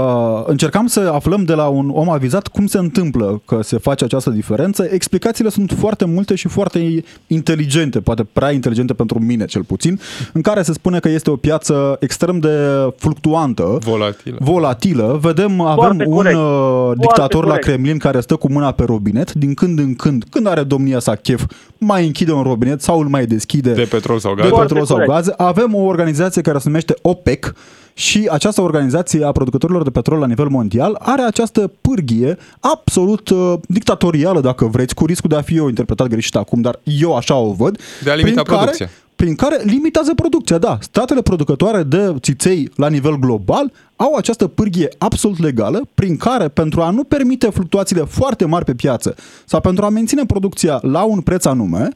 încercam 0.47 0.87
să 0.87 1.11
aflăm 1.15 1.45
de 1.45 1.55
la 1.55 1.67
un 1.67 1.91
om 1.95 2.11
avizat 2.11 2.49
cum 2.49 2.67
se 2.67 2.79
întâmplă 2.79 3.43
că 3.47 3.59
se 3.63 3.79
face 3.79 4.05
această 4.05 4.31
diferență. 4.31 4.89
Explicațiile 4.91 5.51
sunt 5.51 5.75
foarte 5.79 6.05
multe 6.05 6.35
și 6.35 6.49
foarte 6.49 7.05
inteligente, 7.27 8.01
poate 8.01 8.27
prea 8.33 8.51
inteligente 8.51 8.93
pentru 8.95 9.19
mine 9.19 9.45
cel 9.45 9.63
puțin, 9.63 10.01
în 10.33 10.41
care 10.41 10.63
se 10.63 10.73
spune 10.73 10.99
că 10.99 11.09
este 11.09 11.31
o 11.31 11.37
piață 11.37 11.97
extrem 12.01 12.39
de 12.39 12.49
fluctuantă, 12.97 13.79
Volatilă. 13.81 14.37
volatilă. 14.41 15.19
Vedem, 15.23 15.61
avem 15.61 15.77
Foarte 15.85 16.05
un 16.07 16.15
corect. 16.15 16.37
uh, 16.37 16.91
dictator 16.99 17.43
la 17.45 17.49
corect. 17.49 17.67
Kremlin 17.67 17.99
care 17.99 18.21
stă 18.21 18.37
cu 18.37 18.53
mâna 18.53 18.71
pe 18.73 18.85
robinet, 18.85 19.33
din 19.33 19.55
când 19.55 19.79
în 19.79 19.95
când, 19.95 20.25
când 20.31 20.47
are 20.47 20.63
domnia 20.63 20.99
sa 20.99 21.15
chef, 21.15 21.45
mai 21.79 22.07
închide 22.07 22.33
un 22.33 22.43
robinet 22.43 22.83
sau 22.83 23.01
îl 23.01 23.07
mai 23.09 23.27
deschide 23.27 23.73
De 23.73 23.80
petrol 23.85 24.19
sau 24.19 24.35
de 24.35 24.41
gaze. 24.41 24.55
Foarte 24.55 24.75
petrol 24.75 24.87
sau 24.87 24.97
corect. 24.97 25.13
gaze. 25.13 25.35
Avem 25.37 25.75
o 25.75 25.81
organizație 25.81 26.43
care 26.43 26.59
se 26.59 26.65
numește 26.67 26.95
OPEC 27.03 27.55
și 27.95 28.29
această 28.31 28.61
organizație 28.61 29.25
a 29.25 29.33
producătorilor 29.33 29.83
de 29.83 29.91
petrol 29.91 30.19
la 30.19 30.27
nivel 30.27 30.49
mondial 30.49 30.97
are 30.99 31.23
această 31.23 31.73
pârghie 31.81 32.37
absolut 32.61 33.29
uh, 33.29 33.55
dictatorială, 33.69 34.41
dacă 34.41 34.65
vreți, 34.65 34.95
cu 34.95 35.07
riscul 35.07 35.29
de 35.29 35.37
a 35.37 35.43
fi 35.43 35.57
eu 35.57 35.69
interpretat 35.69 36.07
greșit 36.07 36.37
acum, 36.37 36.61
dar 36.61 36.81
eu 36.83 37.17
așa 37.17 37.35
o 37.35 37.53
văd. 37.53 37.81
De 38.03 38.11
a 38.11 38.15
limita 38.15 38.43
prin 38.43 38.57
producția. 38.57 38.87
Care, 38.87 38.99
prin 39.17 39.35
care 39.35 39.63
limitează 39.65 40.15
producția, 40.15 40.59
da. 40.59 40.79
Statele 40.81 41.23
producătoare 41.23 41.83
de 41.83 42.15
țiței 42.21 42.71
la 42.77 42.89
nivel 42.89 43.17
global 43.19 43.73
au 43.97 44.15
această 44.15 44.47
pârghie 44.47 44.89
absolut 44.99 45.39
legală 45.39 45.89
prin 45.95 46.17
care, 46.17 46.49
pentru 46.49 46.81
a 46.81 46.91
nu 46.91 47.05
permite 47.05 47.51
fluctuațiile 47.51 48.03
foarte 48.03 48.45
mari 48.45 48.65
pe 48.65 48.75
piață 48.75 49.15
sau 49.45 49.61
pentru 49.61 49.85
a 49.85 49.89
menține 49.89 50.25
producția 50.27 50.79
la 50.83 51.03
un 51.03 51.21
preț 51.21 51.45
anume, 51.45 51.89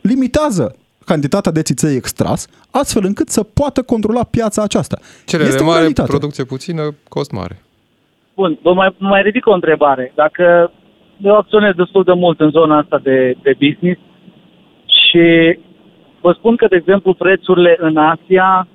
limitează 0.00 0.76
cantitatea 1.12 1.52
de 1.52 1.62
țiței 1.62 1.96
extras, 1.96 2.40
astfel 2.70 3.04
încât 3.10 3.28
să 3.36 3.42
poată 3.42 3.80
controla 3.92 4.24
piața 4.36 4.60
aceasta. 4.62 4.96
Cerere 5.30 5.48
Este 5.48 5.62
o 5.62 5.66
mare, 5.66 5.78
realitate. 5.78 6.08
producție 6.14 6.44
puțină, 6.44 6.82
cost 7.08 7.30
mare. 7.40 7.56
Bun, 8.34 8.58
vă 8.62 8.72
mai, 8.80 8.88
mai 8.98 9.22
ridic 9.22 9.46
o 9.46 9.52
întrebare. 9.60 10.12
Dacă 10.14 10.44
eu 11.28 11.34
acționez 11.36 11.72
destul 11.82 12.02
de 12.10 12.12
mult 12.12 12.40
în 12.40 12.50
zona 12.50 12.78
asta 12.78 12.98
de, 13.02 13.16
de 13.42 13.52
business 13.64 14.00
și 15.00 15.24
vă 16.20 16.32
spun 16.38 16.56
că, 16.56 16.66
de 16.70 16.76
exemplu, 16.76 17.14
prețurile 17.14 17.76
în 17.80 17.96
Asia 17.96 18.68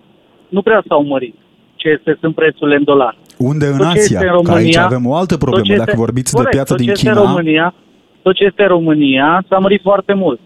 nu 0.49 0.61
prea 0.61 0.83
s-au 0.87 1.03
mărit. 1.03 1.35
Ce 1.75 1.87
este, 1.89 2.17
sunt 2.21 2.35
prețurile 2.35 2.75
în 2.75 2.83
dolar. 2.83 3.17
Unde 3.37 3.65
în 3.65 3.77
Tot 3.77 3.81
ce 3.91 3.97
Asia? 3.99 4.19
este 4.19 4.31
în 4.37 4.43
Că 4.43 4.51
aici 4.51 4.75
România- 4.75 4.85
avem 4.85 5.05
o 5.05 5.15
altă 5.15 5.33
Tot 5.35 5.39
problemă. 5.43 5.65
ce 5.67 5.75
Dacă 5.75 5.89
este- 5.89 6.01
vorbiți 6.05 6.31
corect, 6.33 6.51
de 6.51 6.57
piața 6.57 6.73
tot 6.75 6.83
din 6.83 6.93
ce 6.93 6.93
este 6.93 7.07
China, 7.09 7.21
România, 7.25 7.73
tot 8.21 8.35
ce 8.35 8.43
este 8.43 8.65
România 8.65 9.43
s-a 9.49 9.57
mărit 9.57 9.81
foarte 9.81 10.13
mult. 10.13 10.39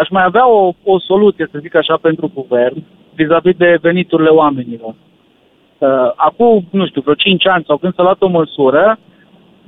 Aș 0.00 0.08
mai 0.08 0.24
avea 0.24 0.48
o, 0.50 0.72
o 0.82 0.98
soluție, 0.98 1.48
să 1.50 1.58
zic 1.60 1.74
așa, 1.74 1.96
pentru 2.00 2.30
guvern 2.34 2.82
vis-a-vis 3.14 3.56
de 3.56 3.78
veniturile 3.80 4.28
oamenilor. 4.28 4.94
Uh, 5.78 5.88
acum, 6.16 6.64
nu 6.70 6.86
știu, 6.86 7.00
vreo 7.00 7.14
5 7.14 7.46
ani 7.46 7.64
sau 7.66 7.76
când 7.76 7.94
s-a 7.94 8.02
luat 8.02 8.22
o 8.22 8.28
măsură 8.28 8.98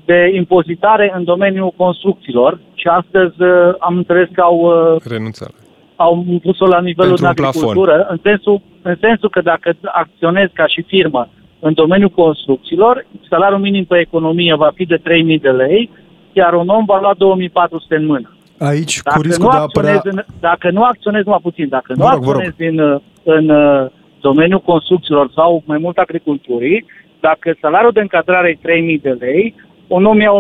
de 0.05 0.33
impozitare 0.35 1.13
în 1.17 1.25
domeniul 1.25 1.73
construcțiilor 1.77 2.59
și 2.75 2.87
astăzi 2.87 3.43
uh, 3.43 3.75
am 3.79 3.97
înțeles 3.97 4.29
că 4.33 4.41
au 4.41 4.57
uh, 4.95 5.03
Renunțare. 5.11 5.53
au 5.97 6.25
pus-o 6.43 6.67
la 6.67 6.81
nivelul 6.81 7.17
Pentru 7.19 7.23
de 7.23 7.29
un 7.29 7.35
plafon. 7.35 7.63
agricultură, 7.63 8.07
în 8.11 8.19
sensul, 8.23 8.61
în 8.83 8.97
sensul 9.01 9.29
că 9.31 9.41
dacă 9.41 9.77
acționezi 9.85 10.53
ca 10.53 10.67
și 10.67 10.83
firmă 10.83 11.29
în 11.61 11.73
domeniul 11.73 12.09
construcțiilor, 12.11 13.07
salariul 13.29 13.61
minim 13.61 13.85
pe 13.85 13.99
economie 13.99 14.55
va 14.55 14.71
fi 14.75 14.85
de 14.85 14.99
3.000 14.99 15.41
de 15.41 15.51
lei, 15.51 15.91
iar 16.33 16.55
un 16.55 16.69
om 16.69 16.85
va 16.85 17.01
lua 17.01 17.15
2.400 17.15 17.53
în 17.89 18.07
mână. 18.07 18.36
Aici, 18.59 19.01
Dacă 19.03 19.17
cu 19.17 19.23
riscul 19.23 19.45
nu 19.45 19.51
de 19.51 19.57
a 19.57 19.61
apărea... 19.61 19.95
acționezi, 19.95 20.27
în, 20.29 20.35
dacă 20.41 20.71
nu 20.71 20.83
acționezi 20.83 21.25
numai 21.25 21.41
puțin, 21.43 21.69
dacă 21.69 21.93
nu 21.97 22.05
Vă 22.05 22.11
rog, 22.13 22.23
vă 22.25 22.33
rog. 22.33 22.41
acționezi 22.47 22.77
în, 22.77 22.93
uh, 22.93 23.01
în 23.23 23.49
uh, 23.49 23.91
domeniul 24.21 24.61
construcțiilor 24.61 25.31
sau 25.35 25.63
mai 25.67 25.79
mult 25.79 25.97
agriculturii, 25.97 26.85
dacă 27.21 27.57
salariul 27.61 27.93
de 27.93 28.01
încadrare 28.01 28.59
e 28.63 28.97
3.000 28.97 29.01
de 29.03 29.11
lei, 29.11 29.55
un 29.87 30.05
om 30.05 30.21
ia 30.21 30.31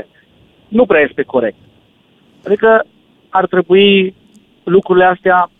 1.700. 0.00 0.06
Nu 0.68 0.86
prea 0.86 1.00
este 1.00 1.22
corect. 1.22 1.56
Adică 2.46 2.84
ar 3.28 3.46
trebui 3.46 4.14
lucrurile 4.64 5.04
astea, 5.04 5.50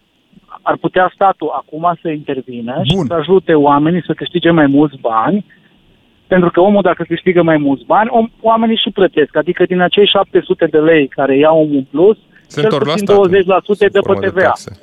ar 0.63 0.77
putea 0.77 1.11
statul 1.15 1.51
acum 1.55 1.99
să 2.03 2.09
intervină 2.09 2.73
Bun. 2.75 2.85
și 2.85 3.07
să 3.07 3.15
ajute 3.15 3.55
oamenii 3.55 4.03
să 4.07 4.13
câștige 4.13 4.51
mai 4.51 4.67
mulți 4.67 4.97
bani, 5.01 5.45
pentru 6.27 6.51
că 6.51 6.61
omul 6.61 6.83
dacă 6.83 7.05
câștigă 7.09 7.43
mai 7.43 7.57
mulți 7.57 7.85
bani, 7.85 8.09
om, 8.13 8.29
oamenii 8.41 8.77
și 8.77 8.91
plătesc. 8.91 9.37
Adică 9.37 9.65
din 9.65 9.81
acei 9.81 10.07
700 10.07 10.67
de 10.67 10.79
lei 10.79 11.09
care 11.09 11.37
iau 11.37 11.59
omul 11.61 11.77
în 11.77 11.87
plus, 11.91 12.17
Se 12.47 12.61
cel 12.61 12.65
întorc 12.65 12.87
la 12.87 12.93
puțin 12.93 13.07
stat. 13.07 13.17
20% 13.17 13.79
de 13.79 13.99
sub 13.99 14.05
formă 14.05 14.21
pe 14.21 14.29
TVA. 14.29 14.43
taxe. 14.43 14.81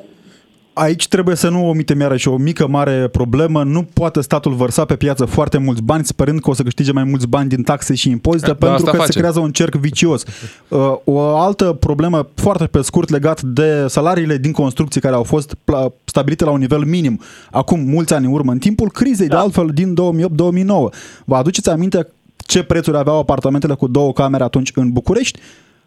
Aici 0.73 1.07
trebuie 1.07 1.35
să 1.35 1.49
nu 1.49 1.67
omitem 1.69 1.99
iarăși 1.99 2.27
o 2.27 2.37
mică 2.37 2.67
mare 2.67 3.07
problemă. 3.07 3.63
Nu 3.63 3.83
poate 3.93 4.21
statul 4.21 4.53
vărsa 4.53 4.85
pe 4.85 4.95
piață 4.95 5.25
foarte 5.25 5.57
mulți 5.57 5.81
bani 5.81 6.05
sperând 6.05 6.39
că 6.41 6.49
o 6.49 6.53
să 6.53 6.63
câștige 6.63 6.91
mai 6.91 7.03
mulți 7.03 7.27
bani 7.27 7.49
din 7.49 7.63
taxe 7.63 7.93
și 7.95 8.09
impozite 8.09 8.45
Da, 8.47 8.53
pentru 8.53 8.75
asta 8.75 8.89
că 8.89 8.95
se 8.97 9.01
face. 9.03 9.17
creează 9.17 9.39
un 9.39 9.51
cerc 9.51 9.75
vicios. 9.75 10.23
Uh, 10.67 10.93
O 11.03 11.19
altă 11.19 11.73
problemă 11.73 12.27
foarte 12.35 12.65
pe 12.65 12.81
scurt 12.81 13.09
legat 13.09 13.41
de 13.41 13.85
salariile 13.87 14.37
din 14.37 14.51
construcții 14.51 15.01
care 15.01 15.15
au 15.15 15.23
fost 15.23 15.55
pla- 15.55 15.93
stabilite 16.03 16.43
la 16.43 16.51
un 16.51 16.59
nivel 16.59 16.79
minim 16.83 17.19
acum 17.51 17.79
mulți 17.79 18.13
ani 18.13 18.25
în 18.25 18.31
urmă, 18.31 18.51
în 18.51 18.57
timpul 18.57 18.89
crizei 18.91 19.27
de 19.27 19.35
altfel 19.35 19.69
din 19.73 19.93
2008-2009. 19.93 20.93
Vă 21.25 21.35
aduceți 21.35 21.69
aminte 21.69 22.07
ce 22.37 22.63
prețuri 22.63 22.97
aveau 22.97 23.19
apartamentele 23.19 23.73
cu 23.73 23.87
două 23.87 24.13
camere 24.13 24.43
atunci 24.43 24.71
în 24.75 24.91
București? 24.91 25.39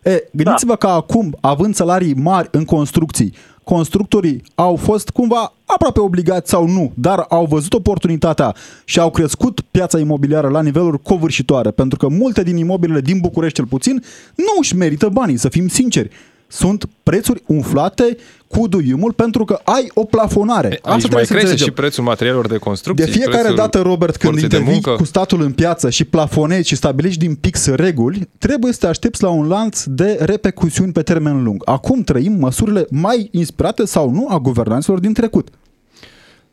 E, 0.06 0.28
gândiți-vă 0.30 0.76
că 0.76 0.86
acum, 0.86 1.36
având 1.40 1.74
salarii 1.74 2.14
mari 2.14 2.48
în 2.50 2.64
construcții, 2.64 3.34
constructorii 3.64 4.42
au 4.54 4.76
fost 4.76 5.10
cumva 5.10 5.52
aproape 5.64 6.00
obligați 6.00 6.50
sau 6.50 6.66
nu, 6.68 6.92
dar 6.94 7.26
au 7.28 7.44
văzut 7.44 7.72
oportunitatea 7.72 8.54
și 8.84 9.00
au 9.00 9.10
crescut 9.10 9.60
piața 9.70 9.98
imobiliară 9.98 10.48
la 10.48 10.62
niveluri 10.62 11.02
covârșitoare, 11.02 11.70
pentru 11.70 11.98
că 11.98 12.08
multe 12.08 12.42
din 12.42 12.56
imobilele 12.56 13.00
din 13.00 13.18
București 13.20 13.56
cel 13.56 13.66
puțin 13.66 14.02
nu 14.34 14.54
își 14.58 14.76
merită 14.76 15.08
banii, 15.08 15.36
să 15.36 15.48
fim 15.48 15.68
sinceri. 15.68 16.10
Sunt 16.48 16.88
prețuri 17.02 17.42
umflate 17.46 18.16
cu 18.46 18.68
duiumul 18.68 19.12
pentru 19.12 19.44
că 19.44 19.60
ai 19.64 19.90
o 19.94 20.04
plafonare. 20.04 20.68
Aici 20.68 20.82
mai 20.82 21.00
să 21.00 21.08
crește 21.08 21.34
înțelegem. 21.34 21.66
și 21.66 21.72
prețul 21.72 22.04
materialelor 22.04 22.46
de 22.46 22.56
construcție. 22.56 23.04
De 23.04 23.10
fiecare 23.10 23.38
prețul 23.38 23.56
dată, 23.56 23.80
Robert, 23.80 24.16
când 24.16 24.32
forței 24.32 24.48
de 24.48 24.56
intervii 24.56 24.80
muncă. 24.82 25.02
cu 25.02 25.04
statul 25.04 25.40
în 25.40 25.52
piață 25.52 25.90
și 25.90 26.04
plafonezi 26.04 26.68
și 26.68 26.76
stabilești 26.76 27.18
din 27.18 27.34
pix 27.34 27.66
reguli, 27.66 28.28
trebuie 28.38 28.72
să 28.72 28.78
te 28.78 28.86
aștepți 28.86 29.22
la 29.22 29.28
un 29.28 29.48
lanț 29.48 29.82
de 29.84 30.16
repercusiuni 30.20 30.92
pe 30.92 31.02
termen 31.02 31.42
lung. 31.42 31.62
Acum 31.64 32.02
trăim 32.02 32.32
măsurile 32.32 32.86
mai 32.90 33.28
inspirate 33.30 33.84
sau 33.84 34.10
nu 34.10 34.26
a 34.28 34.38
guvernanților 34.38 34.98
din 34.98 35.12
trecut. 35.12 35.48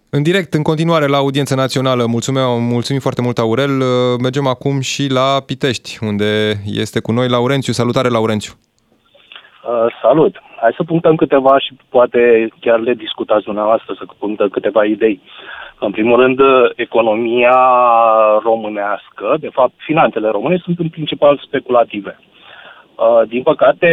În 0.09 0.23
direct, 0.23 0.53
în 0.53 0.61
continuare, 0.61 1.07
la 1.07 1.17
audiență 1.17 1.55
națională, 1.55 2.05
mulțumim, 2.05 2.41
mulțumim 2.63 3.01
foarte 3.01 3.21
mult, 3.21 3.37
Aurel. 3.37 3.83
Mergem 4.21 4.47
acum 4.47 4.79
și 4.79 5.07
la 5.07 5.43
Pitești, 5.45 5.97
unde 6.01 6.61
este 6.65 6.99
cu 6.99 7.11
noi 7.11 7.29
Laurențiu. 7.29 7.73
Salutare, 7.73 8.09
Laurențiu! 8.09 8.53
Uh, 9.63 9.85
salut! 10.01 10.41
Hai 10.61 10.73
să 10.75 10.83
punctăm 10.83 11.15
câteva 11.15 11.59
și 11.59 11.73
poate 11.89 12.47
chiar 12.59 12.79
le 12.79 12.93
discutați 12.93 13.43
dumneavoastră, 13.43 13.93
să 13.97 14.05
punctăm 14.19 14.49
câteva 14.49 14.85
idei. 14.85 15.21
În 15.79 15.91
primul 15.91 16.19
rând, 16.19 16.39
uh, 16.39 16.69
economia 16.75 17.59
românească, 18.43 19.35
de 19.39 19.49
fapt, 19.51 19.73
finanțele 19.77 20.29
române 20.29 20.57
sunt 20.63 20.79
în 20.79 20.89
principal 20.89 21.41
speculative. 21.45 22.19
Uh, 22.95 23.27
din 23.27 23.43
păcate, 23.43 23.89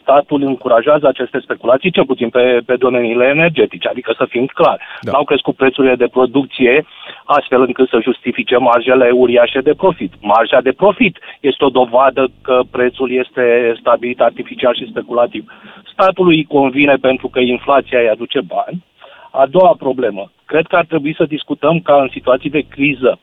statul 0.00 0.42
încurajează 0.42 1.06
aceste 1.08 1.38
speculații, 1.42 1.90
cel 1.90 2.04
puțin 2.04 2.28
pe, 2.28 2.60
pe 2.66 2.76
domeniile 2.76 3.26
energetice, 3.26 3.88
adică 3.88 4.14
să 4.16 4.24
fim 4.28 4.46
clari. 4.46 4.78
Da. 4.78 4.84
Da. 5.00 5.10
N-au 5.10 5.24
crescut 5.24 5.56
prețurile 5.56 5.94
de 5.94 6.06
producție 6.06 6.86
astfel 7.24 7.62
încât 7.62 7.88
să 7.88 8.00
justifice 8.02 8.56
marjele 8.56 9.10
uriașe 9.10 9.60
de 9.60 9.74
profit. 9.74 10.12
Marja 10.20 10.60
de 10.60 10.72
profit 10.72 11.18
este 11.40 11.64
o 11.64 11.68
dovadă 11.68 12.28
că 12.42 12.60
prețul 12.70 13.12
este 13.12 13.74
stabilit 13.80 14.20
artificial 14.20 14.74
și 14.74 14.90
speculativ. 14.90 15.52
Statului 15.92 16.36
îi 16.36 16.44
convine 16.44 16.94
pentru 16.94 17.28
că 17.28 17.40
inflația 17.40 17.98
îi 18.00 18.08
aduce 18.08 18.40
bani. 18.40 18.84
A 19.30 19.46
doua 19.46 19.74
problemă. 19.78 20.30
Cred 20.44 20.66
că 20.66 20.76
ar 20.76 20.84
trebui 20.84 21.14
să 21.14 21.24
discutăm 21.24 21.80
ca 21.80 22.00
în 22.00 22.08
situații 22.12 22.50
de 22.50 22.64
criză 22.68 23.18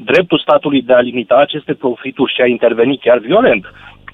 dreptul 0.00 0.38
statului 0.38 0.82
de 0.82 0.92
a 0.92 1.00
limita 1.00 1.36
aceste 1.36 1.74
profituri 1.74 2.32
și 2.32 2.40
a 2.40 2.46
interveni 2.46 2.98
chiar 2.98 3.18
violent, 3.18 3.64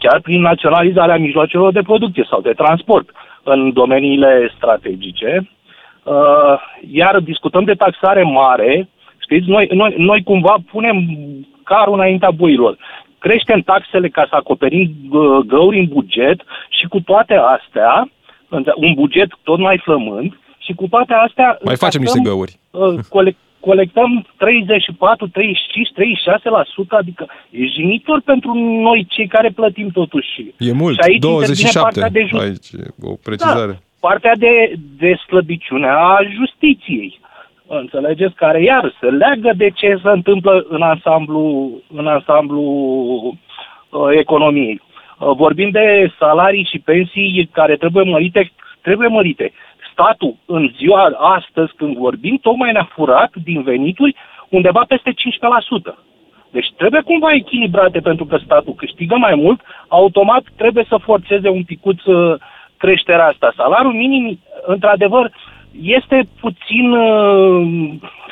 chiar 0.04 0.20
prin 0.20 0.40
naționalizarea 0.40 1.24
mijloacelor 1.26 1.72
de 1.72 1.88
producție 1.90 2.26
sau 2.30 2.40
de 2.40 2.52
transport 2.62 3.06
în 3.42 3.72
domeniile 3.72 4.52
strategice. 4.56 5.50
Uh, 6.02 6.54
iar 6.90 7.18
discutăm 7.18 7.64
de 7.64 7.74
taxare 7.74 8.22
mare, 8.22 8.88
știți, 9.18 9.48
noi, 9.48 9.68
noi, 9.72 9.94
noi 9.96 10.22
cumva 10.22 10.54
punem 10.70 10.96
carul 11.62 11.94
înaintea 11.94 12.30
boilor. 12.30 12.76
Creștem 13.18 13.60
taxele 13.60 14.08
ca 14.08 14.26
să 14.28 14.34
acoperim 14.36 14.84
uh, 15.10 15.38
găuri 15.46 15.78
în 15.78 15.86
buget 15.86 16.38
și 16.68 16.86
cu 16.86 17.00
toate 17.00 17.34
astea, 17.34 18.10
un 18.74 18.92
buget 18.94 19.28
tot 19.42 19.58
mai 19.58 19.80
flămând, 19.84 20.38
și 20.58 20.72
cu 20.72 20.86
toate 20.86 21.12
astea... 21.12 21.58
Mai 21.64 21.76
facem 21.76 22.00
niște 22.00 22.20
găuri. 22.22 22.52
Uh, 22.70 22.94
colect, 23.08 23.38
colectăm 23.68 24.26
34, 24.36 25.28
35, 25.28 25.88
36%, 25.88 26.88
adică 26.88 27.26
e 27.50 27.66
jinitor 27.66 28.20
pentru 28.24 28.52
noi 28.86 29.06
cei 29.08 29.26
care 29.26 29.50
plătim 29.50 29.88
totuși. 29.90 30.30
E 30.58 30.72
mult, 30.72 30.94
și 30.94 31.08
aici 31.08 31.20
27, 31.20 31.80
partea 31.80 32.08
de 32.08 32.24
just... 32.28 32.42
aici 32.42 32.68
o 33.02 33.14
precizare. 33.22 33.72
Da, 33.72 34.08
partea 34.08 34.34
de, 34.36 34.54
de 34.98 35.14
slăbiciune 35.26 35.88
a 35.88 36.18
justiției. 36.38 37.20
Înțelegeți? 37.66 38.34
Care 38.34 38.62
iar 38.62 38.94
se 39.00 39.06
leagă 39.06 39.50
de 39.56 39.70
ce 39.70 40.00
se 40.02 40.10
întâmplă 40.18 40.66
în 40.68 40.82
ansamblu, 40.82 41.70
în 41.94 42.06
ansamblu 42.06 42.62
uh, 42.62 44.08
economiei. 44.18 44.80
Uh, 44.80 45.36
vorbim 45.36 45.70
de 45.70 46.12
salarii 46.18 46.68
și 46.70 46.78
pensii 46.78 47.50
care 47.52 47.76
trebuie 47.76 48.04
mărite, 48.04 48.52
trebuie 48.80 49.08
mărite 49.08 49.52
statul 49.94 50.36
în 50.46 50.72
ziua 50.76 51.02
astăzi, 51.36 51.72
când 51.76 51.96
vorbim, 51.96 52.36
tocmai 52.42 52.72
ne-a 52.72 52.88
furat 52.94 53.32
din 53.44 53.62
venituri 53.62 54.16
undeva 54.48 54.82
peste 54.88 55.10
15%. 55.12 55.14
Deci 56.50 56.72
trebuie 56.76 57.00
cumva 57.00 57.30
echilibrate 57.32 58.00
pentru 58.00 58.24
că 58.24 58.36
statul 58.44 58.74
câștigă 58.74 59.16
mai 59.16 59.34
mult, 59.34 59.60
automat 59.88 60.44
trebuie 60.56 60.84
să 60.88 61.04
forțeze 61.08 61.48
un 61.48 61.62
picuț 61.64 62.04
uh, 62.04 62.34
creșterea 62.76 63.26
asta. 63.26 63.52
Salariul 63.56 63.92
minim, 63.92 64.38
într-adevăr, 64.66 65.32
este 65.82 66.28
puțin, 66.40 66.90
uh, 66.90 67.62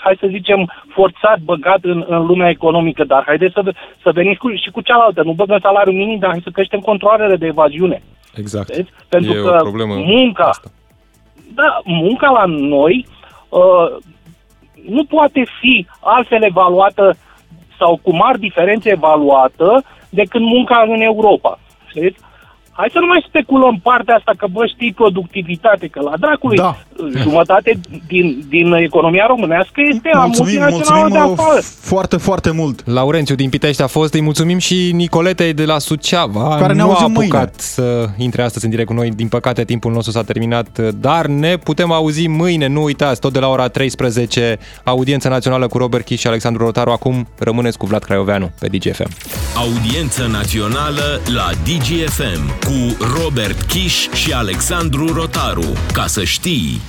hai 0.05 0.17
să 0.21 0.27
zicem, 0.31 0.73
forțat, 0.89 1.39
băgat 1.39 1.79
în, 1.83 2.05
în 2.09 2.27
lumea 2.27 2.49
economică, 2.49 3.05
dar 3.05 3.23
haideți 3.27 3.53
să, 3.53 3.63
să 4.03 4.11
veniți 4.13 4.39
cu, 4.39 4.55
și 4.55 4.71
cu 4.71 4.81
cealaltă. 4.81 5.23
Nu 5.23 5.33
băgăm 5.33 5.59
salariul 5.63 5.95
minim, 5.95 6.19
dar 6.19 6.31
hai 6.31 6.41
să 6.43 6.51
creștem 6.51 6.81
controlele 6.81 7.37
de 7.37 7.47
evaziune. 7.47 8.03
Exact. 8.35 8.77
Deci, 8.77 8.89
pentru 9.09 9.33
e 9.33 9.35
că 9.35 9.57
o 9.59 9.63
problemă 9.69 9.95
munca, 9.95 10.45
asta 10.45 10.69
da, 11.55 11.81
munca 11.85 12.31
la 12.31 12.45
noi 12.47 13.07
uh, 13.49 13.97
nu 14.89 15.05
poate 15.05 15.45
fi 15.61 15.87
altfel 16.01 16.43
evaluată 16.43 17.17
sau 17.79 17.99
cu 18.03 18.15
mari 18.15 18.39
diferențe 18.39 18.91
evaluată 18.91 19.85
decât 20.11 20.41
munca 20.41 20.85
în 20.89 21.01
Europa. 21.01 21.59
Știți? 21.89 22.21
Hai 22.75 22.89
să 22.93 22.99
nu 22.99 23.07
mai 23.07 23.25
speculăm 23.29 23.81
partea 23.83 24.15
asta 24.15 24.33
că, 24.37 24.47
bă, 24.53 24.67
știi, 24.75 24.93
productivitate, 24.93 25.87
că 25.87 26.01
la 26.01 26.13
dracului 26.21 26.57
Da. 26.57 26.77
jumătate 27.17 27.81
din, 28.07 28.45
din 28.49 28.73
economia 28.73 29.25
românească 29.27 29.81
este 29.95 30.11
a 30.15 30.25
Mulțumim, 30.25 30.59
multinațională 30.61 31.09
de 31.09 31.19
mulțumim 31.19 31.33
uh, 31.33 31.45
afară. 31.47 31.61
foarte, 31.81 32.17
foarte 32.17 32.51
mult. 32.51 32.87
Laurențiu 32.87 33.35
din 33.35 33.49
Pitești 33.49 33.83
a 33.83 33.87
fost, 33.87 34.15
îi 34.15 34.23
mulțumim 34.23 34.59
și 34.59 34.91
Nicoletei 34.95 35.53
de 35.53 35.65
la 35.65 35.79
Suceava. 35.79 36.57
Care 36.61 36.73
ne 36.73 36.83
nu 36.83 36.91
a 36.91 36.93
auzim 36.93 37.05
apucat 37.05 37.41
mâine. 37.41 37.53
să 37.57 38.09
intre 38.17 38.43
astăzi 38.43 38.65
în 38.65 38.71
direct 38.71 38.89
cu 38.89 38.95
noi, 38.95 39.11
din 39.11 39.29
păcate 39.29 39.65
timpul 39.65 39.93
nostru 39.93 40.13
s-a 40.13 40.23
terminat, 40.23 40.79
dar 40.79 41.27
ne 41.27 41.57
putem 41.57 41.93
auzi 41.93 42.27
mâine, 42.27 42.67
nu 42.67 42.83
uitați, 42.83 43.21
tot 43.21 43.33
de 43.33 43.39
la 43.39 43.49
ora 43.49 43.69
13, 43.69 44.59
audiență 44.85 45.29
națională 45.29 45.67
cu 45.67 45.79
Robert 45.79 46.05
Kiș 46.05 46.21
și 46.21 46.27
Alexandru 46.27 46.65
Rotaru. 46.65 46.91
Acum 46.91 47.29
rămâneți 47.39 47.79
cu 47.79 47.87
Vlad 47.87 48.03
Craioveanu 48.03 48.51
pe 48.61 48.67
DGFM. 48.69 49.09
Audiență 49.57 50.27
națională 50.33 51.21
la 51.35 51.51
DGFM 51.65 52.61
cu 52.73 52.97
Robert 53.23 53.63
Kiș 53.63 54.09
și 54.09 54.33
Alexandru 54.33 55.13
Rotaru. 55.13 55.73
Ca 55.93 56.07
să 56.07 56.25
știi... 56.25 56.81